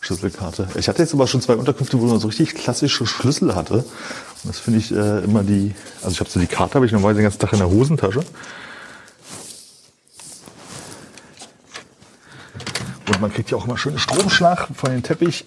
[0.00, 0.68] Schlüsselkarte.
[0.76, 3.76] Ich hatte jetzt aber schon zwei Unterkünfte, wo man so richtig klassische Schlüssel hatte.
[3.76, 3.84] Und
[4.44, 7.20] das finde ich äh, immer die, also ich habe so die Karte, habe ich normalerweise
[7.20, 8.20] den ganzen Tag in der Hosentasche.
[13.08, 15.44] Und man kriegt ja auch immer schönen Stromschlag von dem Teppich.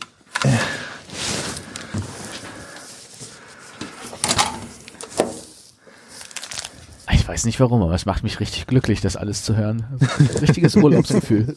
[7.37, 9.85] Weiß nicht warum, aber es macht mich richtig glücklich, das alles zu hören.
[10.17, 11.55] Ein richtiges Urlaubsgefühl.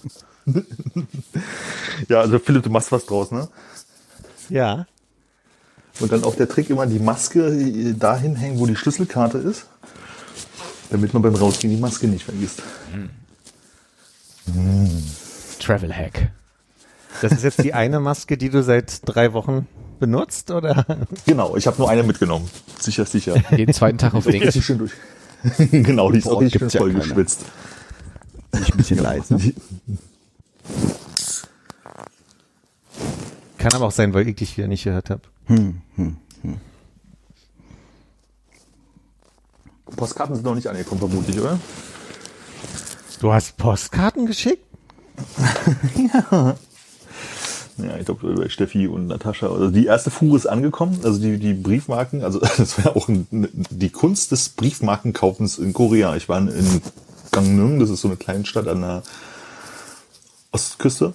[2.07, 3.49] Ja, also Philipp, du machst was draus, ne?
[4.51, 4.87] Ja.
[5.99, 9.69] Und dann auch der Trick immer die Maske dahin hängen, wo die Schlüsselkarte ist.
[10.91, 12.63] Damit man beim Rausgehen die Maske nicht vergisst.
[15.61, 16.31] Travel Hack.
[17.23, 19.67] Das ist jetzt die eine Maske, die du seit drei Wochen
[19.99, 20.85] benutzt, oder?
[21.25, 22.51] Genau, ich habe nur eine mitgenommen.
[22.79, 23.43] Sicher, sicher.
[23.57, 24.63] Jeden zweiten Tag auf Dings.
[24.63, 24.93] schön durch.
[25.71, 27.03] genau, die ist auch gibt's ja voll keine.
[27.03, 27.45] geschwitzt.
[28.53, 29.39] Nicht ein bisschen leise.
[33.59, 35.23] Kann aber auch sein, weil ich dich wieder nicht gehört habe.
[39.97, 41.59] Postkarten sind noch nicht angekommen, vermutlich, oder?
[43.21, 44.65] Du hast Postkarten geschickt?
[46.15, 46.57] Ja,
[47.99, 49.49] ich glaube, bei Steffi und Natascha.
[49.49, 53.27] Also die erste Fuhre ist angekommen, also die, die Briefmarken, also das ja auch ein,
[53.31, 56.17] die Kunst des Briefmarkenkaufens in Korea.
[56.17, 56.83] Ich war in
[57.31, 59.03] Gangneung, das ist so eine kleine Stadt an der
[60.53, 61.15] Ostküste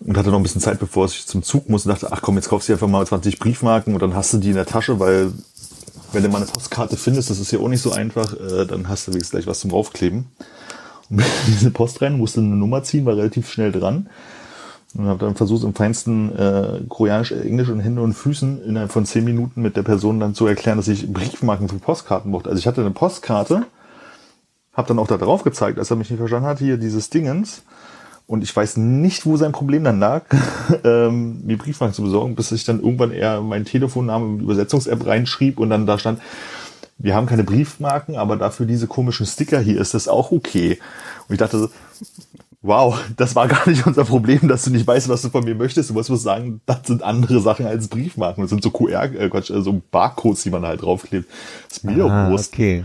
[0.00, 2.48] und hatte noch ein bisschen Zeit, bevor ich zum Zug musste, dachte, ach komm, jetzt
[2.48, 5.32] kaufst du einfach mal 20 Briefmarken und dann hast du die in der Tasche, weil
[6.12, 8.88] wenn du mal eine Postkarte findest, das ist ja auch nicht so einfach, äh, dann
[8.88, 10.26] hast du wenigstens gleich was zum Draufkleben.
[11.10, 14.08] Und diese Post rein, musste eine Nummer ziehen, war relativ schnell dran.
[14.94, 19.04] Und habe dann versucht, im feinsten äh, Koreanisch, Englisch und Hände und Füßen innerhalb von
[19.04, 22.48] zehn Minuten mit der Person dann zu erklären, dass ich Briefmarken für Postkarten brauchte.
[22.48, 23.66] Also ich hatte eine Postkarte,
[24.72, 27.62] habe dann auch da drauf gezeigt, als er mich nicht verstanden hat, hier dieses Dingens.
[28.26, 30.24] Und ich weiß nicht, wo sein Problem dann lag,
[30.84, 35.06] ähm, mir Briefmarken zu besorgen, bis ich dann irgendwann eher meinen Telefonnamen in die Übersetzungs-App
[35.06, 36.20] reinschrieb und dann da stand,
[36.98, 40.78] wir haben keine Briefmarken, aber dafür diese komischen Sticker hier ist das auch okay.
[41.28, 41.68] Und ich dachte so,
[42.66, 45.54] wow, das war gar nicht unser Problem, dass du nicht weißt, was du von mir
[45.54, 45.90] möchtest.
[45.90, 48.42] Du musst was sagen, das sind andere Sachen als Briefmarken.
[48.42, 51.28] Das sind so QR, äh, Quatsch, äh, so Barcodes, die man halt draufklebt.
[51.68, 52.52] Das ist mir doch Ah, Wurst.
[52.52, 52.84] okay.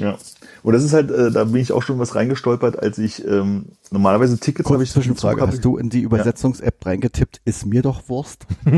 [0.00, 0.16] Ja.
[0.64, 3.66] Und das ist halt, äh, da bin ich auch schon was reingestolpert, als ich ähm,
[3.92, 5.40] normalerweise Tickets habe ich Zwischenfrage.
[5.40, 8.44] hab Hast du in die Übersetzungs-App reingetippt, ist mir doch Wurst?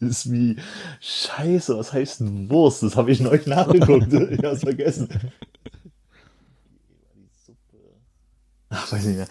[0.00, 0.56] ist wie
[1.00, 2.82] Scheiße, was heißt denn Wurst?
[2.82, 4.12] Das habe ich neulich nachgeguckt.
[4.12, 5.08] ich habe es vergessen.
[8.70, 9.28] Weiß nicht mehr.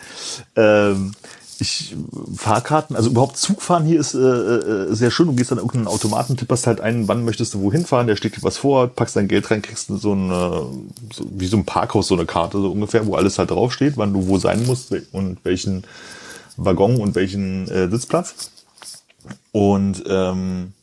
[0.56, 1.14] Ähm,
[1.62, 1.96] ich
[2.36, 5.28] Fahrkarten, also überhaupt Zugfahren hier ist äh, äh, sehr schön.
[5.28, 8.38] Du gehst dann irgendeinen Automaten, tipperst halt ein, wann möchtest du wohin fahren, der schlägt
[8.38, 12.08] dir was vor, packst dein Geld rein, kriegst so ein so, wie so ein Parkhaus
[12.08, 15.40] so eine Karte so ungefähr, wo alles halt draufsteht, wann du wo sein musst und
[15.44, 15.84] welchen
[16.56, 18.52] Waggon und welchen äh, Sitzplatz.
[19.52, 20.74] Und ähm,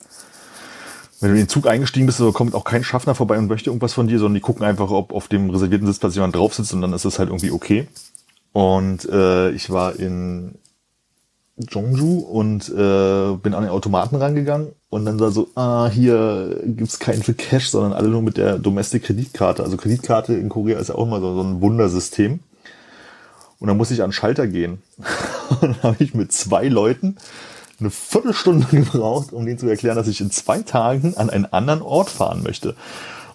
[1.20, 3.94] wenn du in den Zug eingestiegen bist, kommt auch kein Schaffner vorbei und möchte irgendwas
[3.94, 6.82] von dir, sondern die gucken einfach, ob auf dem reservierten Sitzplatz jemand drauf sitzt und
[6.82, 7.88] dann ist das halt irgendwie okay.
[8.56, 10.54] Und äh, ich war in
[11.58, 16.98] Jeonju und äh, bin an den Automaten rangegangen und dann war so, ah, hier gibt's
[16.98, 19.62] keinen für Cash, sondern alle nur mit der Domestic Kreditkarte.
[19.62, 22.40] Also Kreditkarte in Korea ist ja auch immer so, so ein Wundersystem.
[23.58, 24.80] Und dann musste ich an den Schalter gehen.
[25.60, 27.16] und dann habe ich mit zwei Leuten
[27.78, 31.82] eine Viertelstunde gebraucht, um denen zu erklären, dass ich in zwei Tagen an einen anderen
[31.82, 32.74] Ort fahren möchte.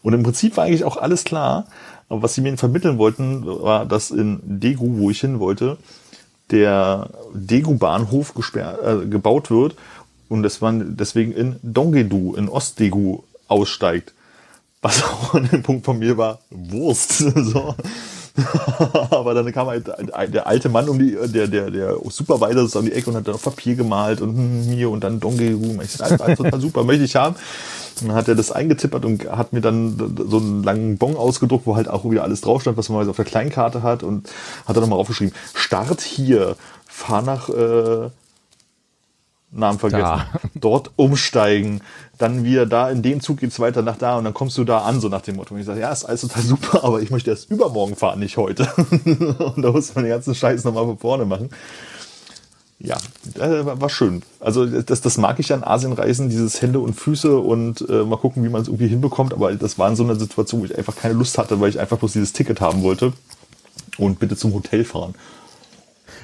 [0.02, 1.68] Und im Prinzip war eigentlich auch alles klar.
[2.12, 5.78] Aber was sie mir vermitteln wollten, war, dass in Daegu, wo ich hin wollte,
[6.52, 9.78] der Daegu-Bahnhof gesperrt, äh, gebaut wird
[10.28, 14.14] und dass man deswegen in Dongdaedo, in Ostdaegu aussteigt.
[14.82, 17.14] Was auch ein Punkt von mir war, Wurst.
[17.36, 17.76] so.
[19.10, 22.86] Aber dann kam halt der alte Mann um die, der, der, der Supervisor ist um
[22.86, 25.82] die Ecke und hat dann auf Papier gemalt und hm, hier und dann Dongdaedo.
[25.82, 27.38] Ich alles, alles total super, möchte ich haben.
[28.00, 31.66] Und dann hat er das eingetippert und hat mir dann so einen langen Bon ausgedruckt,
[31.68, 34.30] wo halt auch wieder alles drauf stand, was man auf der Kleinkarte hat und
[34.66, 38.10] hat dann nochmal aufgeschrieben, Start hier, fahr nach äh,
[39.52, 40.02] Namen vergessen.
[40.04, 40.28] Da.
[40.56, 41.82] Dort umsteigen,
[42.18, 44.80] dann wieder da, in dem Zug geht's weiter nach da und dann kommst du da
[44.80, 45.54] an, so nach dem Motto.
[45.54, 48.38] Und ich sage, ja, ist alles total super, aber ich möchte erst übermorgen fahren, nicht
[48.38, 48.68] heute.
[48.76, 51.50] und da muss man den ganzen Scheiß nochmal von vorne machen.
[52.84, 52.98] Ja,
[53.36, 54.24] äh, war schön.
[54.40, 58.44] Also das, das mag ich an Asienreisen, dieses Hände und Füße und äh, mal gucken,
[58.44, 59.34] wie man es irgendwie hinbekommt.
[59.34, 61.80] Aber das war in so einer Situation, wo ich einfach keine Lust hatte, weil ich
[61.80, 63.14] einfach bloß dieses Ticket haben wollte
[63.98, 65.14] und bitte zum Hotel fahren.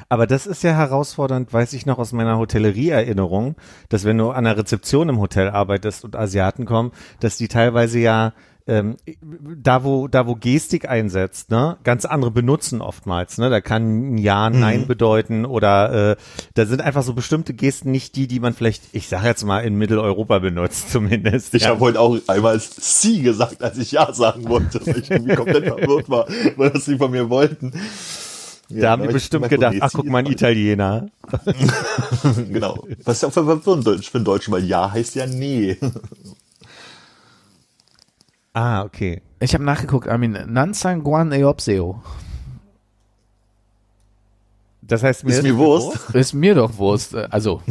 [0.10, 3.56] Aber das ist ja herausfordernd, weiß ich noch aus meiner Hotellerie-Erinnerung,
[3.90, 8.00] dass wenn du an der Rezeption im Hotel arbeitest und Asiaten kommen, dass die teilweise
[8.00, 8.34] ja
[8.68, 8.98] ähm,
[9.62, 14.18] da wo da wo Gestik einsetzt, ne, ganz andere benutzen oftmals, ne, da kann ein
[14.18, 16.16] Ja, Nein bedeuten oder äh,
[16.54, 19.60] da sind einfach so bestimmte Gesten nicht die, die man vielleicht, ich sage jetzt mal
[19.60, 21.54] in Mitteleuropa benutzt zumindest.
[21.54, 21.70] Ich ja.
[21.70, 25.66] habe heute auch einmal Sie gesagt, als ich Ja sagen wollte, weil ich irgendwie komplett
[25.68, 27.74] verwirrt war, weil das sie von mir wollten.
[28.70, 31.08] Ja, da haben die bestimmt gedacht, ach guck mal, ein Italiener.
[32.50, 32.86] Genau.
[33.04, 35.78] Was ist ja auch verwirrend Deutsch für einen Deutschen, weil Ja heißt ja Nee.
[38.60, 39.22] Ah, okay.
[39.40, 40.36] Ich habe nachgeguckt, Armin.
[40.48, 42.02] Nansan Guan Eopseo.
[44.82, 46.10] Das heißt mir Ist mir Wurst.
[46.16, 47.14] Ist mir doch Wurst.
[47.14, 47.62] äh, Also,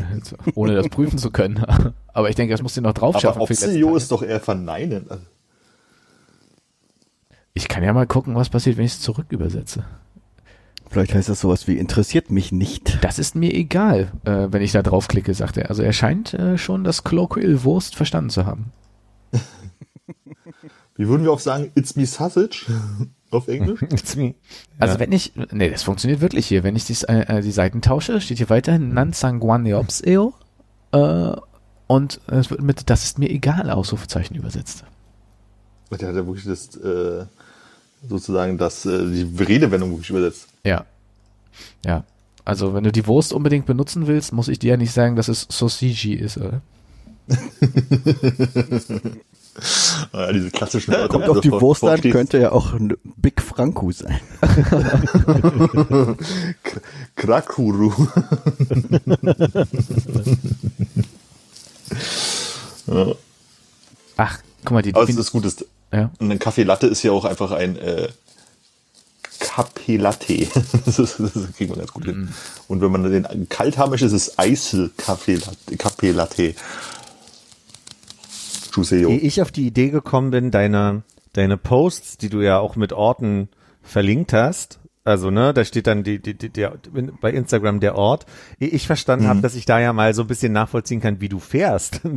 [0.54, 1.62] ohne das prüfen zu können.
[2.14, 3.42] Aber ich denke, das muss ihr noch drauf Aber schaffen.
[3.42, 3.96] Opsio Tage.
[3.98, 5.10] ist doch eher verneinen.
[5.10, 5.24] Also,
[7.52, 9.84] Ich kann ja mal gucken, was passiert, wenn ich es zurück übersetze.
[10.88, 13.04] Vielleicht heißt das sowas wie interessiert mich nicht.
[13.04, 15.68] Das ist mir egal, äh, wenn ich da draufklicke, sagt er.
[15.68, 18.72] Also er scheint äh, schon das Colloquial Wurst verstanden zu haben.
[21.00, 22.66] Wie würden wir auch sagen, It's me sausage
[23.30, 23.80] auf Englisch?
[23.90, 24.34] It's me.
[24.78, 25.00] Also Ja.
[25.00, 26.62] wenn ich, nee, das funktioniert wirklich hier.
[26.62, 30.34] Wenn ich dies, äh, äh, die Seiten tausche, steht hier weiterhin Nansanguaneopseo
[30.92, 31.32] äh,
[31.86, 34.84] und es wird mit Das ist mir egal Ausrufezeichen übersetzt.
[35.90, 37.24] Der hat ja wirklich das, äh,
[38.06, 40.48] sozusagen das, äh, die Redewendung wirklich übersetzt.
[40.66, 40.84] Ja.
[41.82, 42.04] Ja.
[42.44, 45.28] Also wenn du die Wurst unbedingt benutzen willst, muss ich dir ja nicht sagen, dass
[45.28, 46.60] es Sausage ist, oder?
[50.12, 52.96] Ah, diese klassischen Wörter, Kommt die auf das die Wurst an, könnte ja auch ein
[53.16, 54.18] Big Franku sein.
[57.14, 57.92] Krakuru.
[62.86, 63.14] ja.
[64.16, 66.10] Ach, guck mal, die Aber es ist gut, ist, ja.
[66.18, 68.08] ein Kaffee Latte ist ja auch einfach ein äh,
[69.38, 70.46] Kaffee Latte.
[70.84, 72.32] das, ist, das kriegt man ganz gut hin.
[72.68, 75.76] Und wenn man den kalt haben möchte, ist es Eisel Kaffee Latte.
[75.76, 76.54] Kaffee Latte.
[78.74, 79.10] Juseo.
[79.10, 81.02] Ehe ich auf die Idee gekommen bin, deine,
[81.32, 83.48] deine Posts, die du ja auch mit Orten
[83.82, 86.74] verlinkt hast, Also, ne, da steht dann die, die, die, der,
[87.20, 88.26] bei Instagram der Ort.
[88.58, 91.38] Ich verstanden habe, dass ich da ja mal so ein bisschen nachvollziehen kann, wie du
[91.38, 92.00] fährst.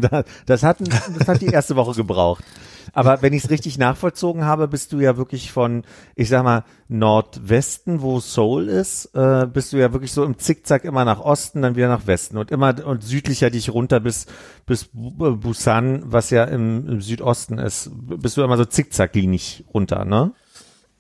[0.46, 2.44] Das hat, das hat die erste Woche gebraucht.
[2.92, 5.84] Aber wenn ich es richtig nachvollzogen habe, bist du ja wirklich von,
[6.16, 10.84] ich sag mal, Nordwesten, wo Seoul ist, äh, bist du ja wirklich so im Zickzack
[10.84, 14.28] immer nach Osten, dann wieder nach Westen und immer und südlicher dich runter bis
[14.66, 20.34] bis Busan, was ja im, im Südosten ist, bist du immer so zickzacklinig runter, ne?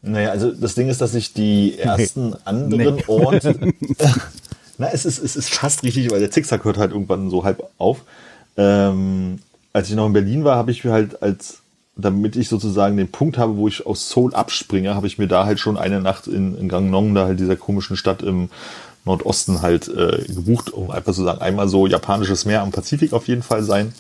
[0.05, 2.35] Naja, also das Ding ist, dass ich die ersten nee.
[2.43, 3.03] anderen nee.
[3.07, 3.55] Orte.
[4.77, 7.63] na, es ist, es ist fast richtig, weil der Zickzack hört halt irgendwann so halb
[7.77, 8.01] auf.
[8.57, 9.39] Ähm,
[9.71, 11.59] als ich noch in Berlin war, habe ich mir halt als,
[11.95, 15.45] damit ich sozusagen den Punkt habe, wo ich aus Seoul abspringe, habe ich mir da
[15.45, 18.49] halt schon eine Nacht in, in Gangneung, da halt dieser komischen Stadt im
[19.05, 23.29] Nordosten halt äh, gebucht, um einfach zu sagen, einmal so japanisches Meer am Pazifik auf
[23.29, 23.93] jeden Fall sein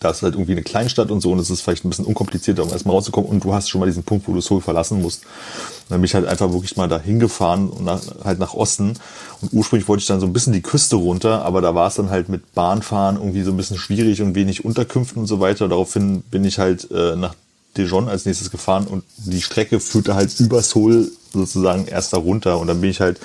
[0.00, 2.62] da ist halt irgendwie eine Kleinstadt und so und es ist vielleicht ein bisschen unkomplizierter,
[2.62, 5.24] um erstmal rauszukommen und du hast schon mal diesen Punkt, wo du Seoul verlassen musst.
[5.24, 8.94] Und dann bin ich halt einfach wirklich mal da hingefahren und nach, halt nach Osten
[9.40, 11.96] und ursprünglich wollte ich dann so ein bisschen die Küste runter, aber da war es
[11.96, 15.68] dann halt mit Bahnfahren irgendwie so ein bisschen schwierig und wenig Unterkünften und so weiter.
[15.68, 17.34] Daraufhin bin ich halt äh, nach
[17.76, 22.58] Dijon als nächstes gefahren und die Strecke führte halt über Seoul sozusagen erst da runter
[22.58, 23.20] und dann bin ich halt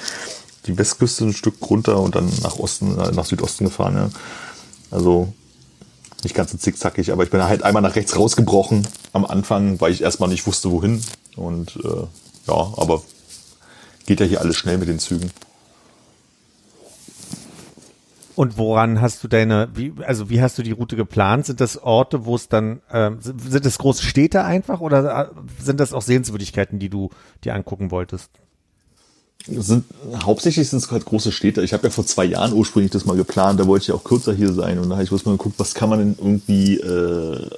[0.65, 3.95] die Westküste ein Stück runter und dann nach Osten, äh, nach Südosten gefahren.
[3.95, 4.09] Ja.
[4.91, 5.34] Also
[6.24, 9.91] nicht ganz so zickzackig, aber ich bin halt einmal nach rechts rausgebrochen am Anfang, weil
[9.91, 11.01] ich erstmal nicht wusste, wohin.
[11.36, 12.07] Und äh,
[12.47, 13.01] ja, aber
[14.05, 15.32] geht ja hier alles schnell mit den Zügen.
[18.36, 21.45] Und woran hast du deine, wie, also wie hast du die Route geplant?
[21.45, 25.80] Sind das Orte, wo es dann, äh, sind das große Städte einfach oder äh, sind
[25.80, 27.11] das auch Sehenswürdigkeiten, die du
[27.43, 28.32] dir angucken wolltest?
[29.45, 29.85] Sind
[30.25, 31.61] hauptsächlich sind es halt große Städte.
[31.63, 34.03] Ich habe ja vor zwei Jahren ursprünglich das mal geplant, da wollte ich ja auch
[34.03, 37.49] kürzer hier sein und da habe ich mal geguckt, was kann man denn irgendwie äh,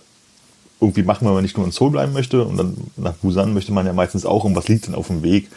[0.82, 3.72] irgendwie machen, wenn man nicht nur in Seoul bleiben möchte und dann nach Busan möchte
[3.72, 5.50] man ja meistens auch und was liegt denn auf dem Weg?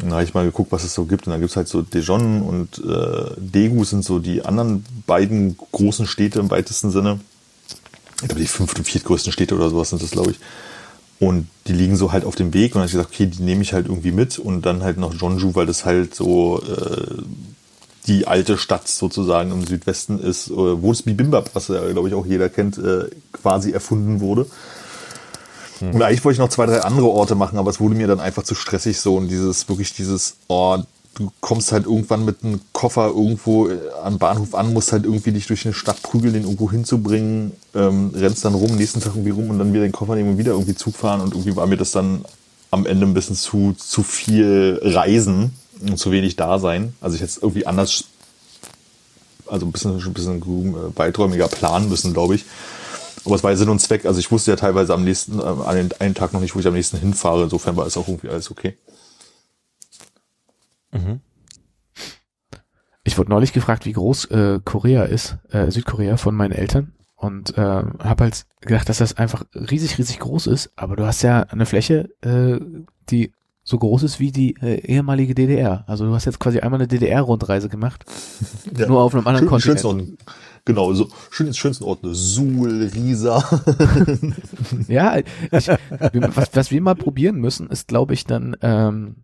[0.00, 1.82] Und da habe ich mal geguckt, was es so gibt und dann gibt's halt so
[1.82, 7.18] Daejeon und äh, Daegu sind so die anderen beiden großen Städte im weitesten Sinne.
[8.22, 10.38] Ich glaube, die fünf- und viertgrößten Städte oder sowas sind das, glaube ich.
[11.20, 13.42] Und die liegen so halt auf dem Weg und dann habe ich gesagt, okay, die
[13.42, 17.22] nehme ich halt irgendwie mit und dann halt noch Jeonju, weil das halt so äh,
[18.06, 22.14] die alte Stadt sozusagen im Südwesten ist, äh, wo das Bibimbap, was ja, glaube ich,
[22.14, 24.46] auch jeder kennt, äh, quasi erfunden wurde.
[25.80, 25.94] Hm.
[25.94, 28.20] Und eigentlich wollte ich noch zwei, drei andere Orte machen, aber es wurde mir dann
[28.20, 30.78] einfach zu stressig so und dieses, wirklich dieses, oh,
[31.18, 35.32] du kommst halt irgendwann mit einem Koffer irgendwo äh, am Bahnhof an, musst halt irgendwie
[35.32, 39.30] dich durch eine Stadt prügeln, den irgendwo hinzubringen, ähm, rennst dann rum, nächsten Tag irgendwie
[39.30, 41.66] rum und dann wieder den Koffer nehmen und wieder irgendwie Zug fahren und irgendwie war
[41.66, 42.24] mir das dann
[42.70, 46.94] am Ende ein bisschen zu, zu viel Reisen und zu wenig da sein.
[47.00, 48.04] Also ich hätte es irgendwie anders,
[49.46, 52.44] also ein bisschen, ein bisschen äh, weiträumiger planen müssen, glaube ich.
[53.24, 54.06] Aber es war Sinn und Zweck.
[54.06, 56.60] Also ich wusste ja teilweise am nächsten, äh, an den einen Tag noch nicht, wo
[56.60, 57.44] ich am nächsten hinfahre.
[57.44, 58.74] Insofern war es auch irgendwie alles okay.
[61.04, 61.20] Mhm.
[63.04, 67.56] Ich wurde neulich gefragt, wie groß äh, Korea ist, äh, Südkorea von meinen Eltern und
[67.56, 70.72] äh, habe halt gedacht, dass das einfach riesig, riesig groß ist.
[70.76, 72.60] Aber du hast ja eine Fläche, äh,
[73.10, 73.32] die
[73.64, 75.84] so groß ist wie die äh, ehemalige DDR.
[75.86, 78.04] Also du hast jetzt quasi einmal eine DDR-Rundreise gemacht,
[78.76, 78.86] ja.
[78.86, 79.80] nur auf einem anderen Schön, Kontinent.
[79.80, 80.18] Schönsten,
[80.64, 83.44] genau, so schön, schönsten Orte, Suhl, Riesa.
[84.88, 89.16] ja, ich, was, was wir mal probieren müssen, ist, glaube ich, dann ähm,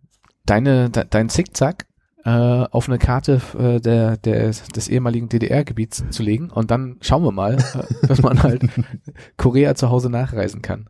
[0.45, 1.85] deine, de, dein Zickzack
[2.25, 7.23] äh, auf eine Karte äh, der, der, des ehemaligen DDR-Gebiets zu legen und dann schauen
[7.23, 8.63] wir mal, äh, dass man halt
[9.37, 10.89] Korea zu Hause nachreisen kann.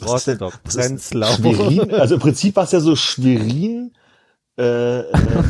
[0.00, 0.50] Was ist denn?
[0.64, 1.26] Prenzlau.
[1.34, 1.90] Schwerin?
[2.00, 3.92] Also im Prinzip war es ja so Schwerin,
[4.56, 5.04] äh, äh,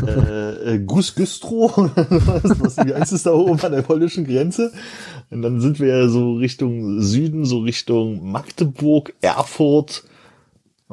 [0.07, 4.73] äh, äh Gus Güstrow, was, wie heißt es da oben an der polnischen Grenze?
[5.31, 10.05] Und dann sind wir ja so Richtung Süden, so Richtung Magdeburg, Erfurt,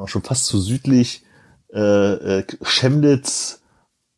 [0.06, 1.24] schon fast zu südlich,
[1.72, 3.60] äh, äh, Chemnitz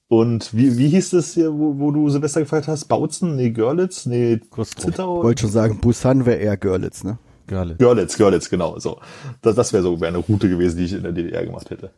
[0.08, 2.84] und wie, wie hieß das hier, wo, wo du Silvester gefeiert hast?
[2.84, 3.34] Bautzen?
[3.36, 4.04] Nee, Görlitz?
[4.04, 4.40] Nee,
[4.76, 5.18] Zittau?
[5.18, 7.18] Ich wollte schon sagen, Busan wäre eher Görlitz, ne?
[7.46, 7.78] Görlitz.
[7.78, 8.78] Görlitz, Görlitz, genau.
[8.78, 9.00] So.
[9.40, 11.92] Das, das wäre so wär eine Route gewesen, die ich in der DDR gemacht hätte.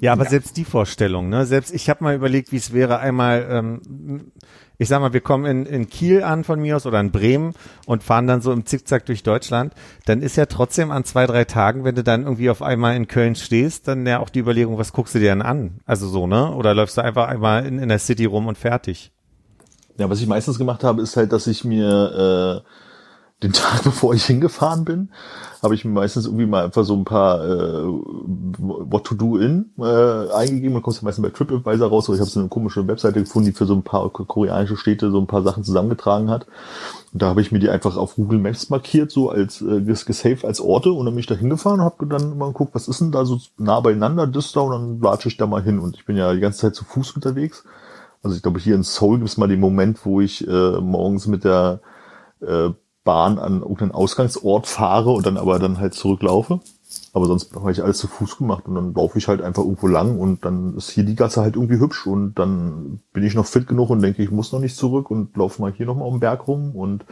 [0.00, 0.30] Ja, aber ja.
[0.30, 1.46] selbst die Vorstellung, ne?
[1.46, 4.32] Selbst ich habe mal überlegt, wie es wäre, einmal ähm,
[4.80, 7.52] ich sag mal, wir kommen in, in Kiel an von mir aus oder in Bremen
[7.84, 9.74] und fahren dann so im Zickzack durch Deutschland,
[10.06, 13.06] dann ist ja trotzdem an zwei, drei Tagen, wenn du dann irgendwie auf einmal in
[13.06, 15.80] Köln stehst, dann ja auch die Überlegung, was guckst du dir dann an?
[15.84, 16.54] Also so, ne?
[16.54, 19.12] Oder läufst du einfach einmal in, in der City rum und fertig?
[19.98, 22.64] Ja, was ich meistens gemacht habe, ist halt, dass ich mir
[23.42, 25.08] den Tag bevor ich hingefahren bin,
[25.62, 30.32] habe ich meistens irgendwie mal einfach so ein paar äh, What to do in äh,
[30.32, 30.72] eingegeben.
[30.72, 33.50] Man kommt ja meistens bei TripAdvisor raus, oder ich habe so eine komische Webseite gefunden,
[33.50, 36.46] die für so ein paar koreanische Städte so ein paar Sachen zusammengetragen hat.
[37.12, 40.44] Und da habe ich mir die einfach auf Google Maps markiert, so als äh, gesaved
[40.44, 43.00] als Orte und dann bin ich da hingefahren und habe dann mal geguckt, was ist
[43.00, 45.78] denn da so nah beieinander, das da und dann latsche ich da mal hin.
[45.78, 47.64] Und ich bin ja die ganze Zeit zu Fuß unterwegs.
[48.22, 51.26] Also ich glaube, hier in Seoul gibt es mal den Moment, wo ich äh, morgens
[51.26, 51.80] mit der
[52.40, 52.70] äh,
[53.04, 56.60] Bahn an irgendeinen Ausgangsort fahre und dann aber dann halt zurücklaufe.
[57.12, 59.86] Aber sonst habe ich alles zu Fuß gemacht und dann laufe ich halt einfach irgendwo
[59.86, 63.46] lang und dann ist hier die Gasse halt irgendwie hübsch und dann bin ich noch
[63.46, 66.14] fit genug und denke, ich muss noch nicht zurück und laufe mal hier nochmal um
[66.14, 67.04] den Berg rum und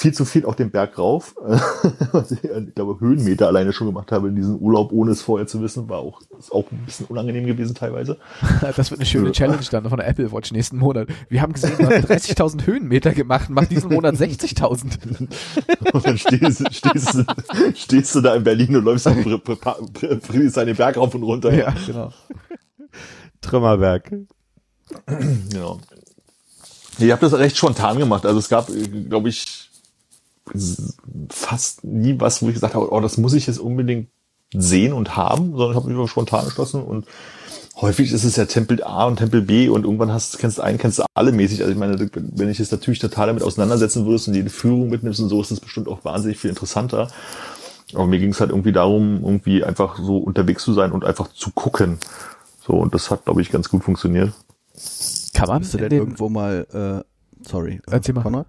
[0.00, 1.34] viel zu viel auf den Berg rauf.
[2.12, 5.46] Was ich, ich glaube, Höhenmeter alleine schon gemacht habe in diesem Urlaub, ohne es vorher
[5.46, 8.16] zu wissen, war auch, ist auch ein bisschen unangenehm gewesen teilweise.
[8.76, 11.08] Das wird eine schöne Challenge dann von der Apple Watch nächsten Monat.
[11.28, 15.28] Wir haben gesehen, du hast 30.000 Höhenmeter gemacht, mach diesen Monat 60.000.
[15.92, 17.24] Und dann stehst, stehst,
[17.74, 21.52] stehst du da in Berlin und läufst den Berg rauf und runter.
[21.52, 22.12] Ja, genau.
[23.40, 24.10] Trümmerberg.
[25.50, 25.80] Genau.
[26.98, 28.24] Ich habe das recht spontan gemacht.
[28.24, 28.68] Also es gab,
[29.08, 29.69] glaube ich,
[31.28, 34.08] fast nie was, wo ich gesagt habe, oh, das muss ich jetzt unbedingt
[34.52, 37.06] sehen und haben, sondern ich habe mich spontan entschlossen und
[37.80, 40.78] häufig ist es ja Tempel A und Tempel B und irgendwann hast, kennst du einen,
[40.78, 41.60] kennst du alle mäßig.
[41.60, 45.20] Also ich meine, wenn ich es natürlich total damit auseinandersetzen würdest und jede Führung mitnimmst
[45.20, 47.08] und so, ist es bestimmt auch wahnsinnig viel interessanter.
[47.94, 51.32] Aber mir ging es halt irgendwie darum, irgendwie einfach so unterwegs zu sein und einfach
[51.32, 51.98] zu gucken.
[52.66, 54.32] So, und das hat, glaube ich, ganz gut funktioniert.
[55.34, 58.22] Kann man Bist du denn irgendwo mal, äh, sorry, Erzähl mal.
[58.22, 58.46] Konrad?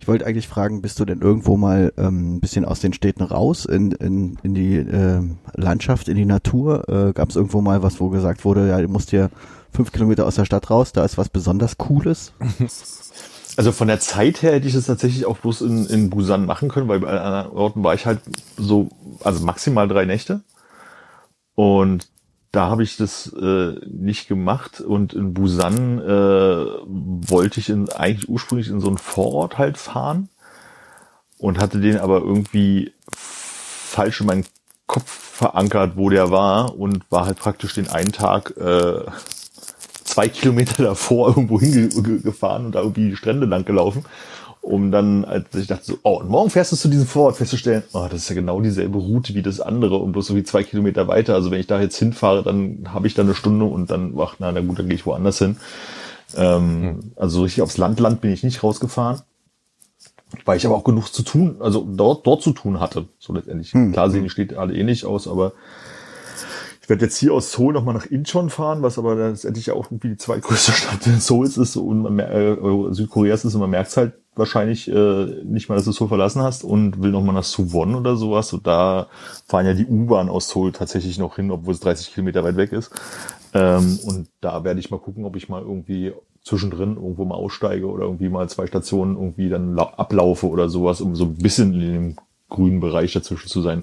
[0.00, 3.22] Ich wollte eigentlich fragen, bist du denn irgendwo mal ähm, ein bisschen aus den Städten
[3.22, 5.22] raus in, in, in die äh,
[5.54, 6.88] Landschaft, in die Natur?
[6.88, 9.30] Äh, Gab es irgendwo mal was, wo gesagt wurde, ja, du musst hier
[9.72, 12.32] fünf Kilometer aus der Stadt raus, da ist was besonders Cooles?
[13.56, 16.70] Also von der Zeit her hätte ich es tatsächlich auch bloß in, in Busan machen
[16.70, 18.20] können, weil bei anderen Orten war ich halt
[18.56, 18.88] so,
[19.22, 20.40] also maximal drei Nächte.
[21.54, 22.08] Und
[22.52, 28.28] da habe ich das äh, nicht gemacht und in Busan äh, wollte ich in, eigentlich
[28.28, 30.28] ursprünglich in so einen Vorort halt fahren
[31.38, 34.44] und hatte den aber irgendwie falsch in meinen
[34.86, 39.00] Kopf verankert, wo der war und war halt praktisch den einen Tag äh,
[40.04, 44.04] zwei Kilometer davor irgendwo hingefahren und da irgendwie die Strände lang gelaufen
[44.62, 47.82] um dann, als ich dachte so, oh, und morgen fährst du zu diesem Vorort festzustellen,
[47.92, 50.62] oh, das ist ja genau dieselbe Route wie das andere und bloß so wie zwei
[50.62, 51.34] Kilometer weiter.
[51.34, 54.36] Also wenn ich da jetzt hinfahre, dann habe ich da eine Stunde und dann, ach,
[54.38, 55.56] na, na gut, dann gehe ich woanders hin.
[56.36, 57.12] Ähm, hm.
[57.16, 59.22] Also so richtig aufs Land, Land bin ich nicht rausgefahren.
[60.46, 63.06] Weil ich aber auch genug zu tun, also dort, dort zu tun hatte.
[63.18, 63.72] So letztendlich.
[63.72, 63.92] Hm.
[63.92, 65.52] Klar sehen die Städte alle ähnlich aus, aber
[66.82, 70.08] ich werde jetzt hier aus Seoul nochmal nach Incheon fahren, was aber letztendlich auch irgendwie
[70.08, 72.56] die zweitgrößte Stadt in Seouls ist und man, äh,
[72.90, 76.64] Südkoreas ist und man merkt halt wahrscheinlich äh, nicht mal, dass du Seoul verlassen hast
[76.64, 78.52] und will nochmal nach Suwon oder sowas.
[78.52, 79.06] Und da
[79.46, 82.72] fahren ja die U-Bahn aus Seoul tatsächlich noch hin, obwohl es 30 Kilometer weit weg
[82.72, 82.90] ist.
[83.54, 86.12] Ähm, und da werde ich mal gucken, ob ich mal irgendwie
[86.42, 91.14] zwischendrin irgendwo mal aussteige oder irgendwie mal zwei Stationen irgendwie dann ablaufe oder sowas, um
[91.14, 92.16] so ein bisschen in dem
[92.48, 93.82] grünen Bereich dazwischen zu sein.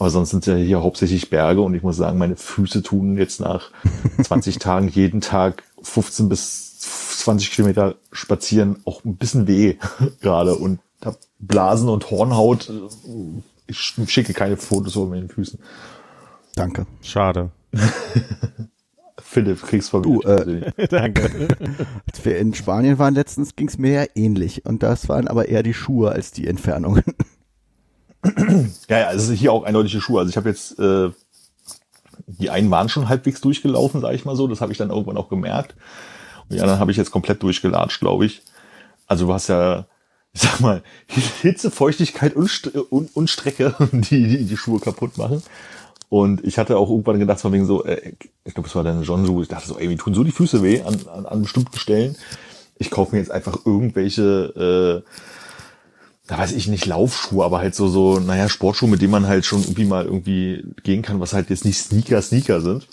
[0.00, 3.18] Aber sonst sind es ja hier hauptsächlich Berge und ich muss sagen, meine Füße tun
[3.18, 3.70] jetzt nach
[4.22, 9.76] 20 Tagen jeden Tag 15 bis 20 Kilometer spazieren auch ein bisschen weh
[10.22, 12.72] gerade und hab Blasen und Hornhaut.
[13.66, 15.58] Ich schicke keine Fotos von meinen Füßen.
[16.54, 16.86] Danke.
[17.02, 17.50] Schade.
[19.22, 21.48] Philipp, kriegst von du, äh, Danke.
[22.10, 24.64] Als wir in Spanien waren letztens, ging es mir ja ähnlich.
[24.64, 27.04] Und das waren aber eher die Schuhe als die Entfernungen
[28.88, 30.20] ja, ja, es ist hier auch eindeutige Schuhe.
[30.20, 31.10] Also ich habe jetzt, äh,
[32.26, 34.46] die einen waren schon halbwegs durchgelaufen, sage ich mal so.
[34.46, 35.74] Das habe ich dann irgendwann auch gemerkt.
[36.48, 38.42] Und die anderen habe ich jetzt komplett durchgelatscht, glaube ich.
[39.06, 39.86] Also du hast ja,
[40.32, 45.42] ich sag mal, Hitze, Feuchtigkeit und, und, und Strecke, die, die die Schuhe kaputt machen.
[46.08, 48.14] Und ich hatte auch irgendwann gedacht, von wegen so, äh,
[48.44, 50.32] ich glaube, es war dann John Schuh, ich dachte so, ey, wie tun so die
[50.32, 52.16] Füße weh an, an, an bestimmten Stellen.
[52.78, 55.10] Ich kaufe mir jetzt einfach irgendwelche äh,
[56.30, 59.44] da weiß ich nicht, Laufschuhe, aber halt so, so, naja, Sportschuhe, mit denen man halt
[59.44, 62.86] schon irgendwie mal irgendwie gehen kann, was halt jetzt nicht Sneaker, Sneaker sind.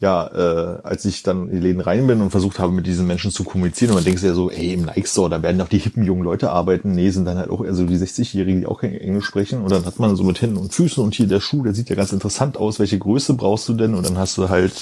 [0.00, 3.06] Ja, äh, als ich dann in die Läden rein bin und versucht habe, mit diesen
[3.06, 5.70] Menschen zu kommunizieren, und man denkt ja so, ey, im Nike Store, da werden doch
[5.70, 6.92] die hippen jungen Leute arbeiten.
[6.92, 9.62] Nee, sind dann halt auch eher so die 60-Jährigen, die auch kein Englisch sprechen.
[9.62, 11.88] Und dann hat man so mit Händen und Füßen und hier der Schuh, der sieht
[11.88, 12.78] ja ganz interessant aus.
[12.78, 13.94] Welche Größe brauchst du denn?
[13.94, 14.74] Und dann hast du halt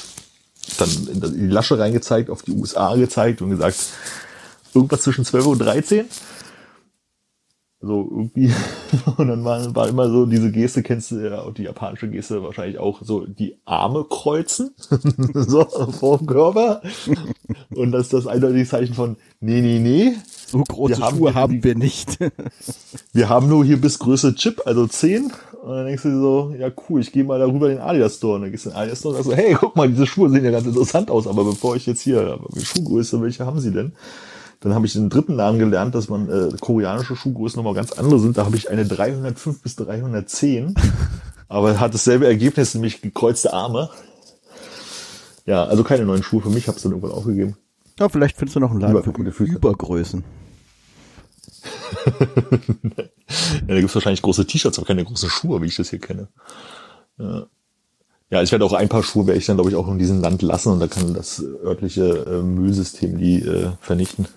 [0.78, 3.76] dann in die Lasche reingezeigt, auf die USA gezeigt und gesagt,
[4.74, 6.06] irgendwas zwischen 12 und 13.
[7.86, 8.50] So irgendwie.
[9.16, 12.42] Und dann war, war immer so diese Geste, kennst du ja auch die japanische Geste
[12.42, 14.74] wahrscheinlich auch, so die Arme kreuzen,
[15.34, 16.80] so vor dem Körper.
[17.74, 20.14] Und das ist das eindeutige Zeichen von nee, nee, nee.
[20.46, 22.18] So große Wir haben Schuhe haben wir nicht.
[23.12, 25.32] Wir haben nur hier bis Größe Chip, also 10.
[25.62, 28.16] Und dann denkst du dir so, ja cool, ich gehe mal darüber in den Adidas
[28.16, 28.36] Store.
[28.36, 30.06] Und dann gehst du in den Adidas Store und sagst so, hey, guck mal, diese
[30.06, 33.60] Schuhe sehen ja ganz interessant aus, aber bevor ich jetzt hier, wie Schuhgröße, welche haben
[33.60, 33.92] sie denn?
[34.60, 38.18] Dann habe ich den dritten Laden gelernt, dass man äh, koreanische Schuhgrößen nochmal ganz andere
[38.18, 38.36] sind.
[38.38, 40.74] Da habe ich eine 305 bis 310.
[41.48, 43.90] aber hat dasselbe Ergebnis, nämlich gekreuzte Arme.
[45.46, 47.56] Ja, also keine neuen Schuhe für mich, habe es dann irgendwann aufgegeben.
[47.98, 49.52] Ja, vielleicht findest du noch einen Laden Über- für gute Füße.
[49.52, 50.24] Übergrößen.
[53.66, 56.28] Ja, da gibt's wahrscheinlich große T-Shirts, aber keine großen Schuhe, wie ich das hier kenne.
[57.18, 57.46] Ja,
[58.30, 60.20] ja ich werde auch ein paar Schuhe, werde ich dann, glaube ich, auch in diesem
[60.20, 64.28] Land lassen und da kann das örtliche äh, Müllsystem die äh, vernichten.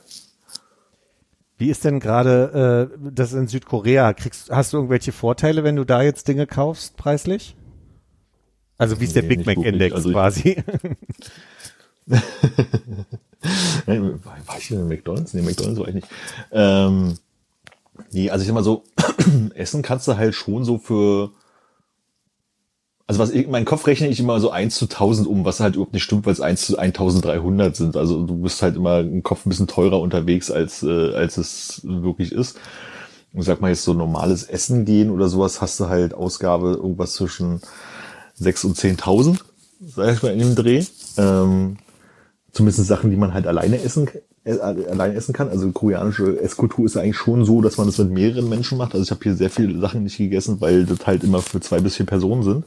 [1.58, 4.14] Wie ist denn gerade äh, das in Südkorea?
[4.14, 7.56] Kriegst, hast du irgendwelche Vorteile, wenn du da jetzt Dinge kaufst, preislich?
[8.78, 9.58] Also wie ist der Nee, Big Mac.
[9.58, 10.64] Index Also quasi?
[13.86, 15.34] War, ich in McDonalds?
[15.34, 16.08] Nee, McDonalds war ich nicht.
[16.52, 17.18] Ähm,
[18.12, 18.84] nee, also ich sag mal so,
[19.56, 21.32] essen kannst du halt schon so für,
[23.08, 25.76] also was ich, mein Kopf rechne ich immer so 1 zu 1000 um, was halt
[25.76, 27.96] überhaupt nicht stimmt, weil es 1 zu 1300 sind.
[27.96, 31.82] Also du bist halt immer im Kopf ein bisschen teurer unterwegs, als, äh, als es
[31.86, 32.60] wirklich ist.
[33.34, 37.14] Und sag mal jetzt so normales Essen gehen oder sowas, hast du halt Ausgabe irgendwas
[37.14, 37.62] zwischen
[38.36, 39.40] 6 und 10.000,
[39.80, 40.84] sag ich mal, in dem Dreh.
[41.18, 41.78] Ähm,
[42.52, 44.10] zumindest Sachen, die man halt alleine essen,
[44.48, 45.50] äh, alleine essen kann.
[45.50, 48.94] Also koreanische Esskultur ist eigentlich schon so, dass man das mit mehreren Menschen macht.
[48.94, 51.80] Also ich habe hier sehr viele Sachen nicht gegessen, weil das halt immer für zwei
[51.80, 52.66] bis vier Personen sind.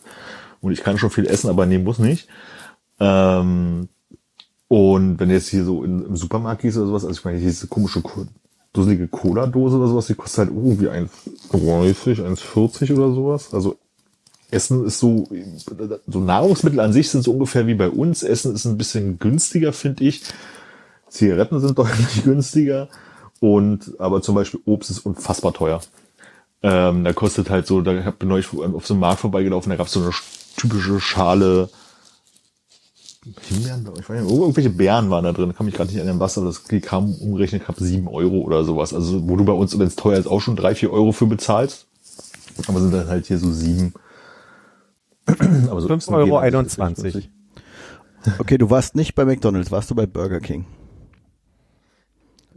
[0.61, 2.29] Und ich kann schon viel essen, aber nee, muss nicht.
[2.99, 3.89] Ähm,
[4.69, 7.41] und wenn du jetzt hier so in, im Supermarkt gehst oder sowas, also ich meine,
[7.41, 8.27] diese komische Ko-
[8.73, 13.53] dusselige Cola-Dose oder sowas, die kostet halt irgendwie 1,30, 1,40 oder sowas.
[13.53, 13.77] Also
[14.51, 15.29] Essen ist so,
[16.07, 18.23] so Nahrungsmittel an sich sind so ungefähr wie bei uns.
[18.23, 20.23] Essen ist ein bisschen günstiger, finde ich.
[21.11, 22.89] Zigaretten sind deutlich günstiger.
[23.41, 25.81] Und, aber zum Beispiel Obst ist unfassbar teuer.
[26.63, 29.77] Ähm, da kostet halt so, da hab- bin neulich auf so einem Markt vorbeigelaufen, da
[29.77, 30.11] gab es so eine
[30.57, 31.71] typische Schale
[33.49, 36.39] Himbeeren, ich weiß nicht, irgendwelche Beeren waren da drin, kann mich gerade nicht erinnern was,
[36.39, 38.95] aber das kam umgerechnet knapp sieben Euro oder sowas.
[38.95, 41.27] Also wo du bei uns, wenn es teuer ist, auch schon drei, vier Euro für
[41.27, 41.87] bezahlst.
[42.67, 43.93] Aber sind dann halt hier so sieben.
[45.27, 47.23] Aber so 5,21 Euro.
[48.39, 50.65] Okay, du warst nicht bei McDonalds, warst du bei Burger King?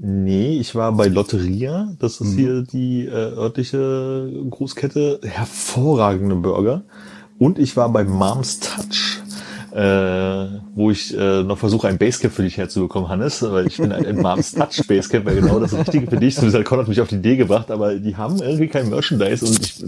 [0.06, 1.94] Nee, ich war bei Lotteria.
[1.98, 5.22] Das ist hier die äh, örtliche Großkette.
[5.24, 6.84] Hervorragende Burger.
[7.40, 9.22] Und ich war bei Mom's Touch,
[9.72, 13.94] äh, wo ich äh, noch versuche, ein Basecap für dich herzubekommen, Hannes, weil ich bin
[13.94, 16.36] ein, ein Mom's Touch Basecap, weil genau das Richtige für dich.
[16.36, 19.46] Zumindest hat Con hat mich auf die Idee gebracht, aber die haben irgendwie kein Merchandise
[19.46, 19.86] und ich äh,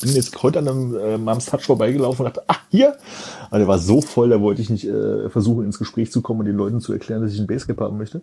[0.00, 2.96] bin jetzt heute an einem äh, Mom's Touch vorbeigelaufen und dachte, ah, hier!
[3.50, 6.38] Aber der war so voll, da wollte ich nicht äh, versuchen, ins Gespräch zu kommen
[6.38, 8.22] und den Leuten zu erklären, dass ich ein Basecap haben möchte.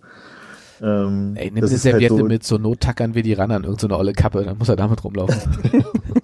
[0.83, 3.51] Ähm, Ey, nimm das eine halt Serviette so- mit, zur Not tackern wir die ran
[3.51, 5.39] an irgendeine olle Kappe, dann muss er damit rumlaufen.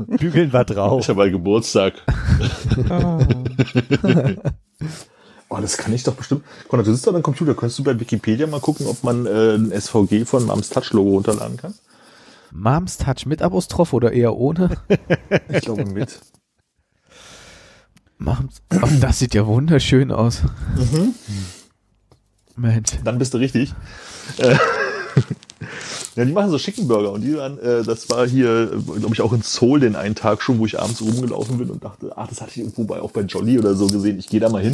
[0.19, 1.01] Bügeln wir drauf.
[1.01, 1.93] Ich habe halt Geburtstag.
[5.49, 6.43] oh, das kann ich doch bestimmt.
[6.67, 7.53] Konrad, du sitzt an deinem Computer.
[7.53, 11.11] Könntest du bei Wikipedia mal gucken, ob man äh, ein SVG von Mams Touch Logo
[11.11, 11.73] runterladen kann?
[12.51, 14.71] Moms Touch mit Apostroph oder eher ohne?
[15.49, 16.19] Ich glaube mit.
[18.17, 20.41] Moms, oh, das sieht ja wunderschön aus.
[22.59, 22.91] Mensch.
[23.03, 23.73] Dann bist du richtig.
[24.37, 24.55] Äh,
[26.15, 29.21] ja, die machen so schicken Burger und die waren, äh, das war hier, glaube ich,
[29.21, 32.27] auch in Seoul den einen Tag schon, wo ich abends rumgelaufen bin und dachte, ach,
[32.27, 34.19] das hatte ich irgendwo bei, auch bei Jolly oder so gesehen.
[34.19, 34.73] Ich gehe da mal hin.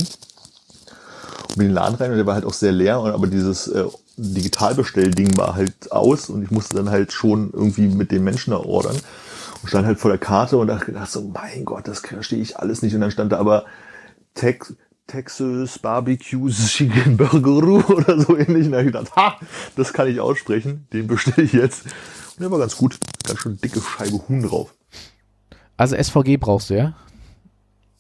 [1.50, 3.28] Und bin in den Laden rein und der war halt auch sehr leer, und, aber
[3.28, 3.86] dieses äh,
[4.18, 8.58] Digitalbestellding war halt aus und ich musste dann halt schon irgendwie mit den Menschen da
[8.58, 8.96] ordern
[9.62, 12.58] und stand halt vor der Karte und dachte dachte so, mein Gott, das verstehe ich
[12.58, 12.94] alles nicht.
[12.96, 13.66] Und dann stand da aber
[14.36, 14.74] Tex
[15.08, 18.66] Texas Barbecue Chicken Burger oder so ähnlich.
[18.66, 19.40] Und da ich gedacht, ha,
[19.76, 21.86] das kann ich aussprechen, den bestelle ich jetzt.
[21.86, 24.74] Und der war ganz gut, ganz schön dicke Scheibe Huhn drauf.
[25.78, 26.96] Also SVG brauchst du, ja?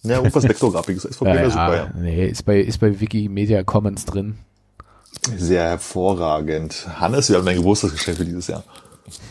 [0.03, 1.03] Ja, irgendwas Vektorgrafiges.
[1.03, 1.91] SVG wäre super, ja.
[1.95, 4.37] Nee, ist bei, ist bei Wikimedia Commons drin.
[5.37, 6.87] Sehr hervorragend.
[6.99, 8.63] Hannes, wir haben dein Geburtstagsgeschenk für dieses Jahr.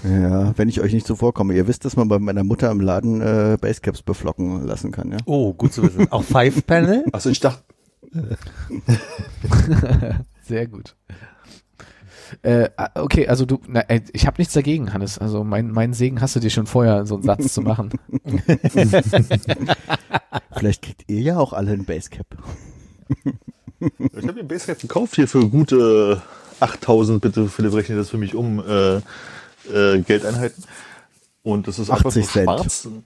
[0.05, 1.55] Ja, wenn ich euch nicht zuvorkomme.
[1.55, 5.19] Ihr wisst, dass man bei meiner Mutter im Laden äh, Basecaps beflocken lassen kann, ja?
[5.27, 6.11] Oh, gut zu wissen.
[6.13, 7.05] Auch Five Panel?
[7.13, 7.64] Also ich dachte,
[10.43, 10.97] Sehr gut.
[12.43, 15.19] Äh, ah, okay, also du, na, äh, ich habe nichts dagegen, Hannes.
[15.19, 17.91] Also mein, mein Segen hast du dir schon vorher, so einen Satz zu machen.
[20.57, 22.27] Vielleicht kriegt ihr ja auch alle ein Basecap.
[23.81, 26.23] ich habe mir ein Basecap gekauft hier für gute
[26.61, 28.97] 8000, bitte Philipp rechne das für mich um, äh,
[29.73, 30.65] äh, Geldeinheiten.
[31.43, 33.01] Und das ist einfach 80 so Cent.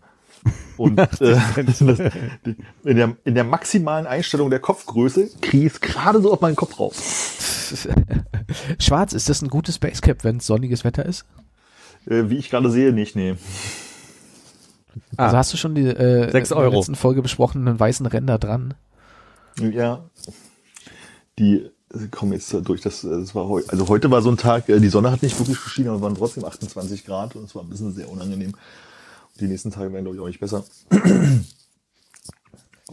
[0.76, 6.22] Und äh, das, in, der, in der maximalen Einstellung der Kopfgröße kriege ich es gerade
[6.22, 6.95] so auf meinen Kopf rauf.
[8.78, 11.24] Schwarz, ist das ein gutes Basecap, wenn es sonniges Wetter ist?
[12.07, 13.34] Äh, wie ich gerade sehe, nicht, nee.
[15.16, 18.74] Also hast du schon die äh, in der letzten Folge besprochenen weißen Ränder dran?
[19.59, 20.05] Ja.
[21.39, 21.68] Die
[22.11, 22.80] kommen jetzt durch.
[22.80, 25.39] Das, das war heu also heute war so ein Tag, äh, die Sonne hat nicht
[25.39, 28.55] wirklich geschienen, aber es waren trotzdem 28 Grad und es war ein bisschen sehr unangenehm.
[29.41, 30.64] Die nächsten Tage werden, glaube ich, auch nicht besser.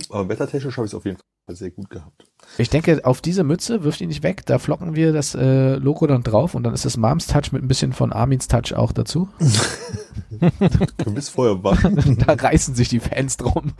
[0.09, 2.25] aber wettertechnisch habe ich es auf jeden Fall sehr gut gehabt.
[2.57, 4.45] Ich denke, auf diese Mütze wirft ihn nicht weg.
[4.45, 7.63] Da flocken wir das äh, Logo dann drauf und dann ist das Moms Touch mit
[7.63, 9.29] ein bisschen von Armins Touch auch dazu.
[10.97, 11.81] Du bist vorher wach.
[12.25, 13.71] da reißen sich die Fans drum.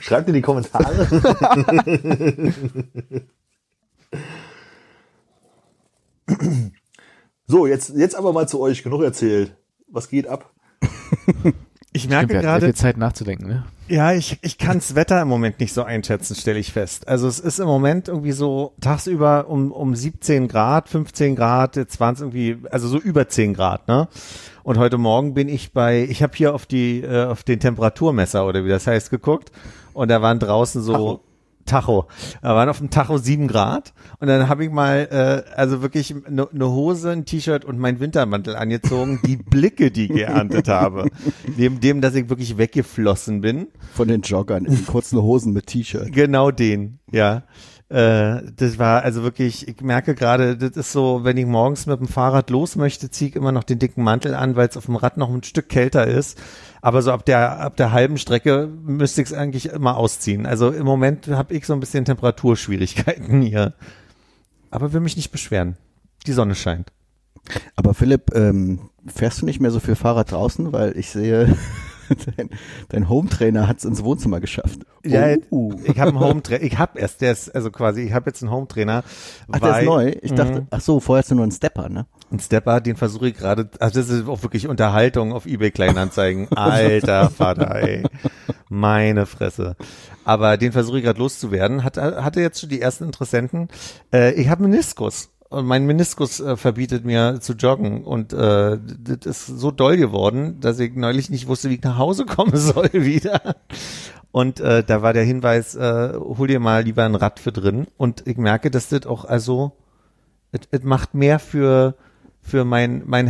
[0.00, 1.06] Schreibt in die Kommentare.
[7.46, 8.84] so, jetzt, jetzt aber mal zu euch.
[8.84, 9.56] Genug erzählt.
[9.88, 10.50] Was geht ab?
[11.96, 13.64] Ich Stimmt, merke hatten gerade, viel Zeit nachzudenken, ne?
[13.86, 17.06] Ja, ich, ich kann's Wetter im Moment nicht so einschätzen, stelle ich fest.
[17.06, 22.00] Also es ist im Moment irgendwie so tagsüber um, um 17 Grad, 15 Grad, jetzt
[22.00, 24.08] waren es irgendwie, also so über 10 Grad, ne?
[24.64, 28.44] Und heute Morgen bin ich bei, ich habe hier auf die, äh, auf den Temperaturmesser
[28.44, 29.52] oder wie das heißt geguckt
[29.92, 31.20] und da waren draußen so Tacho.
[31.64, 32.06] Tacho.
[32.42, 36.14] Da waren auf dem Tacho 7 Grad und dann habe ich mal, äh, also wirklich
[36.26, 41.08] eine ne Hose, ein T-Shirt und meinen Wintermantel angezogen, die Blicke, die ich geerntet habe.
[41.56, 43.68] Neben dem, dass ich wirklich weggeflossen bin.
[43.92, 46.12] Von den Joggern in kurzen Hosen mit T-Shirt.
[46.12, 47.44] Genau den, ja.
[47.94, 52.00] Äh, das war also wirklich, ich merke gerade, das ist so, wenn ich morgens mit
[52.00, 54.86] dem Fahrrad los möchte, ziehe ich immer noch den dicken Mantel an, weil es auf
[54.86, 56.36] dem Rad noch ein Stück kälter ist.
[56.82, 60.44] Aber so ab der, ab der halben Strecke müsste ich es eigentlich immer ausziehen.
[60.44, 63.74] Also im Moment habe ich so ein bisschen Temperaturschwierigkeiten hier.
[64.72, 65.76] Aber will mich nicht beschweren.
[66.26, 66.90] Die Sonne scheint.
[67.76, 70.72] Aber Philipp, ähm, fährst du nicht mehr so viel Fahrrad draußen?
[70.72, 71.56] Weil ich sehe,
[72.36, 72.50] dein,
[72.88, 74.80] dein Hometrainer hat es ins Wohnzimmer geschafft.
[75.04, 75.72] Ja, Oh.
[75.84, 78.50] ich habe einen Home-Trainer, ich habe erst, der ist, also quasi, ich habe jetzt einen
[78.52, 79.04] Home-Trainer.
[79.52, 80.12] Ach, der ist weil- neu?
[80.22, 80.66] Ich dachte, Mhm.
[80.70, 82.06] ach so, vorher hast du nur einen Stepper, ne?
[82.32, 86.48] Ein Stepper, den versuche ich gerade, also das ist auch wirklich Unterhaltung auf eBay Kleinanzeigen.
[86.56, 88.02] Alter Vater, ey.
[88.70, 89.76] Meine Fresse.
[90.24, 91.84] Aber den versuche ich gerade loszuwerden.
[91.84, 93.68] Hat, hatte jetzt schon die ersten Interessenten.
[94.12, 95.30] Äh, ich habe Meniskus.
[95.48, 98.04] Und mein Meniskus äh, verbietet mir zu joggen.
[98.04, 101.98] Und äh, das ist so doll geworden, dass ich neulich nicht wusste, wie ich nach
[101.98, 103.56] Hause kommen soll wieder.
[104.32, 107.86] Und äh, da war der Hinweis, äh, hol dir mal lieber ein Rad für drin.
[107.96, 109.72] Und ich merke, dass das auch also
[110.50, 111.94] es, macht mehr für,
[112.40, 113.28] für mein, mein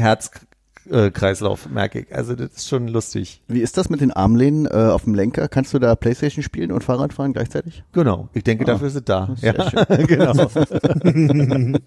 [0.90, 2.14] Herzkreislauf, merke ich.
[2.14, 3.42] Also das ist schon lustig.
[3.48, 5.48] Wie ist das mit den Armlehnen äh, auf dem Lenker?
[5.48, 7.84] Kannst du da Playstation spielen und Fahrrad fahren gleichzeitig?
[7.92, 8.28] Genau.
[8.32, 9.34] Ich denke, Ah, dafür ist es da.
[9.36, 9.54] sehr
[9.88, 10.32] Ja, genau.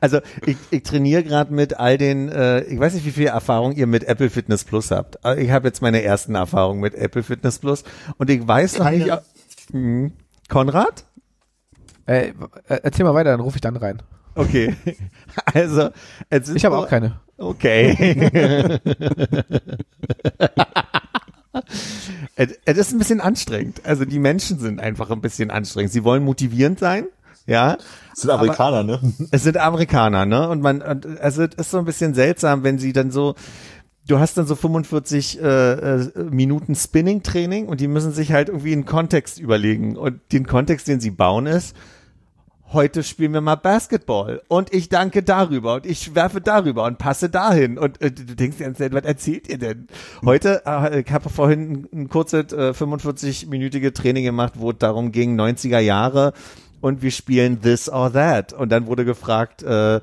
[0.00, 3.72] also ich, ich trainiere gerade mit all den, äh, ich weiß nicht, wie viel Erfahrung
[3.72, 5.24] ihr mit Apple Fitness Plus habt.
[5.24, 7.84] Aber Ich habe jetzt meine ersten Erfahrungen mit Apple Fitness Plus
[8.18, 9.10] und ich weiß noch nicht.
[9.70, 10.12] Hm.
[10.48, 11.04] Konrad?
[12.06, 12.28] Äh,
[12.68, 14.02] äh, erzähl mal weiter, dann rufe ich dann rein.
[14.34, 14.74] Okay.
[15.54, 15.90] Also,
[16.54, 17.20] Ich habe auch keine.
[17.36, 18.80] Okay.
[22.36, 23.82] es, es ist ein bisschen anstrengend.
[23.84, 25.92] Also die Menschen sind einfach ein bisschen anstrengend.
[25.92, 27.06] Sie wollen motivierend sein.
[27.46, 27.76] Ja,
[28.10, 29.00] Das sind Amerikaner, ne?
[29.30, 30.48] es sind Amerikaner, ne?
[30.48, 33.34] Und man, und, also es ist so ein bisschen seltsam, wenn sie dann so,
[34.06, 38.72] du hast dann so 45 äh, äh, Minuten Spinning-Training und die müssen sich halt irgendwie
[38.72, 39.98] einen Kontext überlegen.
[39.98, 41.76] Und den Kontext, den sie bauen, ist,
[42.74, 44.42] heute spielen wir mal Basketball.
[44.48, 45.74] Und ich danke darüber.
[45.76, 47.78] Und ich werfe darüber und passe dahin.
[47.78, 49.86] Und äh, du denkst dir, was erzählt ihr denn?
[50.24, 55.40] Heute, äh, ich habe vorhin ein, kurzes äh, 45-minütige Training gemacht, wo es darum ging,
[55.40, 56.32] 90er Jahre.
[56.80, 58.52] Und wir spielen this or that.
[58.52, 60.00] Und dann wurde gefragt, äh,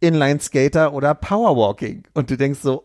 [0.00, 2.84] Inline Skater oder Powerwalking und du denkst so,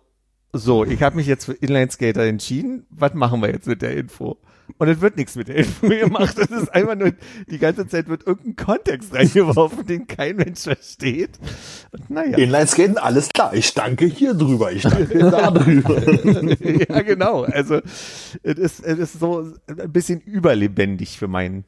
[0.53, 3.95] so, ich habe mich jetzt für Inline Skater entschieden, was machen wir jetzt mit der
[3.95, 4.37] Info?
[4.77, 6.37] Und es wird nichts mit der Info gemacht.
[6.37, 7.11] Es ist einfach nur,
[7.49, 11.39] die ganze Zeit wird irgendein Kontext reingeworfen, den kein Mensch versteht.
[11.91, 12.37] Und naja.
[12.37, 13.53] Inlineskaten, alles klar.
[13.53, 14.71] Ich danke hier drüber.
[14.71, 16.01] Ich danke da drüber.
[16.59, 17.43] ja, genau.
[17.43, 17.81] Also,
[18.43, 21.65] es ist, es ist so ein bisschen überlebendig für mein,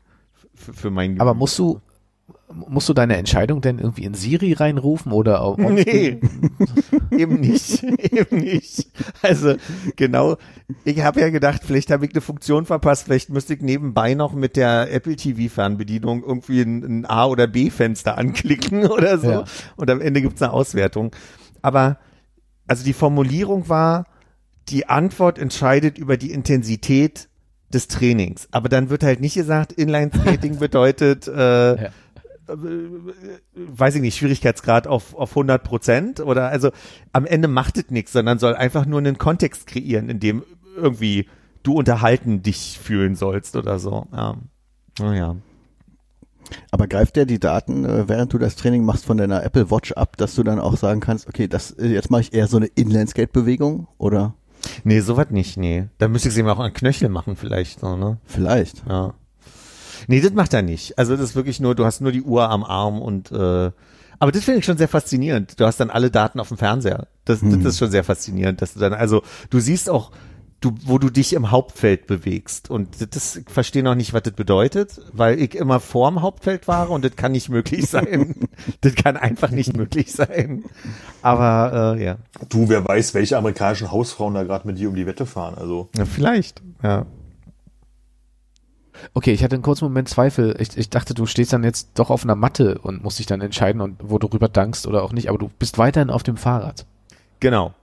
[0.54, 1.82] für, für mein Aber musst du,
[2.68, 6.20] musst du deine Entscheidung denn irgendwie in Siri reinrufen oder auf Nee,
[7.12, 8.88] eben nicht, eben nicht.
[9.22, 9.56] Also
[9.95, 10.38] genau,
[10.84, 14.34] ich habe ja gedacht, vielleicht habe ich eine Funktion verpasst, vielleicht müsste ich nebenbei noch
[14.34, 19.44] mit der Apple TV Fernbedienung irgendwie ein, ein A- oder B-Fenster anklicken oder so Ja.
[19.78, 21.12] und am Ende gibt's eine Auswertung.
[21.62, 21.98] Aber
[22.68, 24.06] also die Formulierung war,
[24.70, 27.28] die Antwort entscheidet über die Intensität
[27.74, 28.48] des Trainings.
[28.52, 31.90] Aber dann wird halt nicht gesagt, Inline-Skating bedeutet äh, Ja.
[32.56, 36.72] Weiß ich nicht, Schwierigkeitsgrad auf, auf 100 Prozent oder also
[37.14, 40.44] am Ende macht es nichts, sondern soll einfach nur einen Kontext kreieren, in dem
[40.76, 41.28] irgendwie
[41.64, 44.07] du unterhalten dich fühlen sollst oder so.
[44.14, 44.36] Ja.
[44.99, 45.36] Naja.
[46.69, 49.94] Aber greift der die Daten, äh, während du das Training machst, von deiner Apple Watch
[49.94, 52.57] ab, dass du dann auch sagen kannst, okay, das äh, jetzt mache ich eher so
[52.57, 54.36] eine Inline-Skate-Bewegung oder
[54.84, 55.88] Nee, sowas nicht, nee.
[55.98, 58.18] Da müsste ich sie mal auch an Knöchel machen vielleicht, so, ne?
[58.26, 58.84] vielleicht?
[58.88, 59.14] Ja.
[60.12, 61.00] Nee, das macht er nicht.
[61.00, 63.72] Also das ist wirklich nur, du hast nur die Uhr am Arm und äh,
[64.20, 65.58] aber das finde ich schon sehr faszinierend.
[65.58, 67.08] Du hast dann alle Daten auf dem Fernseher.
[67.24, 70.12] Das, das ist schon sehr faszinierend, dass du dann, also du siehst auch,
[70.60, 72.70] du, wo du dich im Hauptfeld bewegst.
[72.70, 76.68] Und das, das ich verstehe noch nicht, was das bedeutet, weil ich immer vorm Hauptfeld
[76.68, 78.36] war und das kann nicht möglich sein.
[78.82, 80.66] das kann einfach nicht möglich sein.
[81.22, 82.18] Aber äh, ja.
[82.50, 85.56] Du, wer weiß, welche amerikanischen Hausfrauen da gerade mit dir um die Wette fahren.
[85.56, 86.62] Also ja, vielleicht.
[86.84, 87.06] Ja.
[89.14, 90.56] Okay, ich hatte einen kurzen Moment Zweifel.
[90.60, 93.41] Ich, ich dachte, du stehst dann jetzt doch auf einer Matte und musst dich dann
[93.41, 96.38] entscheiden, und wo du rüber dankst oder auch nicht, aber du bist weiterhin auf dem
[96.38, 96.86] Fahrrad.
[97.40, 97.73] Genau.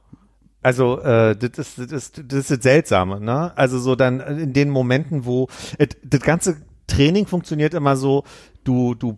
[0.62, 3.52] Also äh, das ist das ist das ist das Seltsame, ne?
[3.56, 6.56] Also so dann in den Momenten, wo et, das ganze
[6.88, 8.24] Training funktioniert immer so,
[8.64, 9.16] du du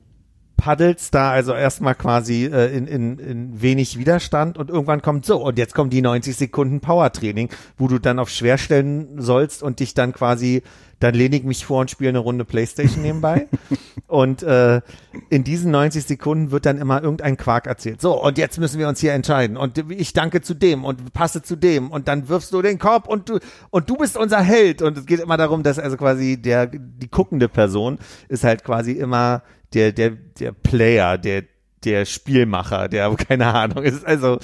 [0.61, 5.43] paddelst da also erstmal quasi äh, in, in, in wenig Widerstand und irgendwann kommt so
[5.43, 9.81] und jetzt kommen die 90 Sekunden Powertraining, wo du dann auf schwer stellen sollst und
[9.81, 10.62] dich dann quasi
[11.01, 13.49] dann lehne ich mich vor und spiele eine Runde Playstation nebenbei.
[14.07, 14.82] und äh,
[15.31, 18.03] in diesen 90 Sekunden wird dann immer irgendein Quark erzählt.
[18.03, 19.57] So, und jetzt müssen wir uns hier entscheiden.
[19.57, 21.91] Und ich danke zu dem und passe zu dem.
[21.91, 23.39] Und dann wirfst du den Korb und du,
[23.70, 24.82] und du bist unser Held.
[24.82, 28.93] Und es geht immer darum, dass also quasi der, die guckende Person ist halt quasi
[28.93, 29.43] immer
[29.74, 31.44] der, der, der Player, der,
[31.84, 34.38] der Spielmacher, der, keine Ahnung, ist also,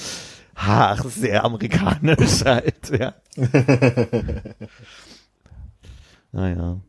[0.54, 3.14] ach, sehr amerikanisch halt, ja.
[6.32, 6.80] Naja.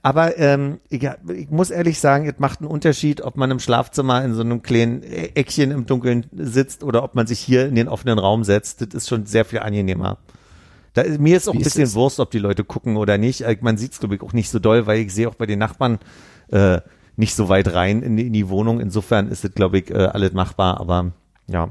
[0.00, 4.24] Aber ähm, ich, ich muss ehrlich sagen, es macht einen Unterschied, ob man im Schlafzimmer
[4.24, 7.88] in so einem kleinen Eckchen im Dunkeln sitzt oder ob man sich hier in den
[7.88, 8.80] offenen Raum setzt.
[8.80, 10.18] Das ist schon sehr viel angenehmer.
[10.94, 11.92] Da, mir ist auch Wie ein bisschen?
[11.94, 13.42] Wurst, ob die Leute gucken oder nicht.
[13.42, 15.46] Äh, Man sieht es, glaube ich, auch nicht so doll, weil ich sehe auch bei
[15.46, 15.98] den Nachbarn
[16.48, 16.80] äh,
[17.16, 18.80] nicht so weit rein in die, in die Wohnung.
[18.80, 20.80] Insofern ist es, glaube ich, äh, alles machbar.
[20.80, 21.12] Aber
[21.46, 21.68] ja,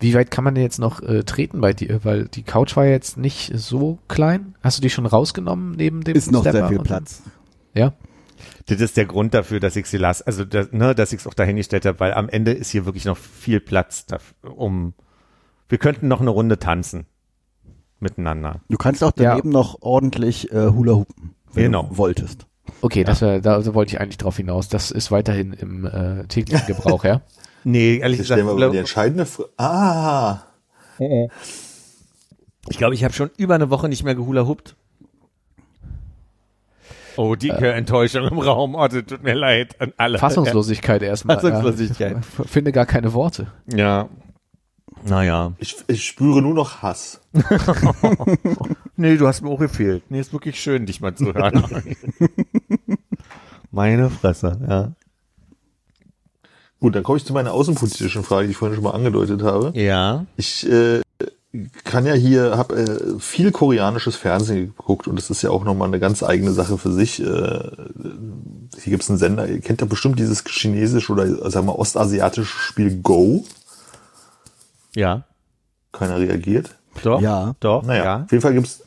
[0.00, 2.04] Wie weit kann man denn jetzt noch äh, treten bei dir?
[2.04, 4.54] Weil die Couch war jetzt nicht so klein.
[4.62, 7.22] Hast du die schon rausgenommen neben dem Ist noch sehr Stepper viel Platz.
[7.74, 7.94] Ja.
[8.66, 10.26] Das ist der Grund dafür, dass ich sie lasse.
[10.26, 13.04] Also, das, ne, dass ich es auch dahingestellt habe, weil am Ende ist hier wirklich
[13.04, 14.94] noch viel Platz, dafür, um.
[15.68, 17.06] Wir könnten noch eine Runde tanzen
[17.98, 18.60] miteinander.
[18.68, 19.30] Du kannst auch Ja.
[19.30, 21.84] daneben noch ordentlich äh, Hula hupen, wenn Genau.
[21.84, 22.46] du wolltest.
[22.80, 24.68] Okay, das wär, da wollte ich eigentlich drauf hinaus.
[24.68, 27.20] Das ist weiterhin im äh, täglichen Gebrauch, ja?
[27.64, 29.50] Nee, ehrlich jetzt gesagt, stellen wir aber die entscheidende Frage.
[29.56, 30.42] Ah,
[32.68, 34.74] ich glaube, ich habe schon über eine Woche nicht mehr gehula hoopt.
[37.16, 38.74] Oh, die Enttäuschung im Raum.
[38.74, 40.18] Oh, das tut mir leid an alle.
[40.18, 41.36] Fassungslosigkeit erstmal.
[41.38, 42.16] Fassungslosigkeit.
[42.16, 42.44] Ja.
[42.44, 43.48] Finde gar keine Worte.
[43.72, 44.08] Ja.
[45.04, 45.52] Naja.
[45.58, 47.20] ich, ich spüre nur noch Hass.
[49.02, 50.04] Nee, du hast mir auch gefehlt.
[50.10, 51.64] Nee, ist wirklich schön, dich mal zu hören.
[53.72, 54.92] Meine Fresse, ja.
[56.78, 59.72] Gut, dann komme ich zu meiner außenpolitischen Frage, die ich vorhin schon mal angedeutet habe.
[59.76, 60.26] Ja.
[60.36, 61.00] Ich äh,
[61.84, 65.88] kann ja hier, habe äh, viel koreanisches Fernsehen geguckt und das ist ja auch nochmal
[65.88, 67.20] eine ganz eigene Sache für sich.
[67.20, 72.56] Äh, hier gibt's einen Sender, ihr kennt ja bestimmt dieses chinesische oder sagen wir ostasiatische
[72.56, 73.44] Spiel Go.
[74.94, 75.24] Ja.
[75.92, 76.74] Keiner reagiert.
[77.02, 77.20] Doch.
[77.20, 77.54] Ja.
[77.60, 77.82] Doch.
[77.84, 78.22] Naja, Ja.
[78.24, 78.80] auf jeden Fall gibt's.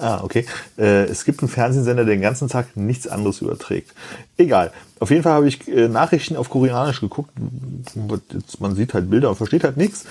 [0.00, 0.46] Ah, okay.
[0.78, 3.92] Äh, es gibt einen Fernsehsender, der den ganzen Tag nichts anderes überträgt.
[4.36, 4.70] Egal.
[5.00, 7.30] Auf jeden Fall habe ich äh, Nachrichten auf Koreanisch geguckt.
[8.32, 10.04] Jetzt, man sieht halt Bilder und versteht halt nichts.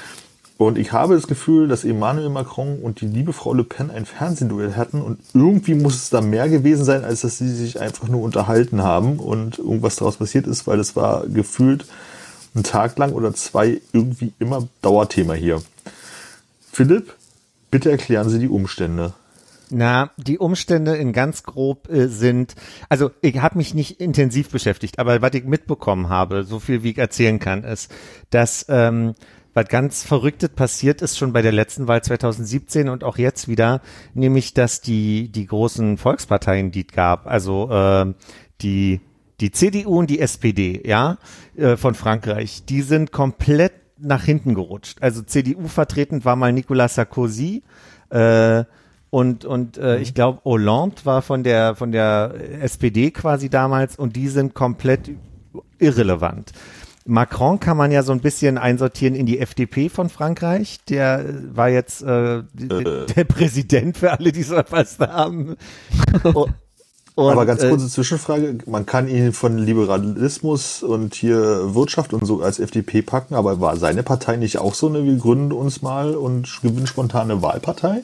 [0.57, 4.05] Und ich habe das Gefühl, dass Emmanuel Macron und die liebe Frau Le Pen ein
[4.07, 8.07] Fernsehduell hatten und irgendwie muss es da mehr gewesen sein, als dass sie sich einfach
[8.07, 11.85] nur unterhalten haben und irgendwas daraus passiert ist, weil es war gefühlt
[12.57, 15.61] einen Tag lang oder zwei irgendwie immer Dauerthema hier.
[16.71, 17.15] Philipp,
[17.71, 19.13] bitte erklären Sie die Umstände.
[19.69, 22.55] Na, die Umstände in ganz grob äh, sind,
[22.87, 26.91] also ich habe mich nicht intensiv beschäftigt, aber was ich mitbekommen habe, so viel wie
[26.91, 27.93] ich erzählen kann, ist,
[28.29, 29.13] dass ähm,
[29.53, 33.81] was ganz Verrücktes passiert ist schon bei der letzten Wahl 2017 und auch jetzt wieder,
[34.13, 38.13] nämlich dass die die großen Volksparteien, die es gab, also äh,
[38.61, 39.01] die
[39.39, 41.17] die CDU und die SPD, ja,
[41.55, 44.97] äh, von Frankreich, die sind komplett nach hinten gerutscht.
[45.01, 47.63] Also CDU vertretend war mal Nicolas Sarkozy,
[48.09, 48.63] äh,
[49.09, 54.15] und und äh, ich glaube Hollande war von der von der SPD quasi damals und
[54.15, 55.11] die sind komplett
[55.79, 56.51] irrelevant.
[57.05, 60.79] Macron kann man ja so ein bisschen einsortieren in die FDP von Frankreich.
[60.89, 65.55] Der äh, war jetzt äh, der, der Präsident für alle, die so verpasst haben.
[67.17, 72.23] Und, Aber ganz äh, kurze Zwischenfrage, man kann ihn von Liberalismus und hier Wirtschaft und
[72.27, 75.81] so als FDP packen, aber war seine Partei nicht auch so eine, wir gründen uns
[75.81, 78.03] mal und gewinnen spontane Wahlpartei?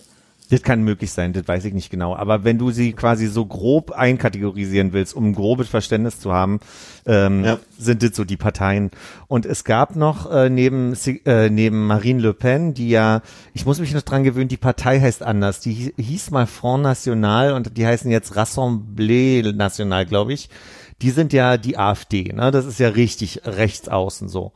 [0.50, 2.16] Das kann möglich sein, das weiß ich nicht genau.
[2.16, 6.60] Aber wenn du sie quasi so grob einkategorisieren willst, um ein grobes Verständnis zu haben,
[7.06, 7.60] ähm, Ja.
[7.78, 8.92] sind das so die Parteien.
[9.28, 10.96] Und es gab noch äh, neben
[11.26, 13.22] äh, neben Marine Le Pen, die ja,
[13.54, 15.60] ich muss mich noch dran gewöhnen, die Partei heißt anders.
[15.62, 20.50] Die hi- hieß mal Front National und die heißen jetzt Rassemblée National, glaube ich.
[21.02, 22.52] Die sind ja die AfD, ne?
[22.52, 24.52] Das ist ja richtig rechts außen so.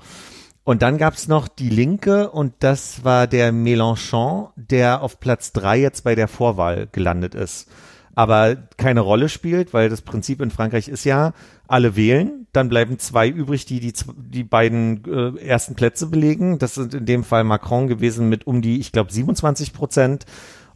[0.67, 5.79] Und dann gab's noch die Linke und das war der Mélenchon, der auf Platz drei
[5.79, 7.69] jetzt bei der Vorwahl gelandet ist.
[8.15, 11.31] Aber keine Rolle spielt, weil das Prinzip in Frankreich ist ja,
[11.69, 16.59] alle wählen, dann bleiben zwei übrig, die die, die beiden äh, ersten Plätze belegen.
[16.59, 20.25] Das sind in dem Fall Macron gewesen mit um die, ich glaube, 27 Prozent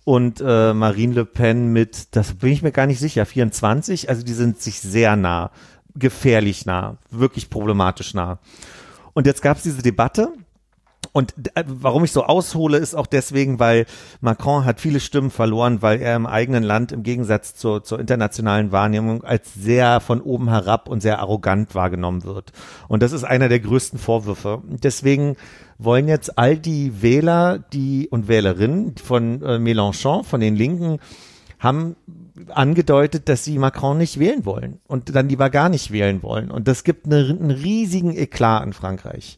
[0.05, 4.07] und äh, Marine Le Pen mit, das bin ich mir gar nicht sicher, 24.
[4.07, 5.51] Also die sind sich sehr nah,
[5.95, 8.39] gefährlich nah, wirklich problematisch nah.
[9.13, 10.33] Und jetzt gab es diese Debatte.
[11.13, 13.85] Und äh, warum ich so aushole, ist auch deswegen, weil
[14.21, 18.71] Macron hat viele Stimmen verloren, weil er im eigenen Land im Gegensatz zur, zur internationalen
[18.71, 22.53] Wahrnehmung als sehr von oben herab und sehr arrogant wahrgenommen wird.
[22.87, 24.61] Und das ist einer der größten Vorwürfe.
[24.65, 25.35] Deswegen
[25.77, 30.99] wollen jetzt all die Wähler, die und Wählerinnen von äh, Mélenchon, von den Linken,
[31.59, 31.95] haben
[32.49, 36.51] angedeutet, dass sie Macron nicht wählen wollen und dann lieber gar nicht wählen wollen.
[36.51, 39.37] Und das gibt eine, einen riesigen Eklat in Frankreich.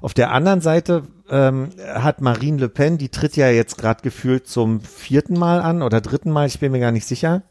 [0.00, 4.46] Auf der anderen Seite ähm, hat Marine Le Pen, die tritt ja jetzt gerade gefühlt
[4.46, 7.42] zum vierten Mal an oder dritten Mal, ich bin mir gar nicht sicher.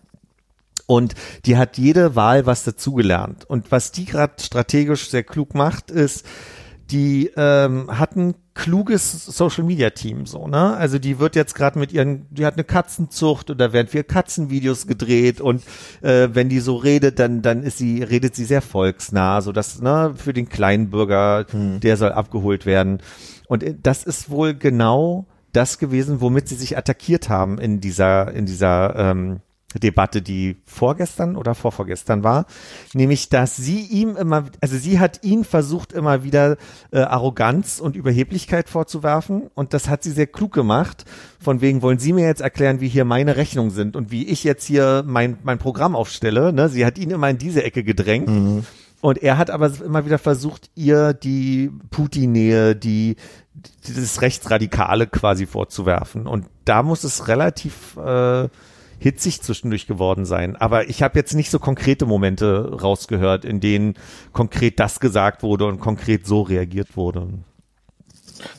[0.88, 1.14] Und
[1.46, 3.46] die hat jede Wahl was dazugelernt.
[3.46, 6.26] Und was die gerade strategisch sehr klug macht, ist,
[6.90, 10.76] die ähm, hat ein kluges Social Media Team so, ne?
[10.76, 14.04] Also die wird jetzt gerade mit ihren, die hat eine Katzenzucht und da werden wir
[14.04, 15.64] Katzenvideos gedreht und
[16.02, 19.82] äh, wenn die so redet, dann dann ist sie redet sie sehr volksnah, so dass
[19.82, 23.02] ne für den kleinen Bürger, der soll abgeholt werden
[23.48, 28.34] und äh, das ist wohl genau das gewesen, womit sie sich attackiert haben in dieser
[28.34, 29.40] in dieser ähm,
[29.76, 32.46] Debatte, die vorgestern oder vorvorgestern war,
[32.94, 36.58] nämlich, dass sie ihm immer, also sie hat ihn versucht immer wieder
[36.92, 41.06] äh, Arroganz und Überheblichkeit vorzuwerfen und das hat sie sehr klug gemacht.
[41.40, 44.44] Von wegen wollen Sie mir jetzt erklären, wie hier meine Rechnungen sind und wie ich
[44.44, 46.52] jetzt hier mein mein Programm aufstelle.
[46.52, 46.68] Ne?
[46.70, 48.28] Sie hat ihn immer in diese Ecke gedrängt.
[49.02, 53.16] Und er hat aber immer wieder versucht, ihr die Putin-Nähe, die
[53.88, 56.28] dieses Rechtsradikale quasi vorzuwerfen.
[56.28, 58.50] Und da muss es relativ äh,
[59.00, 60.56] hitzig zwischendurch geworden sein.
[60.56, 63.96] Aber ich habe jetzt nicht so konkrete Momente rausgehört, in denen
[64.34, 67.28] konkret das gesagt wurde und konkret so reagiert wurde.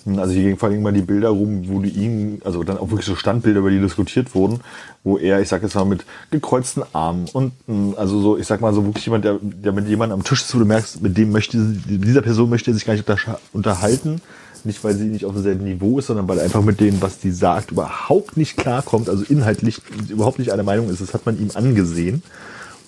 [0.07, 2.91] Also hier gingen vor allem mal die Bilder rum, wo die ihn, also dann auch
[2.91, 4.61] wirklich so Standbilder, über die diskutiert wurden,
[5.05, 8.61] wo er, ich sag jetzt mal, mit gekreuzten Armen und mh, also so, ich sag
[8.61, 11.17] mal so wirklich jemand, der, der mit jemandem am Tisch ist, wo du merkst, mit
[11.17, 13.07] dem möchte, dieser Person möchte er sich gar nicht
[13.53, 14.21] unterhalten.
[14.65, 17.31] Nicht, weil sie nicht auf demselben Niveau ist, sondern weil einfach mit denen, was die
[17.31, 21.01] sagt, überhaupt nicht klarkommt, also inhaltlich überhaupt nicht einer Meinung ist.
[21.01, 22.23] Das hat man ihm angesehen.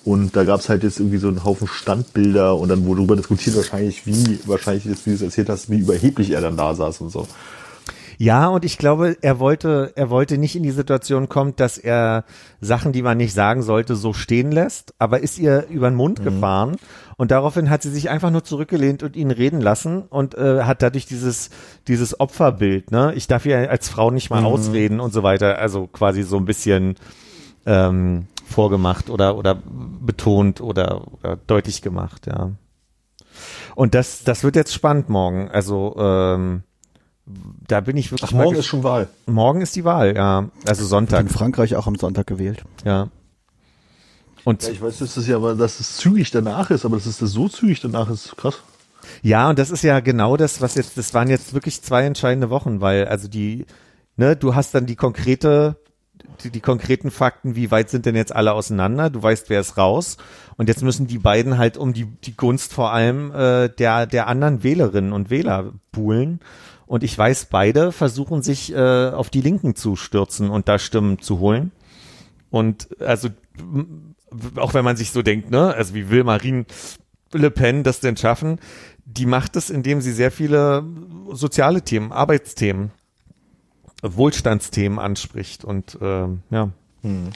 [0.05, 3.55] Und da gab's halt jetzt irgendwie so einen Haufen Standbilder und dann wurde darüber diskutiert
[3.55, 6.99] wahrscheinlich, wie, wahrscheinlich jetzt, wie du es erzählt hast, wie überheblich er dann da saß
[7.01, 7.25] und so.
[8.17, 12.25] Ja, und ich glaube, er wollte, er wollte nicht in die Situation kommen, dass er
[12.61, 16.23] Sachen, die man nicht sagen sollte, so stehen lässt, aber ist ihr über den Mund
[16.23, 16.77] gefahren
[17.17, 20.81] und daraufhin hat sie sich einfach nur zurückgelehnt und ihn reden lassen und äh, hat
[20.81, 21.49] dadurch dieses,
[21.87, 23.13] dieses Opferbild, ne?
[23.15, 26.45] Ich darf ja als Frau nicht mal ausreden und so weiter, also quasi so ein
[26.45, 26.95] bisschen
[27.65, 32.51] ähm, vorgemacht oder, oder betont oder, oder deutlich gemacht, ja.
[33.75, 35.49] Und das, das wird jetzt spannend morgen.
[35.49, 36.63] Also, ähm,
[37.25, 38.29] da bin ich wirklich.
[38.29, 39.07] Ach, morgen ist schon Wahl.
[39.25, 40.49] Morgen ist die Wahl, ja.
[40.67, 42.63] Also Wird Sonntag, in Frankreich auch am Sonntag gewählt.
[42.85, 43.09] ja.
[44.45, 47.05] Und Ja, ich weiß, dass das ja, aber dass es zügig danach ist, aber dass
[47.05, 48.59] es das so zügig danach ist, krass.
[49.21, 52.49] ja, und das ist ja genau das, was jetzt, das waren jetzt wirklich zwei entscheidende
[52.49, 53.65] Wochen, weil also die,
[54.17, 55.77] ne, du hast dann die konkrete,
[56.43, 59.09] die, die konkreten Fakten, wie weit sind denn jetzt alle auseinander?
[59.09, 60.17] Du weißt, wer ist raus.
[60.57, 64.27] Und jetzt müssen die beiden halt um die, die Gunst vor allem äh, der, der
[64.27, 66.41] anderen Wählerinnen und Wähler buhlen.
[66.93, 71.17] Und ich weiß, beide versuchen sich äh, auf die Linken zu stürzen und da Stimmen
[71.17, 71.71] zu holen.
[72.51, 74.13] Und also m-
[74.57, 76.65] auch wenn man sich so denkt, ne, also wie will Marine
[77.31, 78.59] Le Pen das denn schaffen?
[79.05, 80.85] Die macht es, indem sie sehr viele
[81.31, 82.91] soziale Themen, Arbeitsthemen,
[84.03, 85.65] Wohlstandsthemen anspricht.
[85.65, 86.69] Und ähm, ja,
[87.01, 87.31] bin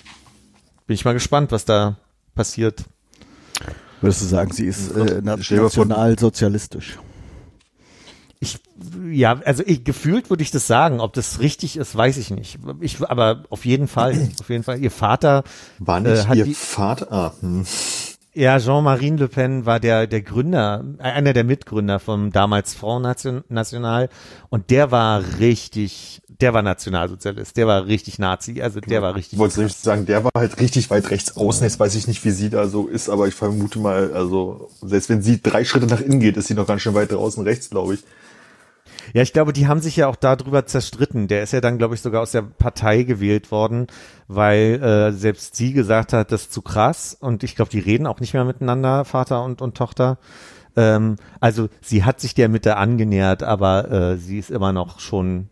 [0.87, 1.97] ich mal gespannt, was da
[2.35, 2.83] passiert.
[4.01, 6.99] Würdest du sagen, sie ist äh, nationalsozialistisch?
[8.39, 8.59] Ich,
[9.11, 10.99] ja, also ich, gefühlt würde ich das sagen.
[10.99, 12.59] Ob das richtig ist, weiß ich nicht.
[12.81, 14.79] Ich, aber auf jeden Fall, auf jeden Fall.
[14.79, 15.43] Ihr Vater
[15.79, 17.65] War äh, nicht hat ihr die, Vater, ah, hm.
[18.37, 23.01] Ja, Jean-Marie Le Pen war der, der Gründer, äh, einer der Mitgründer vom damals Front
[23.01, 24.09] Nation, National
[24.49, 29.33] und der war richtig, der war Nationalsozialist, der war richtig Nazi, also der war richtig.
[29.33, 31.63] Ich wollte nicht sagen, der war halt richtig weit rechts außen.
[31.63, 35.09] Jetzt weiß ich nicht, wie sie da so ist, aber ich vermute mal, also selbst
[35.09, 37.71] wenn sie drei Schritte nach innen geht, ist sie noch ganz schön weit draußen rechts,
[37.71, 38.03] glaube ich.
[39.13, 41.27] Ja, ich glaube, die haben sich ja auch darüber zerstritten.
[41.27, 43.87] Der ist ja dann, glaube ich, sogar aus der Partei gewählt worden,
[44.27, 47.17] weil äh, selbst sie gesagt hat, das ist zu krass.
[47.19, 50.17] Und ich glaube, die reden auch nicht mehr miteinander, Vater und, und Tochter.
[50.75, 55.49] Ähm, also sie hat sich der Mitte angenähert, aber äh, sie ist immer noch schon,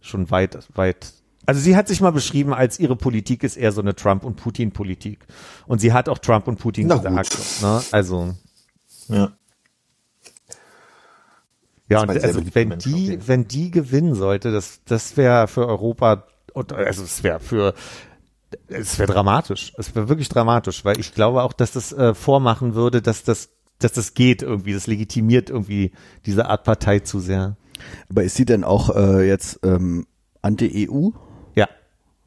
[0.00, 1.12] schon weit, weit.
[1.46, 4.36] Also sie hat sich mal beschrieben, als ihre Politik ist eher so eine Trump- und
[4.36, 5.20] Putin-Politik.
[5.66, 7.38] Und sie hat auch Trump und Putin Na gesagt.
[7.62, 7.82] Ne?
[7.92, 8.34] Also.
[9.08, 9.32] Ja.
[11.88, 17.04] Ja, und also wenn die, wenn die gewinnen sollte, das, das wäre für Europa, also
[17.04, 17.74] es wäre für,
[18.68, 19.72] es wäre dramatisch.
[19.76, 23.50] Es wäre wirklich dramatisch, weil ich glaube auch, dass das äh, vormachen würde, dass das,
[23.78, 25.92] dass das geht irgendwie, das legitimiert irgendwie
[26.24, 27.56] diese Art Partei zu sehr.
[28.08, 30.06] Aber ist sie denn auch äh, jetzt ähm,
[30.42, 31.10] anti-EU?
[31.54, 31.68] Ja,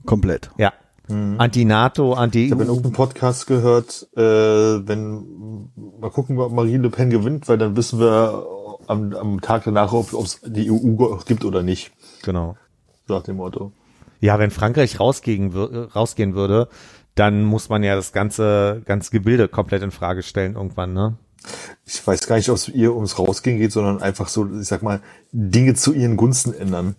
[0.06, 0.52] Komplett.
[0.57, 0.72] ja.
[1.11, 2.60] Anti-NATO, Ich habe in anti-EU.
[2.68, 7.99] irgendeinem Podcast gehört, äh, wenn mal gucken, ob Marine Le Pen gewinnt, weil dann wissen
[7.99, 8.45] wir
[8.90, 11.91] am, am Tag danach, ob es die EU gibt oder nicht.
[12.24, 12.57] Genau.
[13.07, 13.72] Nach dem Motto.
[14.20, 16.68] Ja, wenn Frankreich rausgehen, rausgehen würde,
[17.16, 21.18] dann muss man ja das ganze, ganze Gebilde komplett in Frage stellen irgendwann, ne?
[21.86, 24.84] Ich weiß gar nicht, ob es ihr ums Rausgehen geht, sondern einfach so, ich sag
[24.84, 25.02] mal,
[25.32, 26.95] Dinge zu ihren Gunsten ändern.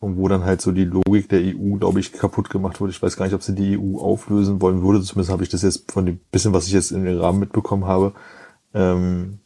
[0.00, 2.90] Und wo dann halt so die Logik der EU, glaube ich, kaputt gemacht wurde.
[2.90, 5.00] Ich weiß gar nicht, ob sie die EU auflösen wollen würde.
[5.00, 7.86] Zumindest habe ich das jetzt von dem bisschen, was ich jetzt in den Rahmen mitbekommen
[7.86, 8.12] habe,
[8.74, 9.38] ähm,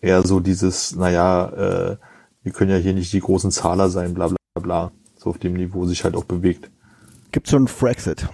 [0.00, 1.96] eher so dieses, naja, äh,
[2.42, 4.92] wir können ja hier nicht die großen Zahler sein, bla bla bla.
[5.16, 6.70] So auf dem Niveau sich halt auch bewegt.
[7.32, 8.28] Gibt so ein Frexit?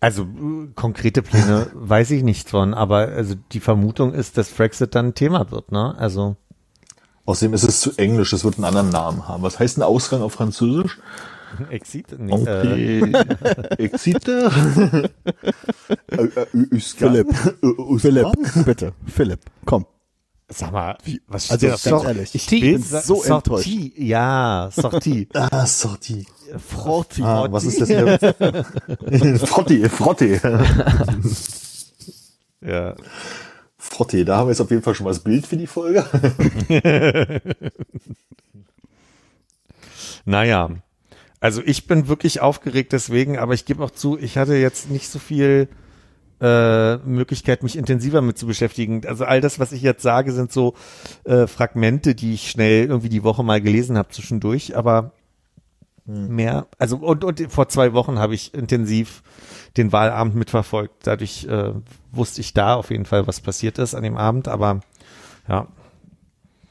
[0.00, 4.94] Also äh, konkrete Pläne weiß ich nicht von, aber also die Vermutung ist, dass Brexit
[4.94, 5.96] dann ein Thema wird, ne?
[5.98, 6.36] Also
[7.24, 9.42] Außerdem ist es zu englisch, es wird einen anderen Namen haben.
[9.42, 10.98] Was heißt ein Ausgang auf Französisch?
[11.70, 12.14] Exit?
[12.18, 13.12] Nee, äh, Okay.
[13.78, 14.50] Exite?
[16.08, 16.80] Äh, äh?
[16.80, 17.28] Philipp.
[17.28, 17.98] Äh?
[17.98, 18.26] Philipp,
[18.64, 18.92] bitte.
[19.06, 19.86] Philipp, komm.
[20.48, 20.96] Sag mal,
[21.26, 22.08] was Also, steht ganz da?
[22.08, 23.92] ehrlich, ich bin so Sortie.
[23.96, 25.28] Ja, Sortie.
[25.34, 26.26] Ah, Sorti.
[26.58, 27.22] Froti.
[27.22, 29.38] Ah, was ist das denn?
[29.38, 30.40] Frotti, Frotti.
[32.60, 32.94] ja.
[33.76, 36.04] Frotti, da haben wir jetzt auf jeden Fall schon mal das Bild für die Folge.
[40.24, 40.70] Naja,
[41.40, 45.08] also ich bin wirklich aufgeregt deswegen, aber ich gebe auch zu, ich hatte jetzt nicht
[45.08, 45.68] so viel
[46.40, 49.02] äh, Möglichkeit, mich intensiver mit zu beschäftigen.
[49.06, 50.74] Also all das, was ich jetzt sage, sind so
[51.24, 55.12] äh, Fragmente, die ich schnell irgendwie die Woche mal gelesen habe zwischendurch, aber
[56.04, 59.22] mehr, also und, und vor zwei Wochen habe ich intensiv
[59.76, 60.94] den Wahlabend mitverfolgt.
[61.06, 61.72] Dadurch äh,
[62.12, 64.80] wusste ich da auf jeden Fall, was passiert ist an dem Abend, aber
[65.48, 65.68] ja,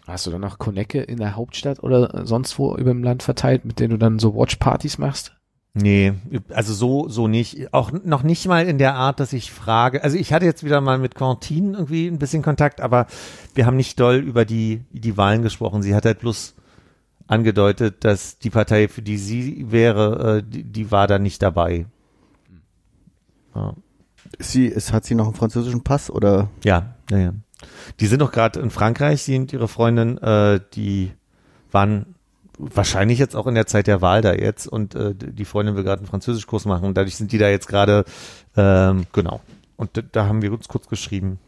[0.08, 3.66] Hast du dann noch Konecke in der Hauptstadt oder sonst wo über dem Land verteilt,
[3.66, 5.35] mit denen du dann so Watchpartys machst?
[5.78, 6.14] Nee,
[6.54, 7.74] also so, so nicht.
[7.74, 10.02] Auch noch nicht mal in der Art, dass ich frage.
[10.06, 13.08] Also ich hatte jetzt wieder mal mit Quentin irgendwie ein bisschen Kontakt, aber
[13.56, 15.82] wir haben nicht doll über die, die Wahlen gesprochen.
[15.82, 16.56] Sie hat halt bloß
[17.28, 21.88] angedeutet, dass die Partei, für die sie wäre, äh, die, die war da nicht dabei.
[23.54, 23.74] Ja,
[24.40, 26.50] sie, ist, hat sie noch einen französischen Pass oder?
[26.64, 27.18] ja, ja.
[27.18, 27.34] ja.
[28.00, 31.12] Die sind doch gerade in Frankreich, sie und ihre Freundin, äh, die
[31.72, 32.15] waren
[32.58, 35.84] wahrscheinlich jetzt auch in der Zeit der Wahl da jetzt und äh, die Freundin will
[35.84, 38.06] gerade einen Französischkurs machen und dadurch sind die da jetzt gerade,
[38.56, 39.42] ähm, genau.
[39.78, 41.40] Und da, haben wir uns kurz geschrieben.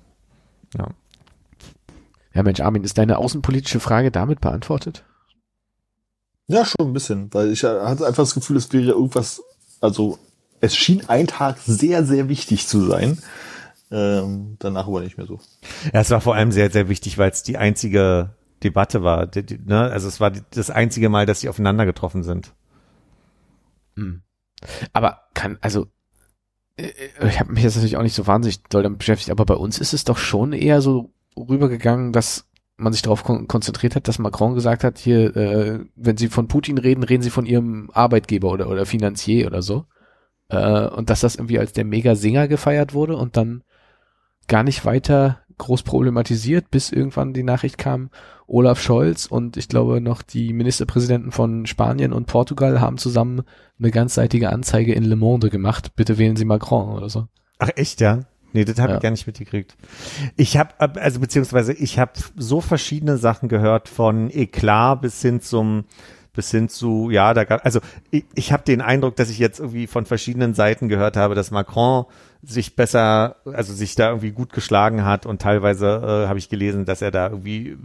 [0.78, 0.88] Ja.
[2.34, 5.04] Ja, Mensch, Armin, ist deine außenpolitische Frage damit beantwortet?
[6.48, 9.42] Ja, schon ein bisschen, weil ich äh, hatte einfach das Gefühl, es wäre irgendwas,
[9.82, 10.20] also
[10.62, 13.22] es schien ein Tag sehr, sehr wichtig zu sein.
[13.90, 15.40] Ähm, danach aber nicht mehr so.
[15.94, 18.32] ja, es war vor allem sehr, sehr wichtig, weil es die einzige
[18.64, 19.28] Debatte war.
[19.28, 19.82] Die, die, ne?
[19.82, 22.54] Also es war das einzige Mal, dass sie aufeinander getroffen sind.
[23.96, 24.22] Hm.
[24.94, 25.88] Aber kann, also,
[26.78, 26.90] äh,
[27.28, 29.80] ich habe mich jetzt natürlich auch nicht so wahnsinnig doll damit beschäftigt, aber bei uns
[29.80, 32.48] ist es doch schon eher so rübergegangen, dass
[32.78, 36.48] man sich darauf kon konzentriert hat, dass Macron gesagt hat, hier, äh, wenn Sie von
[36.48, 39.86] Putin reden, reden Sie von Ihrem Arbeitgeber oder, oder Finanzier oder so.
[40.50, 43.64] Äh, und dass das irgendwie als der Mega-Singer gefeiert wurde und dann
[44.48, 48.10] gar nicht weiter groß problematisiert, bis irgendwann die Nachricht kam,
[48.48, 53.42] Olaf Scholz und ich glaube noch die Ministerpräsidenten von Spanien und Portugal haben zusammen
[53.80, 55.96] eine ganzseitige Anzeige in Le Monde gemacht.
[55.96, 57.28] Bitte wählen Sie Macron oder so.
[57.60, 58.22] Ach echt, ja?
[58.54, 58.96] Nee, das habe Ja.
[58.98, 59.76] ich gar nicht mitgekriegt.
[60.38, 65.84] Ich habe, also beziehungsweise ich habe so verschiedene Sachen gehört, von Eklat bis hin zum,
[66.34, 67.82] bis hin zu, ja, da gab, also
[68.12, 71.52] ich, ich habe den Eindruck, dass ich jetzt irgendwie von verschiedenen Seiten gehört habe, dass
[71.52, 72.06] Macron
[72.43, 76.85] sich besser, also sich da irgendwie gut geschlagen hat und teilweise äh, habe ich gelesen,
[76.85, 77.77] dass er da irgendwie äh,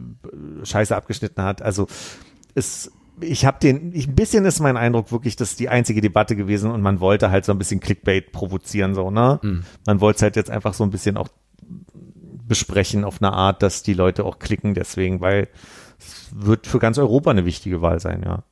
[0.65, 1.63] Scheiße abgeschnitten hat.
[1.63, 1.87] Also
[2.55, 6.01] es ich habe den, ich, ein bisschen ist mein Eindruck wirklich, das ist die einzige
[6.01, 9.39] Debatte gewesen und man wollte halt so ein bisschen Clickbait provozieren, so, ne?
[9.43, 9.65] Mhm.
[9.87, 11.29] Man wollte es halt jetzt einfach so ein bisschen auch
[12.47, 15.49] besprechen auf eine Art, dass die Leute auch klicken deswegen, weil
[15.99, 18.43] es wird für ganz Europa eine wichtige Wahl sein, ja.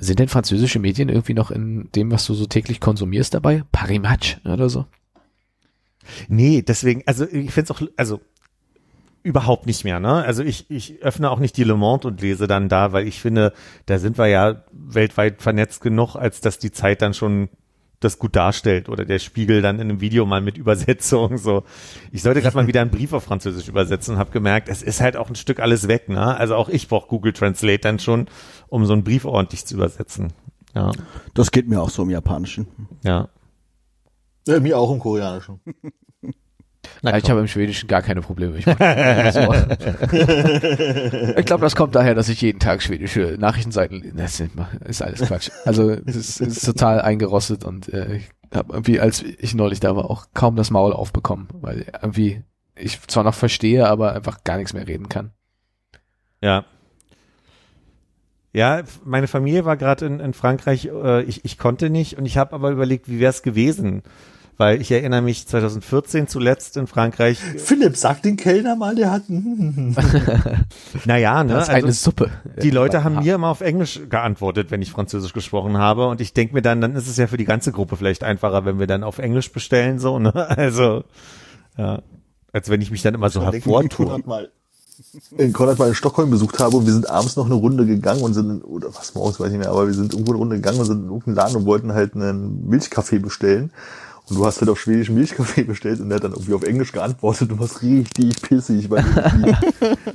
[0.00, 3.64] Sind denn französische Medien irgendwie noch in dem, was du so täglich konsumierst dabei?
[3.72, 4.86] Paris Match oder so?
[6.28, 8.20] Nee, deswegen, also ich finde es auch, also
[9.22, 10.24] überhaupt nicht mehr, ne?
[10.24, 13.20] Also ich, ich öffne auch nicht die Le Monde und lese dann da, weil ich
[13.20, 13.52] finde,
[13.86, 17.48] da sind wir ja weltweit vernetzt genug, als dass die Zeit dann schon
[18.00, 21.64] das gut darstellt oder der Spiegel dann in einem Video mal mit Übersetzung so.
[22.12, 25.00] Ich sollte gerade mal wieder einen Brief auf Französisch übersetzen und habe gemerkt, es ist
[25.00, 26.36] halt auch ein Stück alles weg, ne?
[26.36, 28.26] Also auch ich brauche Google Translate dann schon,
[28.68, 30.32] um so einen Brief ordentlich zu übersetzen.
[30.74, 30.92] Ja,
[31.34, 32.68] Das geht mir auch so im Japanischen.
[33.02, 33.28] ja.
[34.46, 35.60] Ja, mir auch im Koreanischen.
[37.02, 38.56] Na, ich habe im Schwedischen gar keine Probleme.
[38.58, 38.74] Ich, ich
[41.46, 44.12] glaube, das kommt daher, dass ich jeden Tag schwedische Nachrichtenseiten.
[44.16, 45.50] Das ist alles Quatsch.
[45.64, 50.10] Also es ist, total eingerostet und äh, ich habe irgendwie, als ich neulich da war,
[50.10, 52.42] auch kaum das Maul aufbekommen, weil irgendwie
[52.74, 55.32] ich zwar noch verstehe, aber einfach gar nichts mehr reden kann.
[56.40, 56.64] Ja.
[58.52, 62.38] Ja, meine Familie war gerade in, in Frankreich, äh, ich, ich konnte nicht und ich
[62.38, 64.02] habe aber überlegt, wie wäre es gewesen?
[64.58, 69.22] Weil ich erinnere mich 2014 zuletzt in Frankreich, Philipp, sag den Kellner mal, der hat.
[71.04, 71.52] naja, ne?
[71.52, 72.30] Das ist eine Also, Suppe.
[72.60, 76.32] die Leute haben mir immer auf Englisch geantwortet, wenn ich Französisch gesprochen habe und ich
[76.32, 78.88] denke mir dann, dann ist es ja für die ganze Gruppe vielleicht einfacher, wenn wir
[78.88, 80.34] dann auf Englisch bestellen, so, ne?
[80.58, 81.04] Also,
[81.76, 82.02] ja.
[82.52, 84.20] Als wenn ich mich dann immer so hervortue.
[85.36, 88.22] In Konrad mal in Stockholm besucht habe und wir sind abends noch eine Runde gegangen
[88.22, 90.38] und sind, in, oder was morgens, weiß ich nicht mehr, aber wir sind irgendwo eine
[90.40, 93.70] Runde gegangen und sind in irgendeinen Laden und wollten halt einen Milchkaffee bestellen.
[94.28, 96.92] Und du hast halt auf Schwedisch Milchkaffee bestellt und der hat dann irgendwie auf Englisch
[96.92, 99.02] geantwortet und warst richtig pissig, weil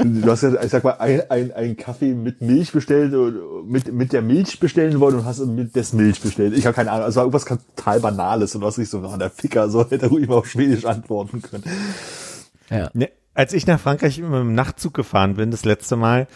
[0.04, 3.92] du hast ja, ich sag mal, ein, ein, ein Kaffee mit Milch bestellt, und mit,
[3.92, 6.56] mit der Milch bestellen wollen und hast mit des Milch bestellt.
[6.56, 9.18] Ich habe keine Ahnung, also war irgendwas total Banales und du hast nicht so, oh,
[9.18, 11.64] der Ficker, so hätte er ruhig mal auf Schwedisch antworten können.
[12.70, 12.92] Ja.
[12.94, 16.28] Ne, als ich nach Frankreich mit dem Nachtzug gefahren bin, das letzte Mal,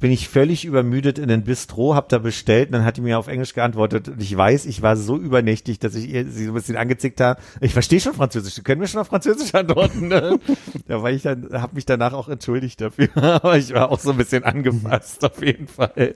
[0.00, 3.18] bin ich völlig übermüdet in den Bistro, hab da bestellt und dann hat die mir
[3.18, 6.52] auf Englisch geantwortet und ich weiß, ich war so übernächtig, dass ich ihr sie so
[6.52, 7.40] ein bisschen angezickt habe.
[7.60, 10.08] Ich verstehe schon Französisch, Sie können mir schon auf Französisch antworten.
[10.08, 10.38] Ne?
[10.86, 14.10] da war ich dann, habe mich danach auch entschuldigt dafür, aber ich war auch so
[14.10, 16.14] ein bisschen angefasst auf jeden Fall.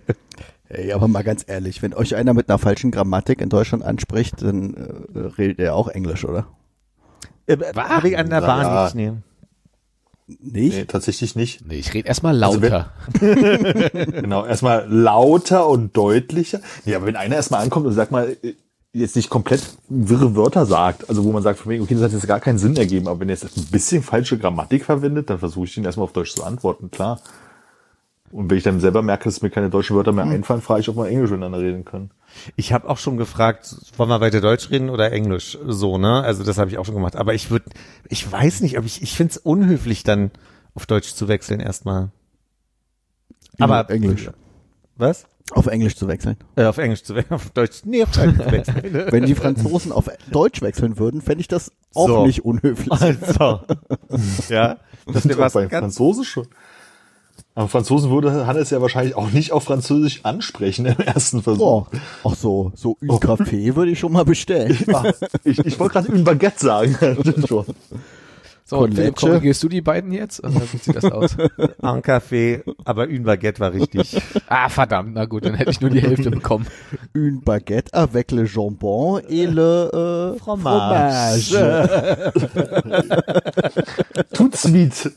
[0.69, 4.43] Ey, aber mal ganz ehrlich, wenn euch einer mit einer falschen Grammatik in Deutschland anspricht,
[4.43, 6.47] dann äh, redet er auch Englisch, oder?
[7.47, 8.85] Äh, Habe ich an der Bahn ja.
[8.85, 9.23] nicht nehmen.
[10.41, 10.77] Nicht?
[10.77, 11.67] Nee, tatsächlich nicht.
[11.67, 12.93] Nee, ich rede erstmal Also lauter.
[13.21, 16.61] Genau, erstmal lauter und deutlicher.
[16.85, 18.55] Ja, aber wenn einer erstmal ankommt und sagt mal, äh,
[18.93, 22.13] jetzt nicht komplett wirre Wörter sagt, also wo man sagt, von wegen, okay, das hat
[22.13, 25.39] jetzt gar keinen Sinn ergeben, aber wenn er jetzt ein bisschen falsche Grammatik verwendet, dann
[25.39, 27.21] versuche ich den erstmal auf Deutsch zu antworten, klar.
[28.33, 30.89] Und wenn ich dann selber merke, dass mir keine deutschen Wörter mehr einfallen, frage ich,
[30.89, 32.11] ob wir Englisch miteinander reden können.
[32.57, 35.59] Ich habe auch schon gefragt, wollen wir weiter Deutsch reden oder Englisch?
[35.67, 36.23] So, ne?
[36.23, 37.15] Also das habe ich auch schon gemacht.
[37.17, 37.67] Aber ich würde,
[38.09, 40.31] ich weiß nicht, ob ich, ich finde es unhöflich, dann
[40.75, 42.11] auf Deutsch zu wechseln erstmal.
[43.59, 44.31] Aber Auf Englisch.
[44.97, 45.27] Was?
[45.51, 46.37] Auf Englisch zu wechseln.
[46.57, 49.07] Äh, auf Englisch zu wechseln, auf Deutsch, nee, auf Deutsch zu wechseln.
[49.11, 52.27] Wenn die Franzosen auf Deutsch wechseln würden, fände ich das auch So.
[52.27, 52.91] nicht unhöflich.
[53.03, 53.61] also,
[54.49, 56.47] ja, das wäre was bei ganz, Franzose schon.
[57.55, 61.63] Aber Franzosen würde Hannes ja wahrscheinlich auch nicht auf Französisch ansprechen im ersten Versuch.
[61.63, 61.87] Oh,
[62.25, 64.79] ach so, so ein Kaffee würde ich schon mal bestellen.
[64.93, 65.13] Ah,
[65.45, 66.97] ich, ich wollte gerade ein Baguette sagen.
[68.65, 70.43] So, und Philipp, korrigierst du die beiden jetzt?
[70.43, 71.37] Oder wie sieht das aus?
[71.83, 74.17] un Café, aber une Baguette war richtig.
[74.49, 76.67] ah, verdammt, na gut, dann hätte ich nur die Hälfte bekommen.
[77.13, 81.55] Une baguette avec le jambon et le äh, Fromage.
[81.55, 82.33] fromage.
[84.33, 85.13] Tut sweet.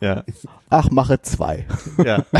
[0.00, 0.22] Ja,
[0.70, 1.66] Ach, mache zwei.
[2.04, 2.24] ja.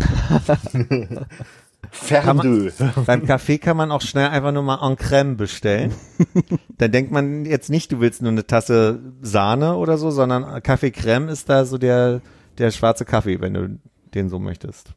[1.91, 2.71] Ferdö.
[3.07, 5.95] Beim Kaffee kann man auch schnell einfach nur mal en crème bestellen.
[6.79, 10.89] Dann denkt man jetzt nicht, du willst nur eine Tasse Sahne oder so, sondern Kaffee
[10.91, 12.21] Crème ist da so der,
[12.59, 13.79] der schwarze Kaffee, wenn du
[14.15, 14.93] den so möchtest.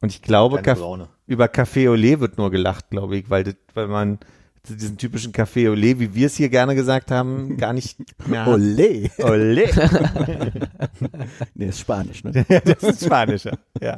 [0.00, 0.80] Und ich glaube, Kaff-
[1.26, 4.18] über Café au lait wird nur gelacht, glaube ich, weil, das, weil man
[4.68, 8.46] diesen typischen Café lait, wie wir es hier gerne gesagt haben, gar nicht mehr.
[8.46, 9.10] Olé.
[9.18, 9.68] Olé.
[11.54, 12.44] Nee, ist Spanisch, ne?
[12.64, 13.96] das ist Spanischer, ja.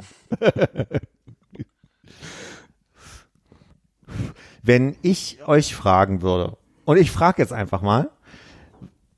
[4.61, 8.09] Wenn ich euch fragen würde, und ich frage jetzt einfach mal,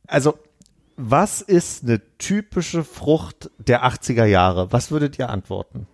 [0.07, 0.37] also,
[0.97, 4.71] was ist eine typische Frucht der 80er Jahre?
[4.71, 5.87] Was würdet ihr antworten?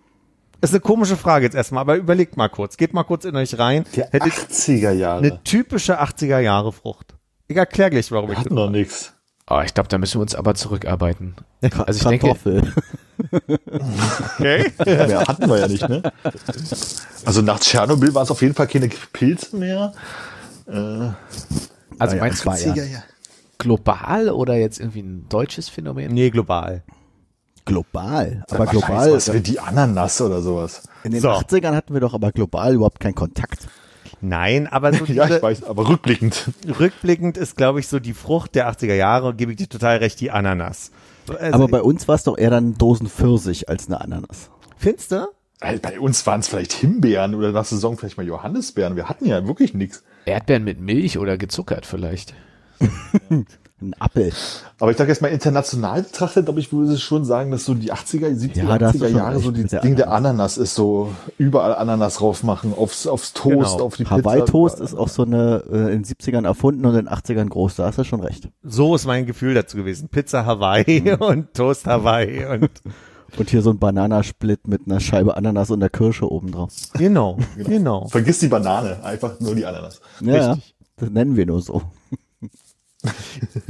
[0.62, 2.76] Ist eine komische Frage jetzt erstmal, aber überlegt mal kurz.
[2.76, 3.84] Geht mal kurz in euch rein.
[3.96, 5.18] Der Hättet 80er Jahre.
[5.18, 7.14] eine typische 80er Jahre Frucht.
[7.48, 9.12] Ich erkläre gleich, warum Wir ich hatten das noch nix.
[9.50, 11.34] Oh, ich glaube, da müssen wir uns aber zurückarbeiten.
[11.84, 12.72] Also ich denke, Kartoffel.
[14.38, 14.72] Okay.
[14.84, 16.02] Mehr hatten wir ja nicht, ne?
[17.24, 19.92] Also nach Tschernobyl waren es auf jeden Fall keine Pilze mehr.
[20.66, 21.14] Äh, also
[21.98, 23.02] Ah ja, meinst du ja.
[23.58, 26.12] global oder jetzt irgendwie ein deutsches Phänomen?
[26.12, 26.82] Nee, global.
[27.64, 28.44] Global.
[28.50, 29.12] Aber global.
[29.12, 30.82] Was für die Ananas oder sowas.
[31.04, 31.30] In den So.
[31.30, 33.68] 80ern hatten wir doch aber global überhaupt keinen Kontakt.
[34.20, 36.50] Nein, aber so Ja, diese, ich weiß, aber rückblickend.
[36.78, 40.20] rückblickend ist, glaube ich, so die Frucht der 80er Jahre, gebe ich dir total recht,
[40.20, 40.90] die Ananas.
[41.28, 44.50] Also, Aber bei uns war es doch eher dann Dosen Pfirsich als eine Ananas.
[44.76, 45.28] findest du?
[45.80, 48.96] Bei uns waren es vielleicht Himbeeren oder nach Saison vielleicht mal Johannisbeeren.
[48.96, 50.02] Wir hatten ja wirklich nichts.
[50.24, 52.34] Erdbeeren mit Milch oder gezuckert vielleicht.
[53.82, 54.32] Ein Appel.
[54.78, 57.74] Aber ich sage jetzt mal international betrachtet, glaube ich, würde ich schon sagen, dass so
[57.74, 60.56] die 80er, 70er, Ja, da hast du 80er schon Jahre so die Ding der Ananas
[60.56, 63.84] ist so überall Ananas drauf machen, aufs, aufs Toast, Genau.
[63.84, 64.16] auf die Pizza.
[64.16, 67.76] Hawaii-Toast ist auch so eine äh, in den 70ern erfunden und in den 80ern groß.
[67.76, 68.48] Da hast du schon recht.
[68.62, 70.08] So ist mein Gefühl dazu gewesen.
[70.08, 72.70] Pizza Hawaii und Toast Hawaii und
[73.38, 76.70] Und hier so ein Bananasplit mit einer Scheibe Ananas und der Kirsche oben drauf.
[76.92, 78.06] genau, genau.
[78.08, 80.02] Vergiss die Banane, einfach nur die Ananas.
[80.20, 80.74] Ja, ja, Richtig.
[80.96, 81.80] das nennen wir nur so.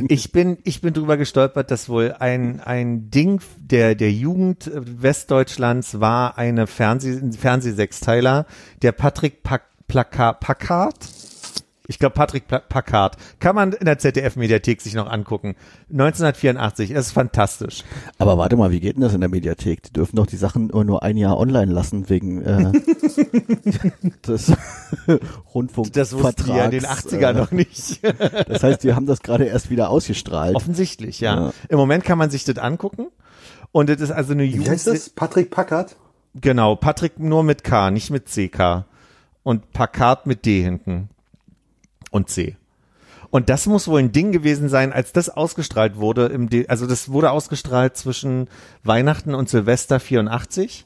[0.08, 6.00] Ich bin, ich bin drüber gestolpert, dass wohl ein, ein Ding der, der Jugend Westdeutschlands
[6.00, 8.46] war eine Fernseh, Fernsehsechsteiler,
[8.82, 10.96] der Patrick Pack, Plaka, Packard.
[11.92, 13.18] Ich glaube, Patrick Packard.
[13.38, 15.56] Kann man in der ZDF-Mediathek sich noch angucken.
[15.90, 16.94] 1984.
[16.94, 17.84] Das ist fantastisch.
[18.16, 19.82] Aber warte mal, wie geht denn das in der Mediathek?
[19.82, 22.72] Die dürfen doch die Sachen nur, nur ein Jahr online lassen wegen äh,
[24.26, 24.52] des
[25.54, 25.92] Rundfunk.
[25.92, 28.00] Das wussten die ja in den 80ern äh, noch nicht.
[28.48, 30.56] Das heißt, wir haben das gerade erst wieder ausgestrahlt.
[30.56, 31.34] Offensichtlich, ja.
[31.34, 31.52] Ja.
[31.68, 33.08] Im Moment kann man sich das angucken.
[33.70, 35.02] Und das ist also eine Wie heißt Jugend.
[35.02, 35.10] das?
[35.10, 35.96] Patrick Packard?
[36.34, 38.86] Genau, Patrick nur mit K, nicht mit CK.
[39.42, 41.08] Und Packard mit D hinten.
[42.12, 42.56] Und C.
[43.30, 46.26] Und das muss wohl ein Ding gewesen sein, als das ausgestrahlt wurde.
[46.26, 48.48] Im De also das wurde ausgestrahlt zwischen
[48.84, 50.84] Weihnachten und Silvester 84.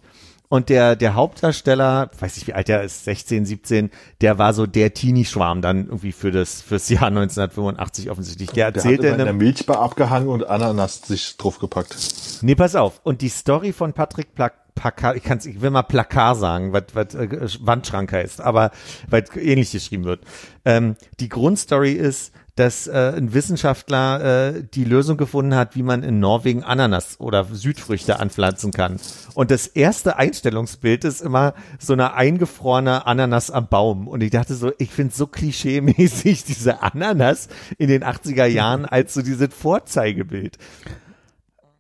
[0.49, 3.91] Und der, der Hauptdarsteller, weiß ich wie alt der ist, 16, 17,
[4.21, 8.51] der war so der Teenie-Schwarm dann irgendwie für das, fürs Jahr 1985 offensichtlich.
[8.51, 11.97] Der Der hat erzählte in der Milchbar abgehangen und Ananas sich draufgepackt.
[12.43, 13.01] Nee, pass auf.
[13.03, 16.85] Und die Story von Patrick Pla Packard, ich kann's, ich will mal Plakar sagen, was,
[16.93, 18.71] was äh, Wandschrank heißt, aber
[19.09, 20.21] weil ähnlich geschrieben wird.
[20.65, 26.03] Ähm, die Grundstory ist, dass äh, ein Wissenschaftler äh, die Lösung gefunden hat, wie man
[26.03, 28.99] in Norwegen Ananas oder Südfrüchte anpflanzen kann.
[29.35, 34.09] Und das erste Einstellungsbild ist immer so eine eingefrorene Ananas am Baum.
[34.09, 39.13] Und ich dachte so, ich finde so klischee-mäßig diese Ananas in den 80er Jahren als
[39.13, 40.57] so dieses Vorzeigebild.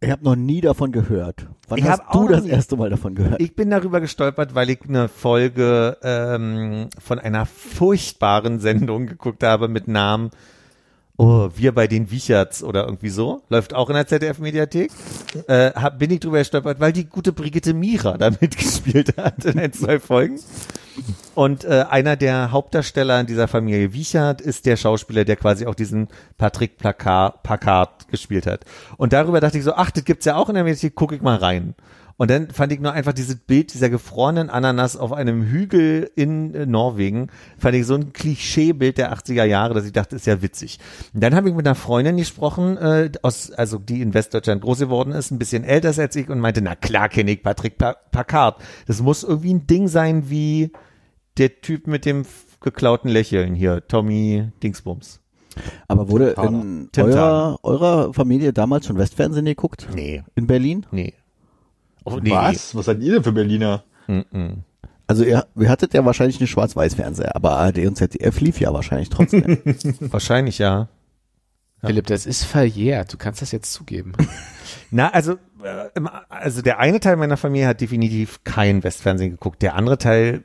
[0.06, 1.48] Ich habe noch nie davon gehört.
[1.66, 3.40] Wann Ich hast du das nie- erste Mal davon gehört?
[3.42, 9.66] Ich bin darüber gestolpert, weil ich eine Folge ähm, von einer furchtbaren Sendung geguckt habe
[9.66, 10.30] mit Namen
[11.18, 13.42] Oh, wir bei den Wicherts oder irgendwie so.
[13.48, 14.90] Läuft auch in der ZDF-Mediathek.
[15.46, 19.72] Äh, bin ich drüber gestolpert, weil die gute Brigitte Mira da mitgespielt hat in ein,
[19.72, 20.38] zwei Folgen.
[21.34, 25.74] Und äh, einer der Hauptdarsteller in dieser Familie Wiechert ist der Schauspieler, der quasi auch
[25.74, 28.64] diesen Patrick Packard gespielt hat.
[28.98, 31.22] Und darüber dachte ich so, ach, das gibt's ja auch in der Mediathek, guck ich
[31.22, 31.74] mal rein.
[32.18, 36.54] Und dann fand ich nur einfach dieses Bild dieser gefrorenen Ananas auf einem Hügel in
[36.54, 37.28] äh, Norwegen,
[37.58, 40.78] fand ich so ein Klischeebild der 80er Jahre, dass ich dachte, ist ja witzig.
[41.12, 44.78] Und dann habe ich mit einer Freundin gesprochen, äh, aus, also die in Westdeutschland groß
[44.78, 47.96] geworden ist, ein bisschen älter als ich und meinte, na klar kenne ich Patrick pa
[48.10, 48.62] Packard.
[48.86, 50.72] Das muss irgendwie ein Ding sein wie
[51.36, 52.24] der Typ mit dem
[52.60, 55.20] geklauten Lächeln hier, Tommy Dingsbums.
[55.88, 59.86] Aber wurde in eurer, eurer Familie damals schon Westfernsehen geguckt?
[59.94, 60.86] Nee, In Berlin?
[60.90, 61.14] nee.
[62.06, 62.30] Oh, nee.
[62.30, 62.74] Was?
[62.74, 63.82] Was seid ihr denn für Berliner?
[64.06, 64.58] Mm-mm.
[65.08, 69.08] Also ihr, ihr hattet ja wahrscheinlich einen Schwarz-Weiß-Fernseher, aber ARD und ZDF lief ja wahrscheinlich
[69.08, 69.58] trotzdem.
[70.00, 70.88] Wahrscheinlich ja.
[71.84, 73.12] Philipp, das ist verjährt.
[73.12, 74.12] Du kannst das jetzt zugeben.
[74.90, 79.62] Na, also, äh, also der eine Teil meiner Familie hat definitiv kein Westfernsehen geguckt.
[79.62, 80.44] Der andere Teil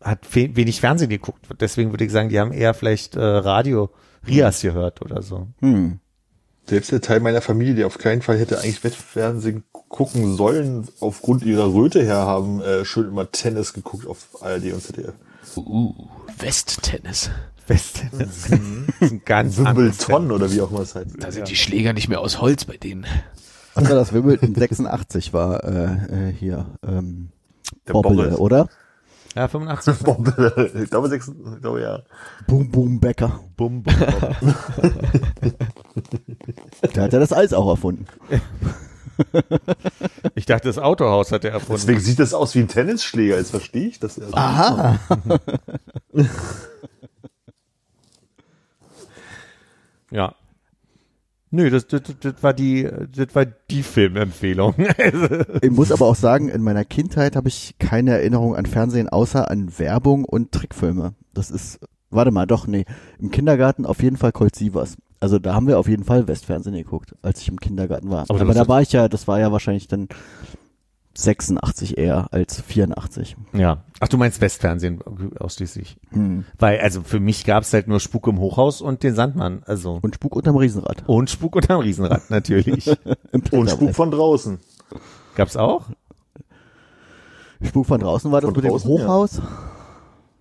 [0.00, 1.46] hat wenig Fernsehen geguckt.
[1.60, 3.90] Deswegen würde ich sagen, die haben eher vielleicht äh, Radio
[4.26, 5.48] Rias gehört oder so.
[5.60, 6.00] hm.
[6.66, 11.42] Selbst der Teil meiner Familie, der auf keinen Fall hätte eigentlich Wettfernsehen gucken sollen, aufgrund
[11.42, 15.12] ihrer Röte her, haben äh, schön immer Tennis geguckt auf ARD und ZDF.
[15.56, 15.92] Uh,
[16.38, 17.30] Westtennis.
[17.66, 18.48] Westtennis.
[18.48, 18.60] Das
[19.00, 21.10] ist ein ganz Wimbledon oder wie auch immer es heißt.
[21.18, 23.04] Da sind die Schläger nicht mehr aus Holz bei denen.
[23.74, 27.30] Also das Wimbledon 86 war äh, äh, hier ähm,
[27.88, 28.68] Der Bobble, oder?
[29.34, 29.98] Ja, 85.
[30.04, 30.34] Bob,
[30.74, 32.00] ich glaube, sechs, ich glaube ja.
[32.46, 33.40] Boom Boom Becker.
[33.56, 33.94] Bum, bum.
[36.94, 38.06] Der hat ja das Eis auch erfunden.
[40.34, 41.80] Ich dachte, das Autohaus hat er erfunden.
[41.82, 44.18] Deswegen sieht das aus wie ein Tennisschläger, jetzt verstehe ich das.
[44.18, 44.34] erst.
[44.34, 44.98] Aha.
[50.12, 50.34] Ja.
[51.52, 54.74] Nö, das, das, das war die, das war die Filmempfehlung.
[55.62, 59.50] Ich muss aber auch sagen, in meiner Kindheit habe ich keine Erinnerung an Fernsehen außer
[59.50, 61.14] an Werbung und Trickfilme.
[61.34, 61.80] Das ist,
[62.10, 62.84] warte mal, doch, nee.
[63.18, 64.96] Im Kindergarten auf jeden Fall Colt Sievers.
[65.20, 68.24] Also da haben wir auf jeden Fall Westfernsehen geguckt, als ich im Kindergarten war.
[68.28, 70.08] Aber Aber, da war ich ja, das war ja wahrscheinlich dann
[71.14, 73.36] 86 eher als 84.
[73.52, 73.84] ja.
[74.02, 75.00] Ach, du meinst Westfernsehen
[75.38, 75.98] ausschließlich.
[76.12, 76.46] Hm.
[76.58, 79.62] Weil, also für mich gab's halt nur Spuk im Hochhaus und den Sandmann.
[79.66, 79.98] Also.
[80.00, 81.04] Und Spuk unterm Riesenrad.
[81.06, 82.88] Und Spuk unterm Riesenrad, natürlich.
[83.52, 83.68] Und.
[83.68, 84.58] Spuk von draußen.
[85.34, 85.84] Gab's auch?
[87.62, 89.40] Spuk von draußen war das Von mit dem draußen, ja.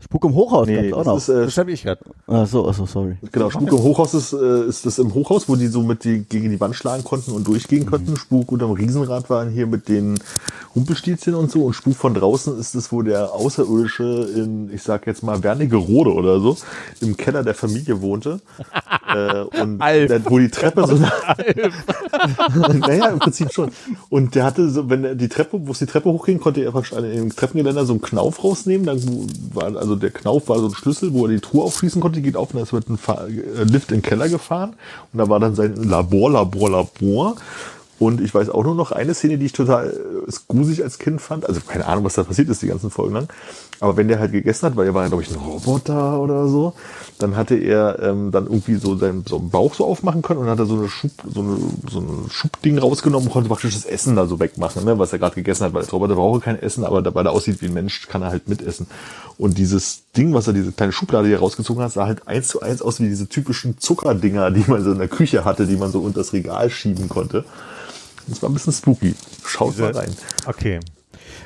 [0.09, 1.35] Spuk im Hochhaus Nee, gab's auch das noch.
[1.35, 2.01] ist, äh, Das habe ich gerade.
[2.25, 3.17] Ach so, ach so, sorry.
[3.31, 6.23] Genau, Spuk im Hochhaus ist, äh, ist das im Hochhaus, wo die so mit die
[6.27, 8.17] gegen die Wand schlagen konnten und durchgehen konnten.
[8.17, 10.17] Spuk unterm Riesenrad waren hier mit den
[10.73, 11.63] Humpelstilzchen und so.
[11.65, 16.11] Und Spuk von draußen ist es, wo der Außerirdische in, ich sag jetzt mal, Wernigerode
[16.11, 16.57] oder so,
[17.01, 18.39] im Keller der Familie wohnte.
[19.15, 20.09] äh, und Alf.
[20.09, 20.95] dann, wo die Treppe so
[22.79, 23.69] naja, im Prinzip schon.
[24.09, 26.75] Und der hatte so, wenn er die Treppe, wo es die Treppe hochging, konnte er
[26.75, 28.87] einfach im Treppengeländer so einen Knauf rausnehmen.
[28.87, 28.99] Dann
[29.53, 32.23] war, also der Knauf war so ein Schlüssel, wo er die Truhe aufschließen konnte, die
[32.23, 34.75] geht auf und dann wird ein Fahr äh, Lift in den Keller gefahren.
[35.13, 37.35] Und da war dann sein Labor, Labor, Labor.
[37.99, 41.21] Und ich weiß auch nur noch eine Szene, die ich total äh, gruselig als Kind
[41.21, 41.45] fand.
[41.45, 43.27] Also keine Ahnung, was da passiert ist, die ganzen Folgen lang.
[43.81, 46.47] Aber wenn der halt gegessen hat, weil er war ja, glaube ich, ein Roboter oder
[46.47, 46.73] so,
[47.17, 50.59] dann hatte er ähm, dann irgendwie so seinen so Bauch so aufmachen können und hat
[50.59, 51.57] er so eine Schub, so, eine,
[51.89, 55.19] so ein Schubding rausgenommen und konnte praktisch das Essen da so wegmachen, ne, was er
[55.19, 57.67] gerade gegessen hat, weil als Roboter braucht er kein Essen, aber weil er aussieht wie
[57.67, 58.87] ein Mensch, kann er halt mitessen.
[59.37, 62.61] Und dieses Ding, was er diese kleine Schublade hier rausgezogen hat, sah halt eins zu
[62.61, 65.91] eins aus wie diese typischen Zuckerdinger, die man so in der Küche hatte, die man
[65.91, 67.45] so unter das Regal schieben konnte.
[68.29, 69.15] Das war ein bisschen spooky.
[69.45, 70.09] Schaut mal rein.
[70.45, 70.79] Okay.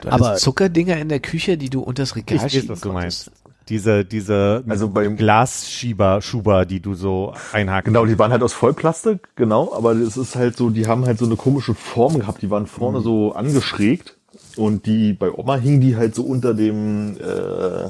[0.02, 3.32] Du Aber- Zuckerdinger in der Küche, die du unters Regal Ich weiß, was du meinst.
[3.70, 7.94] Diese, diese Also beim- Glasschieber, Schuber, die du so einhaken.
[7.94, 11.18] Genau, die waren halt aus Vollplastik, genau, aber das ist halt so, die haben halt
[11.18, 14.18] so eine komische Form gehabt, die waren vorne so angeschrägt
[14.58, 17.90] und die, bei Oma hingen die halt so unter dem, äh,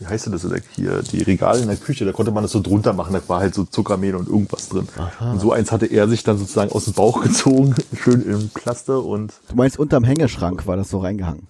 [0.00, 2.52] wie heißt denn das oder hier, die Regale in der Küche, da konnte man das
[2.52, 4.88] so drunter machen, da war halt so Zuckermehl und irgendwas drin.
[5.20, 9.04] Und so eins hatte er sich dann sozusagen aus dem Bauch gezogen, schön im Plaster
[9.04, 11.46] und, Du meinst, unterm Hängeschrank war das so reingehangen.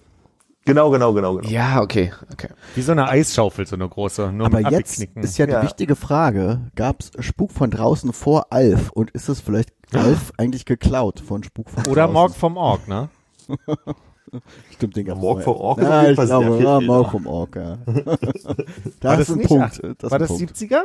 [0.65, 1.47] genau, genau, genau, genau.
[1.49, 2.49] Ja, okay, okay.
[2.75, 4.31] Wie so eine Eisschaufel, so eine große.
[4.31, 5.63] Nur Aber mit jetzt ist ja die Ja.
[5.63, 11.19] wichtige Frage, gab's Spuk von draußen vor Alf und ist es vielleicht Alf eigentlich geklaut
[11.19, 12.13] von Spuk von Oder draußen?
[12.13, 13.09] Morg vom Org, ne?
[14.73, 15.57] Stimmt, den gab's Morg vorher.
[15.59, 16.79] vom Org ist auf Ja, ich glaube, ja.
[16.81, 17.77] Morg vom Org, ja.
[17.85, 19.47] da War ist das ein nicht?
[19.47, 19.81] Punkt.
[19.99, 20.53] Das war das ein Punkt.
[20.55, 20.81] 70er?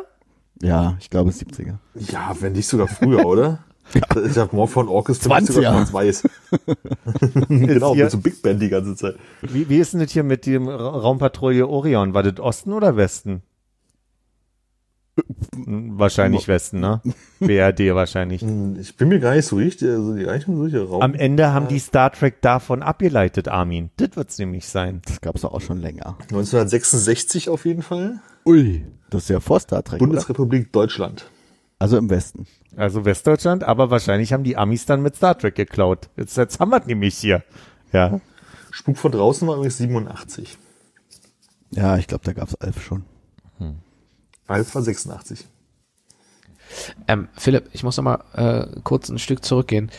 [0.62, 1.74] Ja, ich glaube 70er.
[1.94, 3.58] Ja, wenn nicht sogar früher, oder?
[3.94, 4.02] Ja.
[4.20, 5.52] Ich hab Morg von Ork ist für mich 20er.
[5.52, 6.24] sogar schwarz-weiß.
[7.48, 9.14] genau, hier- mit so Big Band die ganze Zeit.
[9.42, 12.12] Wie, wie ist denn das hier mit dem Ra- Raumpatrouille Orion?
[12.12, 13.42] War das Osten oder Westen?
[15.56, 17.00] Wahrscheinlich Westen, ne?
[17.40, 18.42] BRD wahrscheinlich.
[18.46, 20.84] Hm, Ich bin mir gar nicht so richtig, also die eigentlich so sicher.
[20.84, 21.02] Raum.
[21.02, 23.90] Am Ende haben die Star Trek davon abgeleitet, Armin.
[23.96, 25.00] Das wird's nämlich sein.
[25.06, 26.16] Das gab's doch auch schon länger.
[26.30, 28.20] 1966 auf jeden Fall.
[28.44, 28.84] Ui.
[29.10, 30.08] Das ist ja vor Star Trek, oder?
[30.08, 31.30] Bundesrepublik Deutschland.
[31.78, 32.46] Also im Westen.
[32.76, 36.08] Also Westdeutschland, aber wahrscheinlich haben die Amis dann mit Star Trek geklaut.
[36.16, 37.42] Jetzt, jetzt haben wir nämlich hier.
[37.92, 38.20] Ja.
[38.70, 40.58] Spuk von draußen war übrigens 87.
[41.70, 43.04] Ja, ich glaube, da gab's Alf schon.
[44.46, 45.44] Alpha 86.
[47.06, 49.90] Ähm, Philipp, ich muss noch mal äh, kurz ein Stück zurückgehen.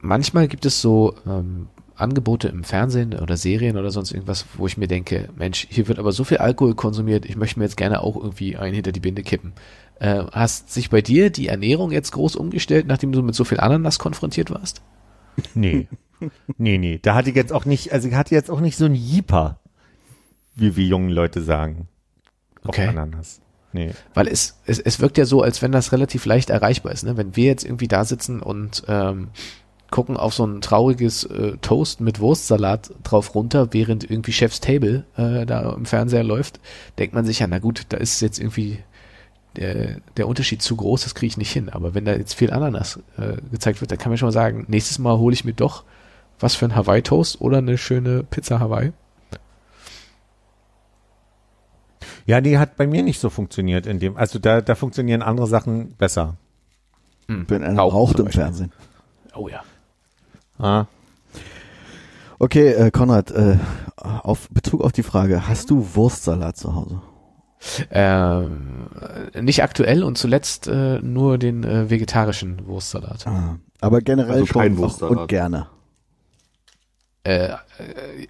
[0.00, 4.76] Manchmal gibt es so ähm, Angebote im Fernsehen oder Serien oder sonst irgendwas, wo ich
[4.76, 8.00] mir denke, Mensch, hier wird aber so viel Alkohol konsumiert, ich möchte mir jetzt gerne
[8.02, 9.52] auch irgendwie einen hinter die Binde kippen.
[9.98, 13.58] Äh, hast sich bei dir die Ernährung jetzt groß umgestellt, nachdem du mit so viel
[13.58, 14.82] Ananas konfrontiert warst?
[15.54, 15.88] Nee.
[16.56, 16.98] nee, nee.
[17.02, 19.58] Da hatte ich jetzt auch nicht, also ich hatte jetzt auch nicht so ein Jeeper,
[20.54, 21.88] wie wir jungen Leute sagen.
[22.62, 22.86] Auf Okay.
[22.86, 23.40] Ananas.
[23.78, 23.92] Nee.
[24.12, 27.04] Weil es, es, es wirkt ja so, als wenn das relativ leicht erreichbar ist.
[27.04, 27.16] Ne?
[27.16, 29.28] Wenn wir jetzt irgendwie da sitzen und ähm,
[29.90, 35.04] gucken auf so ein trauriges äh, Toast mit Wurstsalat drauf runter, während irgendwie Chef's Table
[35.16, 36.58] äh, da im Fernseher läuft,
[36.98, 38.80] denkt man sich ja, na gut, da ist jetzt irgendwie
[39.54, 41.68] der, der Unterschied zu groß, das kriege ich nicht hin.
[41.68, 44.66] Aber wenn da jetzt viel Ananas äh, gezeigt wird, dann kann man schon mal sagen,
[44.66, 45.84] nächstes Mal hole ich mir doch
[46.40, 48.92] was für ein Hawaii-Toast oder eine schöne Pizza Hawaii.
[52.28, 55.46] Ja, die hat bei mir nicht so funktioniert in dem, also da, da funktionieren andere
[55.46, 56.36] Sachen besser.
[57.26, 58.26] Wenn einer Rauchen raucht im.
[58.28, 58.70] Fernsehen.
[59.34, 59.62] Oh ja.
[60.58, 60.84] Ah.
[62.38, 63.56] Okay, äh, Konrad, äh,
[63.96, 67.00] auf Bezug auf die Frage, hast du Wurstsalat zu Hause?
[67.90, 68.88] Ähm,
[69.40, 73.26] nicht aktuell und zuletzt äh, nur den äh, vegetarischen Wurstsalat.
[73.26, 75.16] Ah, aber generell Also schon kein auch Wurstsalat.
[75.18, 75.68] und gerne.
[77.28, 77.50] Äh,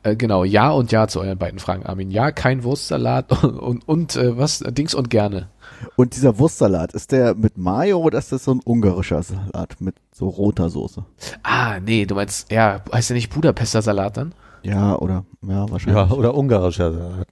[0.03, 2.11] äh, genau, ja und ja zu euren beiden Fragen, Armin.
[2.11, 4.59] Ja, kein Wurstsalat und, und, und äh, was?
[4.59, 5.51] Dings und gerne.
[5.95, 9.95] Und dieser Wurstsalat, ist der mit Mayo oder ist das so ein ungarischer Salat mit
[10.13, 11.05] so roter Soße?
[11.45, 14.35] Ah, nee, du meinst, ja, heißt der nicht Budapester Salat dann?
[14.65, 16.11] Ja, oder, ja, wahrscheinlich.
[16.11, 17.29] Ja, oder ungarischer Salat.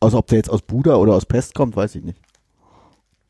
[0.00, 2.18] Also ob der jetzt aus Buda oder aus Pest kommt, weiß ich nicht.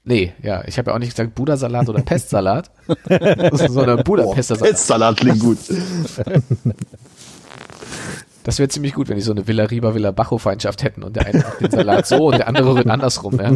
[0.07, 2.71] Nee, ja, ich habe ja auch nicht gesagt Budasalat oder Pestsalat,
[3.53, 4.79] sondern Budapester Salat.
[4.79, 5.59] Salat klingt gut.
[8.45, 11.17] Das wäre ziemlich gut, wenn die so eine Villa Riba Villa Bajo Feindschaft hätten und
[11.17, 13.41] der eine macht den Salat so und der andere rührt andersrum.
[13.41, 13.51] Ja.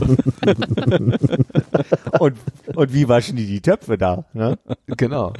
[2.19, 2.37] Und,
[2.75, 4.25] und wie waschen die die Töpfe da?
[4.33, 4.59] Ne?
[4.87, 5.33] Genau.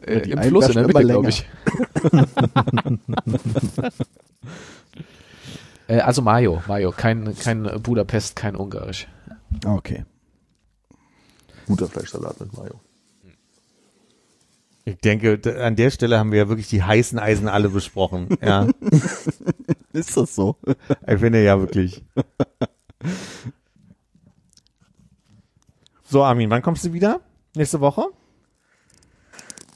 [0.00, 1.46] Äh, die Im Fluss in der Mitte, glaube ich.
[5.88, 9.06] äh, also Mayo, Mayo, kein, kein Budapest, kein Ungarisch.
[9.64, 10.04] Okay.
[11.66, 12.80] Guter Fleischsalat mit Mayo.
[14.84, 18.28] Ich denke, an der Stelle haben wir ja wirklich die heißen Eisen alle besprochen.
[18.42, 18.66] Ja,
[19.92, 20.56] Ist das so?
[21.06, 22.02] ich finde ja wirklich.
[26.08, 27.20] So, Armin, wann kommst du wieder?
[27.54, 28.06] Nächste Woche?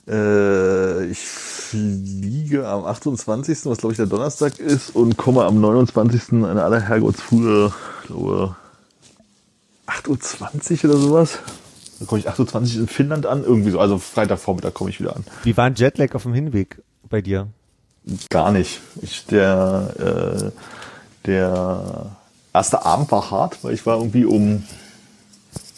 [0.09, 6.45] Äh, ich fliege am 28., was glaube ich der Donnerstag ist, und komme am 29.
[6.45, 7.73] eine aller Herrgottsfrühe,
[8.07, 8.57] glaube
[9.87, 11.39] 8.20 Uhr oder sowas.
[11.99, 13.81] Da komme ich 8.20 Uhr in Finnland an, irgendwie so.
[13.81, 15.25] Also Freitagvormittag komme ich wieder an.
[15.45, 17.49] Wie war ein Jetlag auf dem Hinweg bei dir?
[18.31, 18.81] Gar nicht.
[19.03, 22.17] Ich, der, äh, der
[22.53, 24.65] erste Abend war hart, weil ich war irgendwie um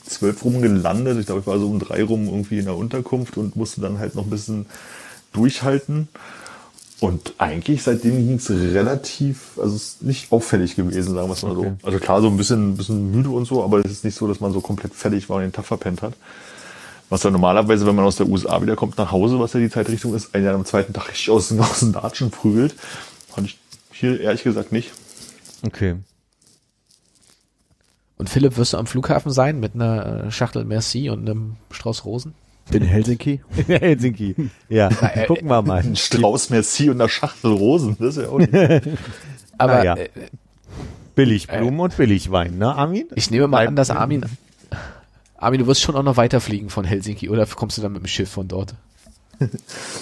[0.05, 1.19] zwölf rum gelandet.
[1.19, 3.99] Ich glaube, ich war so um drei rum irgendwie in der Unterkunft und musste dann
[3.99, 4.66] halt noch ein bisschen
[5.32, 6.09] durchhalten.
[7.01, 11.43] Und eigentlich seitdem ging es relativ, also es ist nicht auffällig gewesen, sagen wir es
[11.43, 11.73] mal Okay.
[11.81, 11.87] so.
[11.87, 14.27] Also klar, so ein bisschen, ein bisschen müde und so, aber es ist nicht so,
[14.27, 16.15] dass man so komplett fertig war und den Tag verpennt hat.
[17.09, 20.15] Was ja normalerweise, wenn man aus der USA wiederkommt nach Hause, was ja die Zeitrichtung
[20.15, 22.75] ist, einen ja am zweiten Tag richtig aus, den- aus den Latschen prügelt.
[23.29, 23.59] Fand ich
[23.93, 24.91] hier ehrlich gesagt nicht.
[25.65, 25.95] Okay.
[28.16, 32.05] Und Philipp, wirst du am Flughafen sein mit einer äh, Schachtel Merci und einem Strauß
[32.05, 32.35] Rosen?
[32.73, 33.40] In Helsinki?
[33.66, 34.35] Helsinki.
[34.69, 35.78] Ja, äh, gucken wir mal.
[35.82, 38.53] Ein Strauß Merci und eine Schachtel Rosen, das ist ja auch nicht.
[39.59, 39.95] Aber Ah, ja.
[39.97, 40.09] äh,
[41.15, 43.07] Billigblumen und Billigwein, ne, Armin?
[43.15, 44.24] ich nehme mal Bleib- an, dass Armin,
[45.36, 48.07] Armin, du wirst schon auch noch weiterfliegen von Helsinki oder kommst du dann mit dem
[48.07, 48.74] Schiff von dort?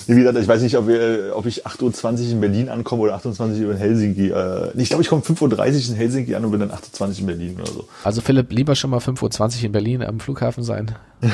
[0.06, 3.14] Wie gesagt, ich weiß nicht, ob, wir, ob ich 8.20 Uhr in Berlin ankomme oder
[3.16, 4.30] 28 Uhr in Helsinki.
[4.30, 5.42] Äh, ich glaube, ich komme 5.30
[5.84, 7.86] Uhr in Helsinki an und bin dann 28 in Berlin oder so.
[8.02, 10.94] Also Philipp, lieber schon mal 5.20 Uhr in Berlin am Flughafen sein.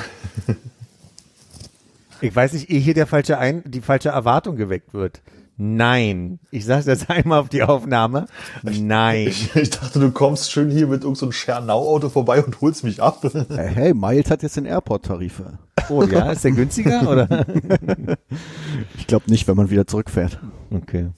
[2.23, 5.23] Ich weiß nicht, ehe hier der falsche Ein die falsche Erwartung geweckt wird.
[5.57, 6.39] Nein.
[6.51, 8.27] Ich sage jetzt einmal auf die Aufnahme.
[8.63, 9.29] Nein.
[9.29, 13.03] Ich, ich dachte, du kommst schön hier mit irgendeinem so Schernau-Auto vorbei und holst mich
[13.03, 13.25] ab.
[13.25, 15.59] Äh, hey, Miles hat jetzt den Airport-Tarife.
[15.89, 17.29] Oh ja, ist der günstiger oder?
[18.97, 20.39] Ich glaube nicht, wenn man wieder zurückfährt.
[20.71, 21.11] Okay.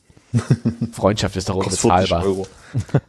[0.93, 2.25] Freundschaft ist doch Kostet 40 unbezahlbar.
[2.25, 2.47] Euro.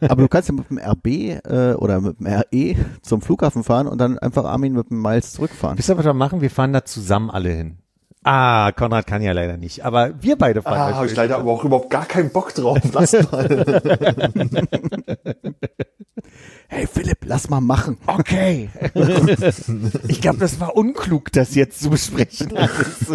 [0.00, 3.88] Aber du kannst ja mit dem RB äh, oder mit dem RE zum Flughafen fahren
[3.88, 5.76] und dann einfach Armin mit dem Miles zurückfahren.
[5.76, 6.40] Wisst ihr, was wir machen?
[6.40, 7.78] Wir fahren da zusammen alle hin.
[8.26, 9.84] Ah, Konrad kann ja leider nicht.
[9.84, 10.92] Aber wir beide fahren.
[10.92, 12.78] Ah, habe ich leider aber auch überhaupt gar keinen Bock drauf.
[12.92, 13.74] Lass mal.
[16.68, 17.96] Hey Philipp, lass mal machen.
[18.06, 18.70] Okay.
[20.08, 22.56] ich glaube, das war unklug, das jetzt zu besprechen.
[22.56, 23.06] alles.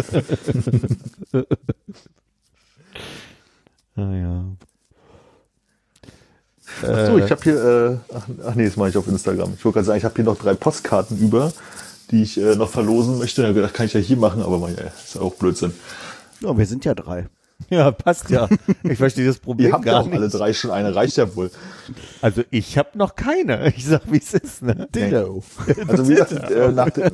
[3.96, 4.44] ah, ja.
[6.82, 9.52] Ach so, ich habe hier, äh, ach, ach nee, das mache ich auf Instagram.
[9.54, 11.52] Ich wollte gerade sagen, ich habe hier noch drei Postkarten über,
[12.10, 13.42] die ich äh, noch verlosen möchte.
[13.42, 15.72] Ja, das kann ich ja hier machen, aber mein, ja, ist ja auch Blödsinn.
[16.40, 17.28] Ja, wir sind ja drei.
[17.70, 18.48] Ja, passt ja.
[18.82, 20.16] Ich verstehe das Problem Ihr habt ja gar auch nicht.
[20.16, 21.50] alle drei schon eine, reicht ja wohl.
[22.20, 23.72] Also ich habe noch keine.
[23.76, 24.62] Ich sag, wie es ist.
[24.62, 24.88] Ne?
[24.94, 25.42] Dildo.
[25.86, 27.10] Also wie gesagt, äh, nach dem,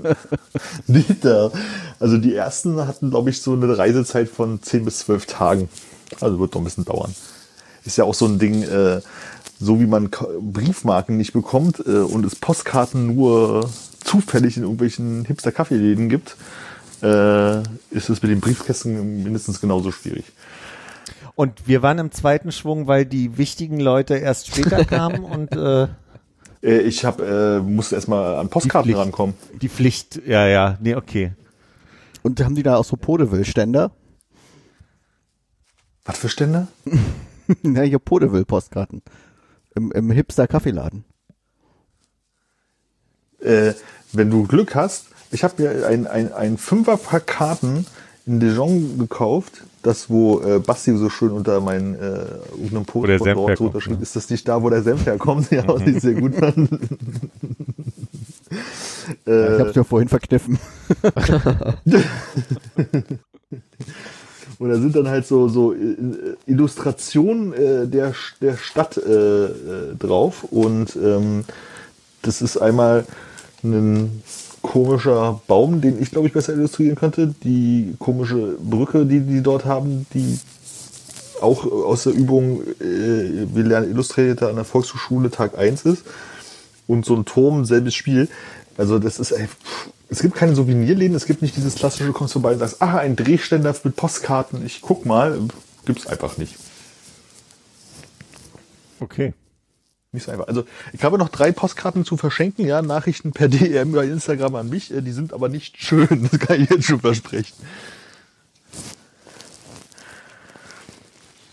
[0.87, 1.53] Dieter.
[2.01, 5.69] Also die ersten hatten, glaube ich, so eine Reisezeit von 10 bis 12 Tagen.
[6.21, 7.15] Also wird noch ein bisschen dauern.
[7.85, 9.01] Ist ja auch so ein Ding, äh,
[9.61, 10.11] so wie man
[10.41, 13.69] Briefmarken nicht bekommt äh, und es Postkarten nur
[14.03, 16.37] zufällig in irgendwelchen Hipster-Kaffeeläden gibt,
[17.03, 17.61] äh,
[17.91, 20.25] ist es mit den Briefkästen mindestens genauso schwierig.
[21.35, 25.89] Und wir waren im zweiten Schwung, weil die wichtigen Leute erst später kamen und äh,
[26.63, 28.99] Äh, ich hab, äh, musste erstmal an Postkarten Pflicht.
[28.99, 29.35] rankommen.
[29.61, 31.33] die Pflicht, ja, ja, nee, okay.
[32.23, 33.93] Und haben die da auch so Podeville-Ständer?
[36.05, 36.67] Was für Stände?
[37.63, 39.03] ja, hier Podeville-Postkarten.
[39.77, 41.05] Im, im Hipster-Kaffeeladen.
[43.41, 43.73] Äh,
[44.13, 47.87] wenn du Glück hast, ich habe mir ein, ein, ein Fünferpack Karten
[48.27, 53.87] in Dijon gekauft, das wo äh, Basti so schön unter meinen äh, irgendeinem Post herkommt,
[53.87, 53.99] ne?
[54.01, 55.49] Ist das nicht da, wo der Senf herkommt?
[55.53, 56.69] Ja, sieht sehr gut an.
[59.27, 60.59] Ja, ich hab's mir vorhin verkniffen.
[64.59, 65.77] Und da sind dann halt so, so äh,
[66.47, 70.45] Illustrationen äh, der, der Stadt äh, äh, drauf.
[70.51, 71.45] Und ähm,
[72.23, 73.07] das ist einmal
[73.63, 74.23] ein
[74.63, 77.35] komischer Baum, den ich glaube ich besser illustrieren könnte.
[77.45, 80.39] Die komische Brücke, die die dort haben, die
[81.41, 86.05] auch aus der Übung äh, Wir lernen Illustrator an der Volkshochschule Tag 1 ist.
[86.87, 88.29] Und so ein Turm, selbes Spiel.
[88.77, 89.49] Also das ist, ey,
[90.09, 93.15] es gibt keine Souvenirläden, es gibt nicht dieses klassische, kommst vorbei und sagst, ah, ein
[93.15, 95.39] Drehständer mit Postkarten, ich guck mal,
[95.85, 96.57] gibt's einfach nicht.
[99.01, 99.35] Okay.
[100.13, 100.49] Nicht so einfach.
[100.49, 104.69] Also ich habe noch drei Postkarten zu verschenken, ja, Nachrichten per DM bei Instagram an
[104.69, 107.55] mich, äh, die sind aber nicht schön, das kann ich jetzt schon versprechen.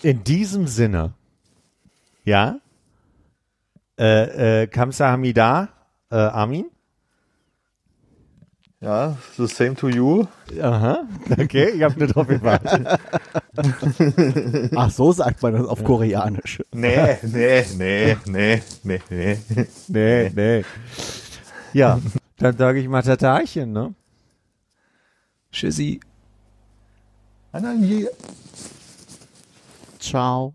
[0.01, 1.13] In diesem Sinne,
[2.23, 2.59] ja,
[3.97, 5.69] äh, äh, Kamsahamida,
[6.11, 6.65] äh, Armin.
[8.85, 10.27] Ja, the same to you.
[10.61, 11.07] Aha,
[11.39, 12.85] okay, ich habe nur drauf gewartet.
[14.75, 16.61] Ach, so sagt man das auf Koreanisch.
[16.71, 19.37] Nee, nee, nee, nee, nee, nee.
[19.87, 20.63] Nee, nee.
[21.73, 21.99] Ja,
[22.37, 23.95] dann sage ich mal Tatarchen, ne?
[25.51, 25.99] Tschüssi.
[29.97, 30.53] Ciao.